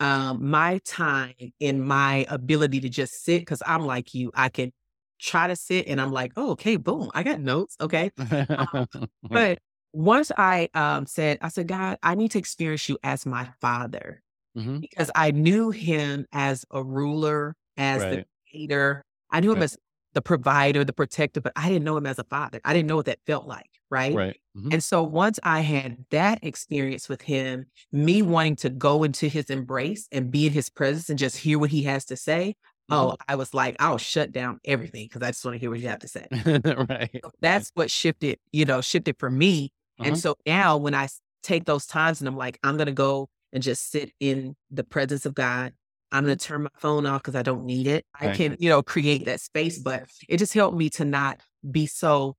um, 0.00 0.50
my 0.50 0.80
time 0.86 1.34
and 1.60 1.86
my 1.86 2.26
ability 2.30 2.80
to 2.80 2.88
just 2.90 3.24
sit, 3.24 3.40
because 3.40 3.62
I'm 3.66 3.86
like 3.86 4.14
you, 4.14 4.32
I 4.34 4.48
can 4.50 4.72
try 5.20 5.48
to 5.48 5.56
sit 5.56 5.88
and 5.88 6.00
I'm 6.00 6.12
like, 6.12 6.32
oh, 6.36 6.52
okay, 6.52 6.76
boom, 6.76 7.10
I 7.14 7.22
got 7.24 7.40
notes, 7.40 7.76
okay. 7.80 8.12
But 9.30 9.58
once 9.92 10.30
I 10.36 10.68
um, 10.74 11.06
said, 11.06 11.38
I 11.42 11.48
said, 11.48 11.68
God, 11.68 11.98
I 12.02 12.14
need 12.14 12.30
to 12.32 12.38
experience 12.38 12.88
you 12.88 12.98
as 13.02 13.26
my 13.26 13.48
father 13.60 14.22
Mhm. 14.54 14.82
because 14.82 15.10
I 15.14 15.30
knew 15.32 15.70
him 15.70 16.26
as 16.32 16.64
a 16.70 16.82
ruler, 16.84 17.54
as 17.76 18.06
the 18.06 18.20
creator. 18.50 19.04
I 19.30 19.40
knew 19.40 19.52
him 19.52 19.62
Right. 19.62 19.64
as 19.64 19.78
the 20.14 20.22
provider, 20.22 20.84
the 20.84 20.92
protector, 20.92 21.40
but 21.40 21.52
I 21.56 21.68
didn't 21.68 21.84
know 21.84 21.96
him 21.96 22.06
as 22.06 22.18
a 22.18 22.24
father. 22.24 22.60
I 22.64 22.72
didn't 22.74 22.88
know 22.88 22.96
what 22.96 23.06
that 23.06 23.18
felt 23.26 23.46
like, 23.46 23.70
right? 23.90 24.14
Right. 24.14 24.40
Mhm. 24.56 24.74
And 24.74 24.84
so 24.84 25.02
once 25.02 25.38
I 25.42 25.60
had 25.60 26.04
that 26.10 26.40
experience 26.42 27.08
with 27.08 27.22
him, 27.22 27.66
me 27.90 28.22
wanting 28.22 28.56
to 28.56 28.70
go 28.70 29.04
into 29.04 29.28
his 29.28 29.46
embrace 29.46 30.08
and 30.12 30.30
be 30.30 30.46
in 30.46 30.52
his 30.52 30.68
presence 30.68 31.08
and 31.08 31.18
just 31.18 31.38
hear 31.38 31.58
what 31.58 31.70
he 31.70 31.84
has 31.84 32.04
to 32.06 32.16
say, 32.16 32.54
oh, 32.90 33.16
I 33.28 33.36
was 33.36 33.54
like, 33.54 33.76
I'll 33.80 33.98
shut 33.98 34.32
down 34.32 34.60
everything 34.64 35.06
because 35.06 35.22
I 35.22 35.30
just 35.30 35.44
want 35.44 35.54
to 35.54 35.58
hear 35.58 35.70
what 35.70 35.80
you 35.80 35.88
have 35.88 36.00
to 36.00 36.08
say. 36.08 36.26
right. 36.88 37.20
That's 37.40 37.70
what 37.74 37.90
shifted, 37.90 38.38
you 38.52 38.64
know, 38.64 38.80
shifted 38.80 39.16
for 39.18 39.30
me. 39.30 39.72
Uh-huh. 39.98 40.08
And 40.08 40.18
so 40.18 40.36
now 40.46 40.76
when 40.76 40.94
I 40.94 41.08
take 41.42 41.64
those 41.64 41.86
times 41.86 42.20
and 42.20 42.28
I'm 42.28 42.36
like, 42.36 42.58
I'm 42.62 42.76
going 42.76 42.86
to 42.86 42.92
go 42.92 43.28
and 43.52 43.62
just 43.62 43.90
sit 43.90 44.12
in 44.20 44.56
the 44.70 44.84
presence 44.84 45.26
of 45.26 45.34
God. 45.34 45.72
I'm 46.12 46.24
going 46.24 46.36
to 46.38 46.46
turn 46.46 46.64
my 46.64 46.70
phone 46.76 47.06
off 47.06 47.22
because 47.22 47.34
I 47.36 47.42
don't 47.42 47.64
need 47.64 47.86
it. 47.88 48.06
I 48.20 48.28
Right. 48.28 48.36
can, 48.36 48.56
you 48.60 48.68
know, 48.70 48.82
create 48.82 49.24
that 49.26 49.40
space, 49.40 49.78
but 49.78 50.04
it 50.28 50.38
just 50.38 50.54
helped 50.54 50.76
me 50.76 50.90
to 50.90 51.04
not 51.04 51.40
be 51.70 51.86
so 51.86 52.36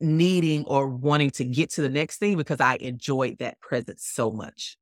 needing 0.00 0.64
or 0.66 0.88
wanting 0.88 1.30
to 1.30 1.44
get 1.44 1.70
to 1.72 1.82
the 1.82 1.88
next 1.88 2.18
thing 2.18 2.36
because 2.36 2.60
I 2.60 2.76
enjoyed 2.76 3.38
that 3.38 3.60
presence 3.60 4.04
so 4.04 4.30
much. 4.30 4.76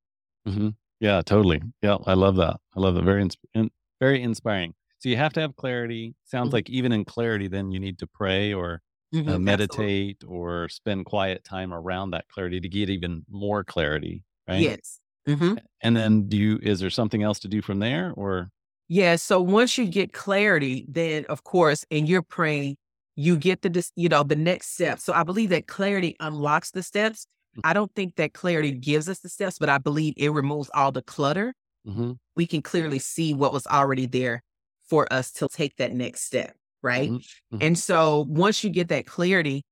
hmm 0.46 0.70
Yeah, 1.00 1.22
totally. 1.22 1.61
Yeah, 1.83 1.98
I 2.07 2.14
love 2.14 2.37
that. 2.37 2.57
I 2.77 2.81
love 2.81 2.94
that. 2.94 3.05
Very, 3.05 3.22
ins- 3.22 3.37
in, 3.55 3.70
very 4.00 4.22
inspiring. 4.22 4.74
So 4.98 5.09
you 5.09 5.16
have 5.16 5.33
to 5.35 5.40
have 5.40 5.57
clarity. 5.57 6.14
Sounds 6.24 6.50
Mhm. 6.50 6.53
like 6.53 6.70
even 6.70 6.92
in 6.92 7.05
clarity, 7.05 7.48
then 7.48 7.70
you 7.70 7.81
need 7.81 7.98
to 7.98 8.07
pray 8.07 8.53
or 8.55 8.83
uh, 9.27 9.38
absolutely. 9.38 9.38
meditate 9.38 10.24
or 10.27 10.68
spend 10.68 11.05
quiet 11.07 11.44
time 11.44 11.72
around 11.72 12.11
that 12.12 12.29
clarity 12.29 12.61
to 12.61 12.68
get 12.68 12.90
even 12.90 13.24
more 13.29 13.64
clarity. 13.64 14.24
Right. 14.48 14.61
Yes. 14.61 15.00
Hmm 15.27 15.55
And 15.81 15.97
then 15.97 16.29
do 16.29 16.37
you, 16.37 16.59
is 16.63 16.81
there 16.81 16.91
something 16.91 17.23
else 17.23 17.39
to 17.41 17.49
do 17.49 17.63
from 17.63 17.79
there 17.79 18.13
or? 18.17 18.51
Yeah. 18.89 19.17
So 19.17 19.41
once 19.41 19.79
you 19.79 19.87
get 19.87 20.13
clarity, 20.13 20.85
then 20.89 21.25
of 21.29 21.45
course, 21.45 21.85
and 21.91 22.09
you're 22.09 22.23
praying, 22.23 22.77
you 23.17 23.37
get 23.37 23.63
the, 23.63 23.91
you 23.97 24.09
know, 24.09 24.23
the 24.23 24.37
next 24.37 24.75
step. 24.75 24.99
So 24.99 25.13
I 25.13 25.23
believe 25.23 25.51
that 25.51 25.67
clarity 25.67 26.17
unlocks 26.21 26.71
the 26.71 26.83
steps. 26.83 27.27
Mm. 27.57 27.61
I 27.65 27.73
don't 27.73 27.95
think 27.95 28.17
that 28.17 28.35
clarity 28.35 28.73
gives 28.73 29.09
us 29.09 29.21
the 29.21 29.29
steps, 29.29 29.59
but 29.59 29.69
I 29.69 29.79
believe 29.79 30.15
it 30.17 30.31
removes 30.31 30.71
all 30.75 30.93
the 30.93 31.03
clutter. 31.03 31.55
hmm 31.87 32.13
We 32.37 32.47
can 32.47 32.63
clearly 32.63 32.99
see 32.99 33.33
what 33.33 33.53
was 33.53 33.67
already 33.67 34.07
there 34.07 34.43
for 34.89 35.11
us 35.13 35.33
to 35.33 35.49
take 35.49 35.77
that 35.77 35.93
next 35.93 36.23
step. 36.25 36.55
Right. 36.83 37.11
Mhm, 37.11 37.25
mhm. 37.55 37.59
And 37.63 37.79
so 37.79 38.27
once 38.29 38.63
you 38.63 38.69
get 38.69 38.89
that 38.89 39.07
clarity, 39.07 39.63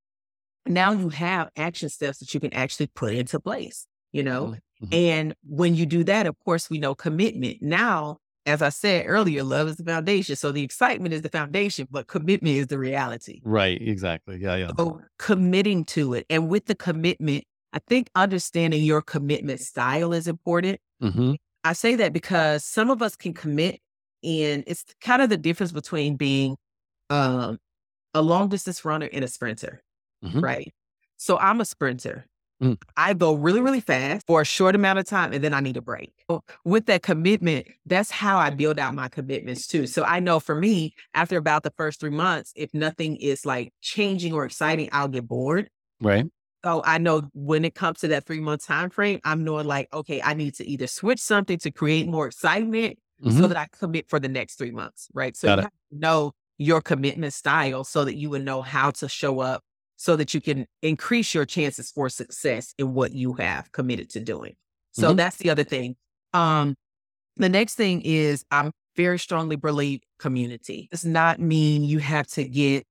now 0.66 0.92
you 0.92 1.08
have 1.10 1.50
action 1.56 1.88
steps 1.88 2.18
that 2.18 2.32
you 2.32 2.40
can 2.40 2.52
actually 2.54 2.86
put 2.88 3.14
into 3.14 3.40
place, 3.40 3.86
you 4.12 4.22
know? 4.22 4.56
Mhm. 4.84 4.88
And 4.92 5.34
when 5.44 5.74
you 5.74 5.86
do 5.86 6.04
that, 6.04 6.26
of 6.26 6.38
course, 6.44 6.68
we 6.70 6.78
know 6.78 6.94
commitment. 6.94 7.62
Now, 7.62 8.18
as 8.46 8.60
I 8.62 8.70
said 8.70 9.04
earlier, 9.06 9.44
love 9.44 9.68
is 9.68 9.76
the 9.76 9.84
foundation. 9.84 10.34
So 10.36 10.50
the 10.50 10.62
excitement 10.62 11.14
is 11.14 11.22
the 11.22 11.28
foundation, 11.28 11.86
but 11.90 12.08
commitment 12.08 12.56
is 12.56 12.66
the 12.66 12.78
reality. 12.78 13.40
Right. 13.44 13.80
Exactly. 13.80 14.38
Yeah. 14.40 14.56
Yeah. 14.56 14.70
So 14.76 15.00
committing 15.18 15.84
to 15.86 16.14
it. 16.14 16.26
And 16.28 16.48
with 16.48 16.66
the 16.66 16.74
commitment, 16.74 17.44
I 17.72 17.78
think 17.88 18.10
understanding 18.16 18.82
your 18.82 19.00
commitment 19.02 19.60
style 19.60 20.12
is 20.12 20.26
important. 20.28 20.80
hmm 21.00 21.34
I 21.64 21.74
say 21.74 21.94
that 21.94 22.12
because 22.12 22.64
some 22.64 22.90
of 22.90 23.02
us 23.02 23.14
can 23.14 23.32
commit, 23.34 23.78
and 24.24 24.64
it's 24.66 24.84
kind 25.00 25.22
of 25.22 25.28
the 25.30 25.36
difference 25.36 25.70
between 25.70 26.16
being 26.16 26.56
um, 27.10 27.58
a 28.14 28.22
long 28.22 28.48
distance 28.48 28.84
runner 28.84 29.08
and 29.12 29.24
a 29.24 29.28
sprinter, 29.28 29.82
Mhm. 30.24 30.42
right? 30.42 30.74
So 31.18 31.38
I'm 31.38 31.60
a 31.60 31.64
sprinter. 31.64 32.26
Mm. 32.62 32.76
I 32.96 33.14
go 33.14 33.34
really, 33.34 33.60
really 33.60 33.80
fast 33.80 34.26
for 34.26 34.40
a 34.40 34.44
short 34.44 34.74
amount 34.74 34.98
of 34.98 35.06
time 35.06 35.32
and 35.32 35.42
then 35.42 35.54
I 35.54 35.60
need 35.60 35.76
a 35.76 35.82
break. 35.82 36.12
With 36.64 36.86
that 36.86 37.02
commitment, 37.02 37.66
that's 37.86 38.10
how 38.10 38.38
I 38.38 38.50
build 38.50 38.78
out 38.78 38.94
my 38.94 39.08
commitments 39.08 39.66
too. 39.66 39.86
So 39.86 40.04
I 40.04 40.20
know 40.20 40.40
for 40.40 40.54
me, 40.54 40.94
after 41.14 41.36
about 41.36 41.62
the 41.62 41.72
first 41.76 42.00
three 42.00 42.10
months, 42.10 42.52
if 42.54 42.72
nothing 42.74 43.16
is 43.16 43.44
like 43.44 43.72
changing 43.80 44.32
or 44.32 44.44
exciting, 44.44 44.88
I'll 44.92 45.08
get 45.08 45.26
bored. 45.26 45.68
Right. 46.00 46.30
So 46.64 46.82
I 46.84 46.98
know 46.98 47.28
when 47.34 47.64
it 47.64 47.74
comes 47.74 48.00
to 48.00 48.08
that 48.08 48.26
three 48.26 48.40
month 48.40 48.64
time 48.66 48.90
frame, 48.90 49.20
I'm 49.24 49.44
knowing 49.44 49.66
like, 49.66 49.88
okay, 49.92 50.22
I 50.22 50.34
need 50.34 50.54
to 50.54 50.66
either 50.68 50.86
switch 50.86 51.20
something 51.20 51.58
to 51.58 51.70
create 51.72 52.08
more 52.08 52.26
excitement 52.26 52.98
so 53.28 53.46
Mhm. 53.46 53.48
that 53.48 53.56
I 53.56 53.66
commit 53.76 54.08
for 54.08 54.20
the 54.20 54.28
next 54.28 54.56
three 54.56 54.70
months. 54.70 55.08
Right. 55.14 55.36
So 55.36 55.46
Got 55.46 55.58
you 55.58 55.60
it. 55.60 55.64
have 55.64 55.72
to 55.92 55.98
know 55.98 56.32
your 56.58 56.80
commitment 56.80 57.32
style 57.32 57.82
so 57.84 58.04
that 58.04 58.14
you 58.16 58.30
would 58.30 58.44
know 58.44 58.62
how 58.62 58.90
to 58.92 59.08
show 59.08 59.40
up 59.40 59.62
so 60.02 60.16
that 60.16 60.34
you 60.34 60.40
can 60.40 60.66
increase 60.82 61.32
your 61.32 61.44
chances 61.44 61.92
for 61.92 62.08
success 62.08 62.74
in 62.76 62.92
what 62.92 63.12
you 63.12 63.34
have 63.34 63.70
committed 63.70 64.10
to 64.10 64.18
doing. 64.18 64.56
So 64.90 65.12
Mhm. 65.12 65.14
that's 65.14 65.36
the 65.36 65.48
other 65.48 65.62
thing. 65.62 65.94
Um, 66.32 66.74
the 67.36 67.48
next 67.48 67.76
thing 67.76 68.02
is 68.02 68.44
I'm 68.50 68.72
very 68.96 69.18
strongly 69.18 69.56
believe 69.56 70.00
community. 70.18 70.88
Does 70.90 71.04
not 71.04 71.40
mean 71.40 71.84
you 71.84 72.00
have 72.00 72.26
to 72.28 72.44
get 72.44 72.84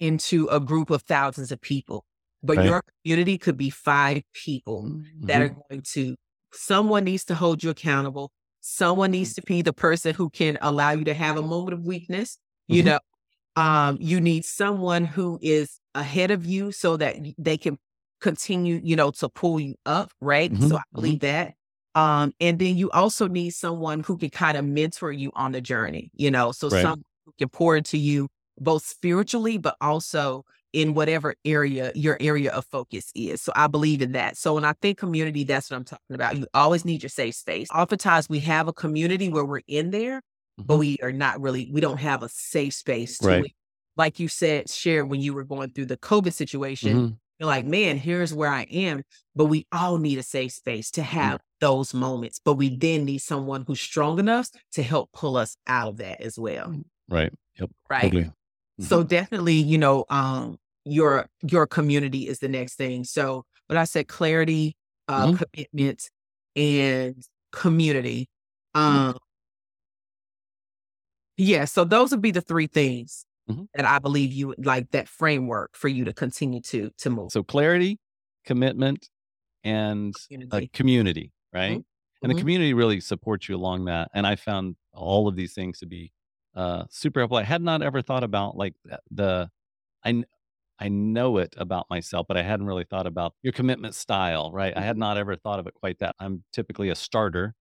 into 0.00 0.46
a 0.48 0.60
group 0.60 0.90
of 0.90 1.02
thousands 1.02 1.52
of 1.52 1.60
people, 1.60 2.04
but 2.42 2.58
Right. 2.58 2.60
your 2.60 2.82
community 3.04 3.38
could 3.38 3.56
be 3.56 3.70
five 3.70 4.22
people 4.34 4.92
that 5.26 5.42
Mhm. 5.42 5.42
are 5.42 5.56
going 5.70 5.82
to 5.82 6.16
someone 6.52 7.04
needs 7.04 7.24
to 7.26 7.34
hold 7.34 7.62
you 7.62 7.70
accountable 7.70 8.32
someone 8.62 9.10
needs 9.12 9.34
to 9.34 9.42
be 9.42 9.62
the 9.62 9.72
person 9.72 10.14
who 10.14 10.28
can 10.30 10.58
allow 10.60 10.90
you 10.90 11.04
to 11.04 11.14
have 11.14 11.36
a 11.36 11.42
moment 11.42 11.72
of 11.74 11.86
weakness 11.86 12.38
you 12.68 12.82
Mhm. 12.82 12.90
know 12.90 12.98
Um, 13.60 13.98
you 14.00 14.20
need 14.20 14.44
someone 14.44 15.04
who 15.04 15.38
is 15.42 15.80
ahead 15.94 16.30
of 16.30 16.46
you 16.46 16.72
so 16.72 16.96
that 16.96 17.16
they 17.36 17.58
can 17.58 17.78
continue, 18.20 18.80
you 18.82 18.96
know, 18.96 19.10
to 19.12 19.28
pull 19.28 19.60
you 19.60 19.74
up, 19.86 20.10
right? 20.20 20.52
Mhm, 20.52 20.62
So 20.62 20.76
I 20.76 20.82
believe 20.94 21.20
that. 21.20 21.54
Um, 21.94 22.32
and 22.40 22.58
then 22.58 22.76
you 22.76 22.90
also 22.92 23.26
need 23.28 23.50
someone 23.50 24.00
who 24.00 24.16
can 24.16 24.30
kind 24.30 24.56
of 24.56 24.64
mentor 24.64 25.12
you 25.12 25.30
on 25.34 25.52
the 25.52 25.60
journey, 25.60 26.10
you 26.14 26.30
know, 26.30 26.52
so 26.52 26.68
Right. 26.68 26.80
someone 26.80 27.02
who 27.26 27.32
can 27.38 27.48
pour 27.48 27.76
into 27.76 27.98
you 27.98 28.28
both 28.58 28.84
spiritually, 28.84 29.58
but 29.58 29.76
also 29.80 30.44
in 30.72 30.94
whatever 30.94 31.34
area 31.44 31.90
your 31.96 32.16
area 32.20 32.52
of 32.52 32.64
focus 32.66 33.10
is. 33.16 33.42
So 33.42 33.52
I 33.56 33.66
believe 33.66 34.00
in 34.02 34.12
that. 34.12 34.36
So 34.36 34.54
when 34.54 34.64
I 34.64 34.74
think 34.80 34.98
community, 34.98 35.44
that's 35.44 35.70
what 35.70 35.76
I'm 35.76 35.84
talking 35.84 36.14
about. 36.14 36.36
You 36.38 36.46
always 36.54 36.84
need 36.84 37.02
your 37.02 37.10
safe 37.10 37.34
space. 37.34 37.68
Oftentimes 37.74 38.28
we 38.28 38.38
have 38.40 38.68
a 38.68 38.72
community 38.72 39.28
where 39.28 39.44
we're 39.44 39.62
in 39.66 39.90
there, 39.90 40.22
but 40.68 40.76
Mhm. 40.76 40.78
we 40.78 40.98
are 41.02 41.12
not 41.12 41.40
really, 41.40 41.70
we 41.72 41.80
don't 41.80 41.98
have 41.98 42.22
a 42.22 42.28
safe 42.28 42.74
space 42.74 43.20
to 43.20 43.26
Right. 43.26 43.44
Like 43.96 44.18
you 44.20 44.28
said, 44.28 44.70
shared 44.70 45.08
when 45.10 45.20
you 45.20 45.34
were 45.34 45.44
going 45.44 45.70
through 45.72 45.86
the 45.86 45.96
COVID 45.98 46.32
situation, 46.32 46.96
Mhm. 46.96 47.18
you're 47.38 47.46
like, 47.48 47.66
man, 47.66 47.96
here's 47.98 48.32
where 48.32 48.50
I 48.50 48.62
am. 48.64 49.02
But 49.34 49.46
we 49.46 49.66
all 49.72 49.98
need 49.98 50.18
a 50.18 50.22
safe 50.22 50.52
space 50.52 50.90
to 50.92 51.02
have 51.02 51.40
those 51.60 51.92
moments. 51.94 52.40
But 52.44 52.54
we 52.54 52.76
then 52.76 53.04
need 53.04 53.18
someone 53.18 53.64
who's 53.66 53.80
strong 53.80 54.18
enough 54.18 54.48
to 54.72 54.82
help 54.82 55.10
pull 55.12 55.36
us 55.36 55.56
out 55.66 55.88
of 55.88 55.96
that 55.98 56.20
as 56.20 56.38
well. 56.38 56.74
Right. 57.08 57.32
Yep. 57.58 57.70
Right. 57.88 58.02
Totally. 58.02 58.32
So 58.80 59.02
definitely, 59.02 59.54
you 59.54 59.78
know, 59.78 60.04
um, 60.10 60.58
your 60.84 61.28
your 61.42 61.66
community 61.66 62.26
is 62.28 62.38
the 62.40 62.48
next 62.48 62.76
thing. 62.76 63.04
So, 63.04 63.44
but 63.68 63.76
I 63.76 63.84
said 63.84 64.08
clarity, 64.08 64.76
uh, 65.08 65.26
Mhm. 65.26 65.38
commitment, 65.52 66.10
and 66.56 67.22
community. 67.52 68.28
Um, 68.74 69.16
yeah. 71.40 71.64
So 71.64 71.84
those 71.84 72.10
would 72.10 72.22
be 72.22 72.30
the 72.30 72.40
three 72.40 72.66
things 72.66 73.24
Mhm. 73.46 73.66
that 73.74 73.84
I 73.84 73.98
believe 73.98 74.32
you 74.32 74.48
would 74.48 74.66
like 74.66 74.90
that 74.90 75.08
framework 75.08 75.76
for 75.76 75.88
you 75.88 76.04
to 76.04 76.12
continue 76.12 76.60
to 76.62 76.90
to 76.98 77.10
move. 77.10 77.30
So 77.30 77.42
clarity, 77.42 77.98
commitment, 78.44 79.08
and 79.64 80.16
a 80.52 80.62
Community. 80.62 80.70
community, 80.74 81.32
right? 81.54 81.82
And 82.22 82.30
the 82.30 82.34
Mhm. 82.34 82.36
community 82.36 82.74
really 82.74 83.00
supports 83.00 83.48
you 83.48 83.56
along 83.56 83.86
that. 83.86 84.10
And 84.14 84.26
I 84.26 84.36
found 84.36 84.76
all 84.94 85.28
of 85.28 85.36
these 85.36 85.54
things 85.54 85.80
to 85.80 85.86
be 85.86 86.12
uh, 86.56 86.84
super 86.90 87.20
helpful. 87.20 87.38
I 87.38 87.44
had 87.44 87.62
not 87.62 87.82
ever 87.82 88.02
thought 88.02 88.24
about 88.24 88.56
like 88.56 88.74
the, 89.10 89.50
I 90.04 90.24
I 90.80 90.88
know 90.88 91.38
it 91.38 91.54
about 91.58 91.86
myself, 91.90 92.26
but 92.28 92.36
I 92.36 92.42
hadn't 92.42 92.66
really 92.66 92.84
thought 92.84 93.06
about 93.06 93.34
your 93.42 93.52
commitment 93.52 93.94
style, 93.94 94.52
right? 94.52 94.76
I 94.76 94.82
had 94.82 94.98
not 94.98 95.16
ever 95.18 95.36
thought 95.36 95.60
of 95.60 95.66
it 95.68 95.74
quite 95.74 96.00
that. 96.00 96.16
I'm 96.20 96.44
typically 96.52 96.90
a 96.90 96.96
starter, 96.96 97.54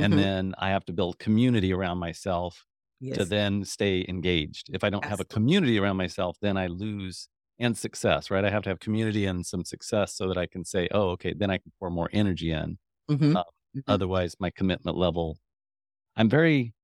and 0.00 0.16
Mhm. 0.16 0.18
then 0.18 0.54
I 0.58 0.70
have 0.70 0.84
to 0.86 0.92
build 0.92 1.18
community 1.18 1.72
around 1.72 1.98
myself 1.98 2.66
to 3.14 3.24
then 3.24 3.64
stay 3.64 4.04
engaged. 4.08 4.70
If 4.72 4.84
I 4.84 4.90
don't 4.90 5.04
have 5.04 5.20
a 5.20 5.24
community 5.24 5.78
around 5.78 5.96
myself, 5.96 6.36
then 6.40 6.56
I 6.56 6.66
lose 6.68 7.28
and 7.58 7.76
success, 7.78 8.30
right? 8.30 8.44
I 8.44 8.50
have 8.50 8.62
to 8.64 8.70
have 8.70 8.80
community 8.80 9.26
and 9.26 9.46
some 9.46 9.64
success 9.64 10.14
so 10.16 10.26
that 10.28 10.38
I 10.38 10.46
can 10.46 10.64
say, 10.64 10.88
oh, 10.92 11.10
okay, 11.10 11.34
then 11.34 11.50
I 11.50 11.58
can 11.58 11.72
pour 11.78 11.90
more 11.90 12.10
energy 12.12 12.50
in. 12.52 12.78
Mhm. 13.08 13.36
Uh, 13.36 13.44
Mhm. 13.74 13.96
Otherwise, 13.96 14.36
my 14.40 14.50
commitment 14.50 14.96
level, 14.96 15.38
I'm 16.16 16.28
very 16.30 16.74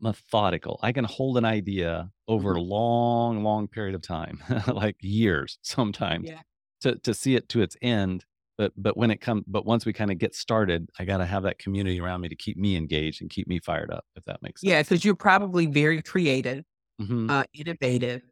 methodical. 0.00 0.78
I 0.82 0.92
can 0.92 1.04
hold 1.04 1.38
an 1.38 1.44
idea 1.44 2.10
over 2.28 2.52
a 2.54 2.60
long, 2.60 3.42
long 3.44 3.68
period 3.68 3.94
of 3.94 4.02
time, 4.02 4.42
like 4.68 4.96
years 5.00 5.58
sometimes, 5.62 6.30
Yeah. 6.30 6.42
to 6.82 6.98
to 7.00 7.14
see 7.14 7.36
it 7.36 7.48
to 7.50 7.62
its 7.62 7.76
end. 7.82 8.24
But 8.58 8.72
but 8.76 8.96
when 8.96 9.10
it 9.10 9.20
comes, 9.20 9.44
but 9.46 9.66
once 9.66 9.86
we 9.86 9.92
kind 9.92 10.10
of 10.10 10.18
get 10.18 10.34
started, 10.34 10.88
I 10.98 11.04
got 11.04 11.18
to 11.18 11.26
have 11.26 11.42
that 11.44 11.58
community 11.58 12.00
around 12.00 12.20
me 12.22 12.28
to 12.28 12.36
keep 12.36 12.56
me 12.56 12.76
engaged 12.76 13.20
and 13.22 13.30
keep 13.30 13.48
me 13.48 13.60
fired 13.60 13.90
up. 13.92 14.04
If 14.16 14.24
that 14.26 14.42
makes 14.42 14.62
sense. 14.64 14.74
Yeah, 14.74 14.82
because 14.82 15.04
you're 15.04 15.16
probably 15.16 15.66
very 15.66 16.02
creative, 16.02 16.64
hmm 16.98 17.28
uh, 17.28 17.44
innovative. 17.54 18.22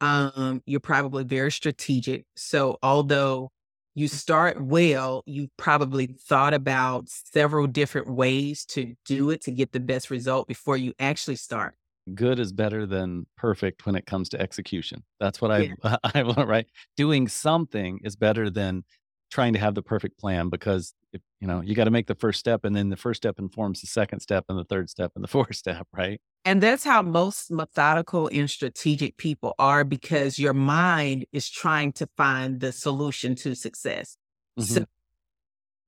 Um, 0.00 0.62
you're 0.66 0.80
probably 0.80 1.24
very 1.24 1.52
strategic. 1.52 2.26
So 2.36 2.78
although 2.82 3.50
you 3.94 4.08
start 4.08 4.62
well, 4.62 5.22
you 5.26 5.48
probably 5.58 6.08
thought 6.08 6.54
about 6.54 7.08
several 7.08 7.66
different 7.68 8.08
ways 8.08 8.64
to 8.66 8.94
do 9.06 9.30
it 9.30 9.42
to 9.42 9.52
get 9.52 9.72
the 9.72 9.80
best 9.80 10.10
result 10.10 10.48
before 10.48 10.76
you 10.78 10.94
actually 11.00 11.36
start. 11.36 11.76
good 12.14 12.38
is 12.38 12.52
better 12.52 12.84
than 12.84 13.26
perfect 13.36 13.86
when 13.86 13.94
it 13.94 14.06
comes 14.06 14.28
to 14.30 14.40
execution. 14.40 15.04
That's 15.20 15.40
what 15.40 15.50
Yeah. 15.54 15.74
I 15.82 15.98
I 16.14 16.22
want 16.22 16.48
right. 16.48 16.66
Doing 16.96 17.28
something 17.28 18.00
is 18.02 18.16
better 18.16 18.50
than 18.50 18.84
trying 19.32 19.54
to 19.54 19.58
have 19.58 19.74
the 19.74 19.82
perfect 19.82 20.18
plan 20.18 20.50
because 20.50 20.94
if, 21.12 21.22
you 21.40 21.48
know 21.48 21.60
you 21.62 21.74
got 21.74 21.84
to 21.84 21.90
make 21.90 22.06
the 22.06 22.14
first 22.14 22.38
step, 22.38 22.64
and 22.64 22.76
then 22.76 22.90
the 22.90 22.96
first 22.96 23.18
step 23.18 23.38
informs 23.38 23.80
the 23.80 23.86
second 23.86 24.20
step, 24.20 24.44
and 24.48 24.58
the 24.58 24.64
third 24.64 24.90
step, 24.90 25.12
and 25.14 25.24
the 25.24 25.28
fourth 25.36 25.56
step. 25.56 25.86
Right? 25.96 26.20
And 26.44 26.62
that's 26.62 26.84
how 26.84 27.02
most 27.02 27.50
methodical 27.50 28.28
and 28.32 28.50
strategic 28.50 29.16
people 29.16 29.54
are 29.58 29.84
because 29.84 30.38
your 30.38 30.54
mind 30.54 31.24
is 31.32 31.48
trying 31.48 31.92
to 31.94 32.08
find 32.16 32.60
the 32.60 32.72
solution 32.72 33.34
to 33.36 33.54
success. 33.54 34.16
So 34.58 34.80
Mhm. 34.80 34.86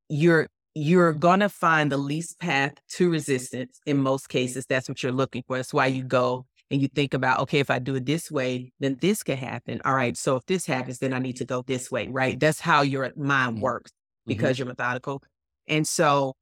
you're 0.08 0.48
you're 0.76 1.12
gonna 1.12 1.48
find 1.48 1.92
the 1.92 1.96
least 1.96 2.40
path 2.40 2.74
to 2.88 3.08
resistance 3.10 3.80
in 3.86 3.98
most 3.98 4.28
cases. 4.28 4.66
That's 4.66 4.88
what 4.88 5.02
you're 5.02 5.12
looking 5.12 5.44
for. 5.46 5.56
That's 5.56 5.72
why 5.72 5.86
you 5.86 6.02
go 6.02 6.46
and 6.70 6.80
you 6.82 6.88
think 6.88 7.14
about, 7.14 7.40
okay, 7.40 7.58
if 7.60 7.70
I 7.70 7.78
do 7.78 7.94
it 7.96 8.06
this 8.06 8.30
way, 8.30 8.72
then 8.80 8.96
this 9.00 9.22
could 9.22 9.38
happen. 9.38 9.80
All 9.84 9.94
right. 9.94 10.16
So 10.16 10.36
if 10.36 10.46
this 10.46 10.66
happens, 10.66 10.98
then 10.98 11.12
I 11.12 11.18
need 11.18 11.36
to 11.36 11.44
go 11.44 11.62
this 11.62 11.90
way, 11.90 12.08
right? 12.08 12.38
That's 12.40 12.60
how 12.60 12.82
your 12.82 13.12
mind 13.16 13.60
works 13.62 13.90
Mhm. 13.92 14.28
because 14.28 14.58
you're 14.58 14.66
methodical. 14.68 15.22
And 15.68 15.86
so 15.86 16.34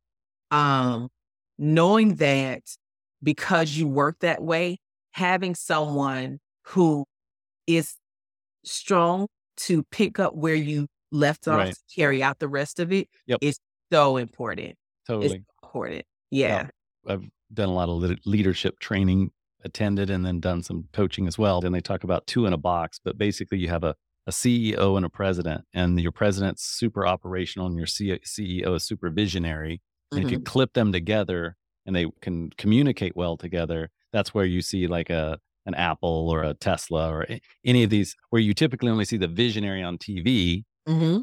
um 0.50 1.08
knowing 1.58 2.16
that 2.16 2.62
because 3.22 3.76
you 3.76 3.88
work 3.88 4.18
that 4.20 4.42
way, 4.42 4.78
having 5.12 5.54
someone 5.54 6.38
who 6.64 7.04
is 7.66 7.96
strong 8.64 9.28
to 9.56 9.82
pick 9.84 10.18
up 10.18 10.34
where 10.34 10.54
you 10.54 10.88
left 11.12 11.46
off, 11.48 11.58
Right. 11.58 11.74
to 11.74 11.94
carry 11.94 12.22
out 12.22 12.38
the 12.38 12.48
rest 12.48 12.80
of 12.80 12.92
it 12.92 13.08
Yep. 13.26 13.38
is 13.42 13.58
so 13.92 14.16
important. 14.16 14.70
It's 14.70 15.06
Totally. 15.06 15.44
important. 15.62 16.06
Yeah. 16.30 16.68
Yeah. 17.06 17.12
I've 17.12 17.28
done 17.52 17.68
a 17.68 17.72
lot 17.74 17.88
of 17.88 18.18
leadership 18.26 18.78
training, 18.80 19.30
attended, 19.64 20.10
and 20.10 20.24
then 20.24 20.40
done 20.40 20.62
some 20.62 20.88
coaching 20.92 21.26
as 21.26 21.38
well. 21.38 21.64
And 21.64 21.74
they 21.74 21.80
talk 21.80 22.04
about 22.04 22.26
two 22.26 22.46
in 22.46 22.52
a 22.52 22.56
box, 22.58 23.00
but 23.02 23.18
basically 23.18 23.58
you 23.58 23.68
have 23.68 23.84
a, 23.84 23.94
a 24.26 24.30
CEO 24.32 24.96
and 24.96 25.04
a 25.04 25.08
president, 25.08 25.64
and 25.74 26.00
your 26.00 26.12
president's 26.12 26.64
super 26.64 27.06
operational 27.06 27.66
and 27.66 27.76
your 27.76 27.86
C- 27.86 28.18
CEO 28.24 28.74
is 28.76 28.84
super 28.84 29.10
visionary. 29.10 29.80
And 30.12 30.24
if 30.24 30.30
you 30.30 30.38
Mhm. 30.38 30.44
clip 30.44 30.72
them 30.74 30.92
together 30.92 31.56
and 31.86 31.96
they 31.96 32.06
can 32.20 32.50
communicate 32.58 33.16
well 33.16 33.36
together, 33.36 33.90
that's 34.12 34.34
where 34.34 34.44
you 34.44 34.60
see 34.62 34.86
like 34.86 35.10
a 35.10 35.38
an 35.64 35.74
Apple 35.74 36.28
or 36.28 36.42
a 36.42 36.54
Tesla 36.54 37.08
or 37.08 37.24
any 37.64 37.84
of 37.84 37.90
these 37.90 38.16
where 38.30 38.42
you 38.42 38.52
typically 38.52 38.90
only 38.90 39.04
see 39.04 39.16
the 39.16 39.28
visionary 39.28 39.80
on 39.82 39.96
TV. 39.96 40.64
Mhm. 40.88 41.22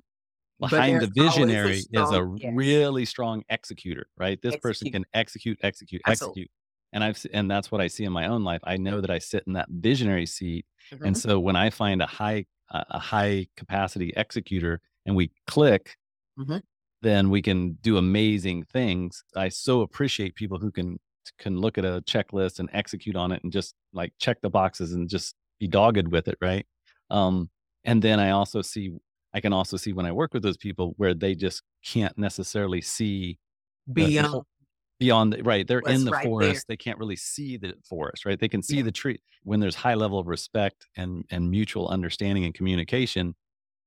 Behind 0.60 1.02
the 1.02 1.08
always 1.22 1.38
a 1.38 1.46
visionary 1.46 1.78
is 1.94 2.12
a 2.12 2.36
yes. 2.38 2.54
really 2.56 3.06
strong 3.06 3.44
executor, 3.50 4.08
right? 4.18 4.42
This 4.42 4.58
person 4.58 4.92
can 4.92 5.06
execute, 5.14 5.58
execute, 5.62 6.02
Absolutely. 6.06 6.44
execute. 6.44 6.52
And 6.94 7.04
I've 7.04 7.24
and 7.34 7.50
that's 7.52 7.72
what 7.72 7.82
I 7.82 7.88
see 7.88 8.04
in 8.06 8.12
my 8.14 8.28
own 8.28 8.44
life. 8.44 8.62
I 8.64 8.78
know 8.78 9.02
that 9.02 9.12
I 9.12 9.20
sit 9.20 9.44
in 9.48 9.54
that 9.54 9.68
visionary 9.70 10.26
seat, 10.26 10.66
Mhm. 10.92 11.06
and 11.06 11.18
so 11.18 11.40
when 11.40 11.56
I 11.56 11.70
find 11.70 12.02
a 12.02 12.08
high 12.08 12.46
a 12.72 13.00
high 13.00 13.48
capacity 13.58 14.14
executor 14.16 14.80
and 15.06 15.16
we 15.16 15.32
click, 15.48 15.98
Mhm. 16.38 16.60
then 17.02 17.30
we 17.30 17.42
can 17.42 17.74
do 17.82 17.98
amazing 17.98 18.64
things. 18.66 19.24
I 19.36 19.50
so 19.50 19.82
appreciate 19.82 20.36
people 20.36 20.60
who 20.60 20.72
can 20.72 21.00
can 21.38 21.58
look 21.60 21.78
at 21.78 21.86
a 21.86 22.02
checklist 22.08 22.60
and 22.60 22.70
execute 22.74 23.16
on 23.16 23.32
it 23.32 23.44
and 23.44 23.52
just 23.54 23.76
like 23.94 24.14
check 24.20 24.42
the 24.42 24.50
boxes 24.50 24.94
and 24.94 25.08
just 25.10 25.36
be 25.60 25.68
dogged 25.68 26.08
with 26.10 26.28
it, 26.28 26.38
right? 26.42 26.66
Um, 27.12 27.50
and 27.84 28.02
then 28.02 28.20
I 28.20 28.32
also 28.32 28.62
see 28.62 28.92
I 29.34 29.42
can 29.42 29.54
also 29.54 29.78
see 29.78 29.94
when 29.94 30.06
I 30.08 30.12
work 30.12 30.34
with 30.34 30.44
those 30.44 30.58
people 30.58 30.94
where 30.98 31.14
they 31.14 31.36
just 31.36 31.62
can't 31.86 32.18
necessarily 32.18 32.82
see 32.82 33.40
Beyond. 33.94 34.46
Beyond 35.00 35.34
the, 35.34 35.42
right 35.44 35.68
they're 35.68 35.80
in 35.82 36.04
the 36.06 36.12
right 36.12 36.34
there. 36.38 36.62
forest 36.62 36.68
they 36.68 36.78
can't 36.78 37.00
really 37.00 37.16
see 37.16 37.58
the 37.58 37.74
forest 37.88 38.26
right 38.26 38.40
they 38.40 38.50
can 38.50 38.62
see 38.62 38.82
Yeah. 38.82 38.84
the 38.84 38.92
tree 38.92 39.20
when 39.44 39.60
there's 39.60 39.76
high 39.76 39.96
level 39.96 40.20
of 40.20 40.28
respect 40.28 40.88
and 40.98 41.26
and 41.32 41.50
mutual 41.50 41.88
understanding 41.88 42.46
and 42.46 42.54
communication 42.54 43.36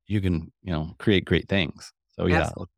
you 0.08 0.20
can 0.20 0.52
you 0.62 0.72
know 0.72 0.94
create 0.98 1.24
great 1.24 1.48
things 1.48 1.92
so 2.12 2.26
yeah 2.26 2.52
Absolutely. 2.52 2.72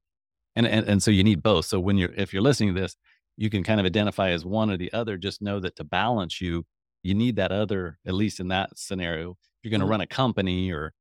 and, 0.57 0.67
and 0.67 0.87
and 0.89 1.03
so 1.03 1.11
you 1.11 1.25
need 1.25 1.43
both 1.43 1.65
so 1.67 1.81
when 1.81 1.97
you're 1.97 2.13
if 2.15 2.33
you're 2.33 2.43
listening 2.43 2.75
to 2.75 2.81
this 2.81 2.97
you 3.37 3.51
can 3.51 3.65
kind 3.65 3.81
of 3.81 3.87
identify 3.87 4.31
as 4.31 4.45
one 4.45 4.71
or 4.71 4.77
the 4.77 4.93
other 4.93 5.17
just 5.17 5.43
know 5.43 5.61
that 5.61 5.77
to 5.77 5.85
balance 5.85 6.41
you 6.41 6.65
you 7.03 7.15
need 7.15 7.37
that 7.37 7.53
other 7.53 7.99
at 8.07 8.15
least 8.15 8.41
in 8.41 8.49
that 8.49 8.77
scenario 8.79 9.33
if 9.33 9.37
you're 9.65 9.71
going 9.71 9.81
to 9.81 9.87
Mhm. 9.87 9.91
run 9.91 10.01
a 10.01 10.07
company 10.07 10.71
or 10.73 10.93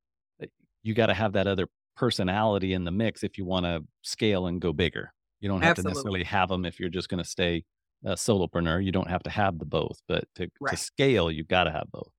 uh, 0.42 0.48
you 0.84 0.94
got 0.94 1.08
to 1.08 1.14
have 1.14 1.34
that 1.34 1.48
other 1.48 1.68
personality 1.96 2.74
in 2.74 2.84
the 2.86 2.92
mix 2.92 3.24
if 3.24 3.38
you 3.38 3.46
want 3.46 3.66
to 3.66 3.84
scale 4.02 4.48
and 4.48 4.62
go 4.62 4.74
bigger 4.74 5.14
you 5.44 5.50
don't 5.50 5.62
have 5.62 5.76
to 5.76 5.84
necessarily 5.84 6.24
have 6.24 6.50
them 6.50 6.66
if 6.66 6.80
you're 6.80 6.90
just 6.90 7.10
going 7.10 7.22
to 7.24 7.30
stay 7.30 7.64
a 8.06 8.14
solopreneur 8.14 8.84
you 8.84 8.92
don't 8.92 9.10
have 9.10 9.24
to 9.24 9.30
have 9.30 9.60
the 9.60 9.66
both 9.66 10.00
but 10.08 10.24
to, 10.36 10.48
to 10.68 10.76
scale 10.76 11.32
you've 11.32 11.48
got 11.48 11.66
to 11.66 11.72
have 11.72 11.86
both 11.92 12.10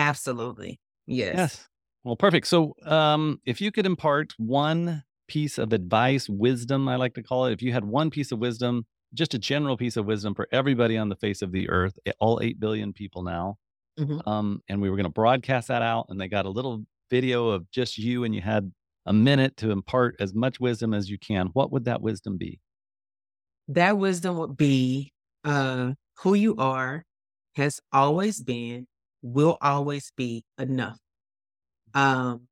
Absolutely. 0.00 0.80
Yes. 1.06 1.34
Yes. 1.36 1.68
Well, 2.04 2.16
perfect. 2.16 2.46
So, 2.46 2.74
um, 2.86 3.40
if 3.44 3.60
you 3.60 3.70
could 3.70 3.84
impart 3.84 4.32
one 4.38 5.04
piece 5.28 5.58
of 5.58 5.72
advice, 5.72 6.28
wisdom, 6.28 6.88
I 6.88 6.96
like 6.96 7.14
to 7.14 7.22
call 7.22 7.46
it, 7.46 7.52
if 7.52 7.60
you 7.60 7.72
had 7.72 7.84
one 7.84 8.10
piece 8.10 8.32
of 8.32 8.38
wisdom, 8.38 8.86
just 9.12 9.34
a 9.34 9.38
general 9.38 9.76
piece 9.76 9.96
of 9.96 10.06
wisdom 10.06 10.34
for 10.34 10.48
everybody 10.50 10.96
on 10.96 11.10
the 11.10 11.16
face 11.16 11.42
of 11.42 11.52
the 11.52 11.68
earth, 11.68 11.98
all 12.18 12.40
8 12.42 12.58
billion 12.58 12.92
people 12.94 13.22
now, 13.22 13.58
Mm-hmm. 13.98 14.26
Um, 14.26 14.62
and 14.68 14.80
we 14.80 14.88
were 14.88 14.96
going 14.96 15.04
to 15.04 15.10
broadcast 15.10 15.68
that 15.68 15.82
out, 15.82 16.06
and 16.08 16.18
they 16.18 16.28
got 16.28 16.46
a 16.46 16.48
little 16.48 16.84
video 17.10 17.48
of 17.48 17.70
just 17.70 17.98
you, 17.98 18.24
and 18.24 18.34
you 18.34 18.40
had 18.40 18.72
a 19.04 19.12
minute 19.12 19.58
to 19.58 19.70
impart 19.70 20.16
as 20.20 20.32
much 20.32 20.58
wisdom 20.58 20.94
as 20.94 21.10
you 21.10 21.18
can. 21.18 21.48
What 21.52 21.70
would 21.72 21.84
that 21.84 22.00
wisdom 22.00 22.38
be? 22.38 22.60
That 23.70 23.98
wisdom 23.98 24.36
would 24.38 24.56
be 24.56 25.12
uh, 25.44 25.92
who 26.18 26.34
you 26.34 26.56
are 26.56 27.04
has 27.54 27.80
always 27.92 28.42
been, 28.42 28.88
will 29.22 29.58
always 29.60 30.12
be 30.16 30.44
enough. 30.58 30.98
Um, 31.94 32.48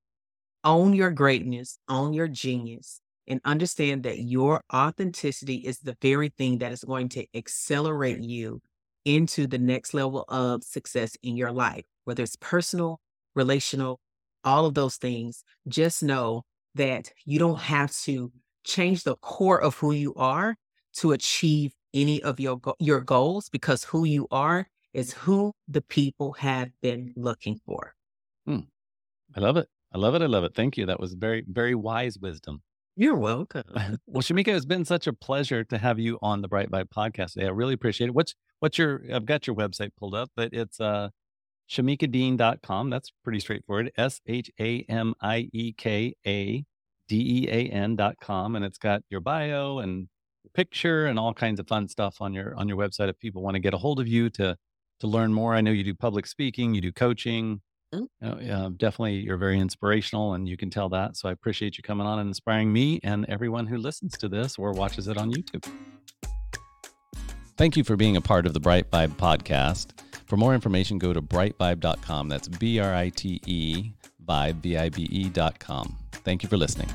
own 0.63 0.95
your 0.95 1.11
greatness, 1.11 1.77
own 1.89 2.13
your 2.13 2.29
genius, 2.29 3.01
and 3.27 3.41
understand 3.45 4.05
that 4.05 4.21
your 4.21 4.63
authenticity 4.73 5.57
is 5.57 5.81
the 5.81 5.97
very 6.01 6.29
thing 6.39 6.59
that 6.59 6.71
is 6.71 6.85
going 6.85 7.09
to 7.11 7.27
accelerate 7.35 8.23
you 8.23 8.63
into 9.05 9.49
the 9.49 9.59
next 9.59 9.95
level 9.95 10.25
of 10.29 10.63
success 10.63 11.17
in 11.25 11.37
your 11.37 11.51
life, 11.51 11.85
whether 12.05 12.23
it's 12.23 12.37
personal, 12.37 13.01
relational, 13.35 13.99
all 14.45 14.67
of 14.67 14.75
those 14.75 14.99
things. 14.99 15.43
Just 15.67 16.01
know 16.01 16.45
that 16.77 17.11
you 17.25 17.41
don't 17.41 17.59
have 17.59 17.91
to 18.03 18.31
change 18.63 19.03
the 19.03 19.17
core 19.17 19.61
of 19.61 19.75
who 19.79 19.91
you 19.91 20.15
are 20.15 20.55
to 20.99 21.13
achieve 21.13 21.73
any 21.95 22.23
of 22.23 22.39
your 22.39 22.59
go- 22.59 22.77
your 22.79 23.01
goals 23.01 23.49
because 23.49 23.85
who 23.85 24.05
you 24.05 24.27
are 24.31 24.69
is 24.93 25.13
who 25.13 25.53
the 25.67 25.83
people 25.83 26.33
have 26.35 26.71
been 26.83 27.13
looking 27.17 27.61
for. 27.65 27.95
Hmm. 28.47 28.61
I 29.37 29.41
love 29.41 29.57
it. 29.57 29.69
I 29.93 29.99
love 29.99 30.15
it. 30.15 30.23
I 30.23 30.27
love 30.27 30.45
it. 30.45 30.55
Thank 30.55 30.77
you. 30.77 30.87
That 30.87 31.01
was 31.01 31.15
very, 31.15 31.45
very 31.47 31.75
wise 31.75 32.19
wisdom. 32.19 32.63
You're 32.97 33.17
welcome. 33.17 33.63
well, 34.07 34.23
Shamieka, 34.23 34.49
it's 34.49 34.65
been 34.65 34.85
such 34.85 35.07
a 35.07 35.13
pleasure 35.13 35.63
to 35.65 35.79
have 35.79 36.01
you 36.01 36.19
on 36.21 36.43
the 36.43 36.49
Brite 36.49 36.71
Vibe 36.71 36.89
podcast 36.89 37.35
today. 37.35 37.47
I 37.47 37.51
really 37.51 37.75
appreciate 37.75 38.09
it. 38.09 38.15
What's 38.15 38.35
what's 38.59 38.77
your 38.77 39.03
I've 39.15 39.25
got 39.25 39.47
your 39.47 39.55
website 39.55 39.91
pulled 39.97 40.15
up, 40.15 40.31
but 40.35 40.53
it's 40.53 40.81
uh 40.81 41.11
shamiekadean.com. 41.71 42.91
That's 42.91 43.13
pretty 43.23 43.41
straightforward. 43.41 43.93
S 43.97 44.21
H 44.27 44.51
A 44.59 44.85
M 44.89 45.15
I 45.21 45.49
E 45.53 45.73
K 45.75 46.15
A 46.27 46.65
D 47.07 47.45
E 47.45 47.49
A 47.49 47.69
N.com. 47.69 48.57
And 48.57 48.65
it's 48.65 48.79
got 48.79 49.03
your 49.11 49.21
bio 49.21 49.79
and 49.79 50.09
picture 50.49 51.07
and 51.07 51.19
all 51.19 51.35
kinds 51.35 51.61
of 51.61 51.69
fun 51.69 51.89
stuff 51.89 52.21
on 52.21 52.33
your 52.33 52.55
on 52.57 52.69
your 52.69 52.77
website 52.77 53.09
if 53.09 53.19
people 53.19 53.43
want 53.43 53.55
to 53.55 53.61
get 53.61 53.75
a 53.75 53.79
hold 53.79 54.01
of 54.01 54.09
you 54.09 54.31
to 54.31 54.57
to 55.01 55.07
learn 55.07 55.33
more. 55.33 55.55
I 55.55 55.61
know 55.61 55.71
you 55.71 55.85
do 55.85 55.95
public 55.95 56.27
speaking, 56.27 56.75
you 56.75 56.81
do 56.81 56.93
coaching, 56.93 57.61
Mm. 57.95 58.09
Uh, 58.23 58.69
definitely, 58.77 59.17
you're 59.17 59.39
very 59.39 59.59
inspirational, 59.59 60.35
and 60.35 60.49
you 60.49 60.57
can 60.57 60.71
tell 60.71 60.89
that. 60.91 61.17
So 61.17 61.29
I 61.29 61.33
appreciate 61.33 61.79
you 61.79 61.83
coming 61.83 62.07
on 62.07 62.19
and 62.19 62.29
inspiring 62.29 62.73
me 62.73 63.01
and 63.03 63.25
everyone 63.29 63.67
who 63.67 63.79
listens 63.79 64.17
to 64.19 64.29
this 64.29 64.59
or 64.59 64.73
watches 64.73 65.09
it 65.09 65.17
on 65.17 65.33
YouTube. 65.33 65.67
Thank 67.57 67.77
you 67.77 67.85
for 67.85 67.97
being 67.97 68.17
a 68.17 68.21
part 68.21 68.47
of 68.47 68.55
the 68.55 68.61
Brite 68.61 68.91
Vibe 68.91 69.17
podcast. 69.17 69.99
For 70.27 70.37
more 70.37 70.55
information, 70.55 70.99
go 70.99 71.13
to 71.13 71.23
britevibe.com. 71.23 72.29
That's 72.29 72.49
B 72.49 72.79
R 72.79 72.95
I 72.95 73.09
T 73.09 73.41
E 73.47 73.93
vibe, 74.25 74.57
V 74.57 74.77
I 74.77 74.91
B 74.91 75.09
E.com. 75.11 75.97
Thank 76.13 76.43
you 76.43 76.49
for 76.49 76.59
listening. 76.59 76.89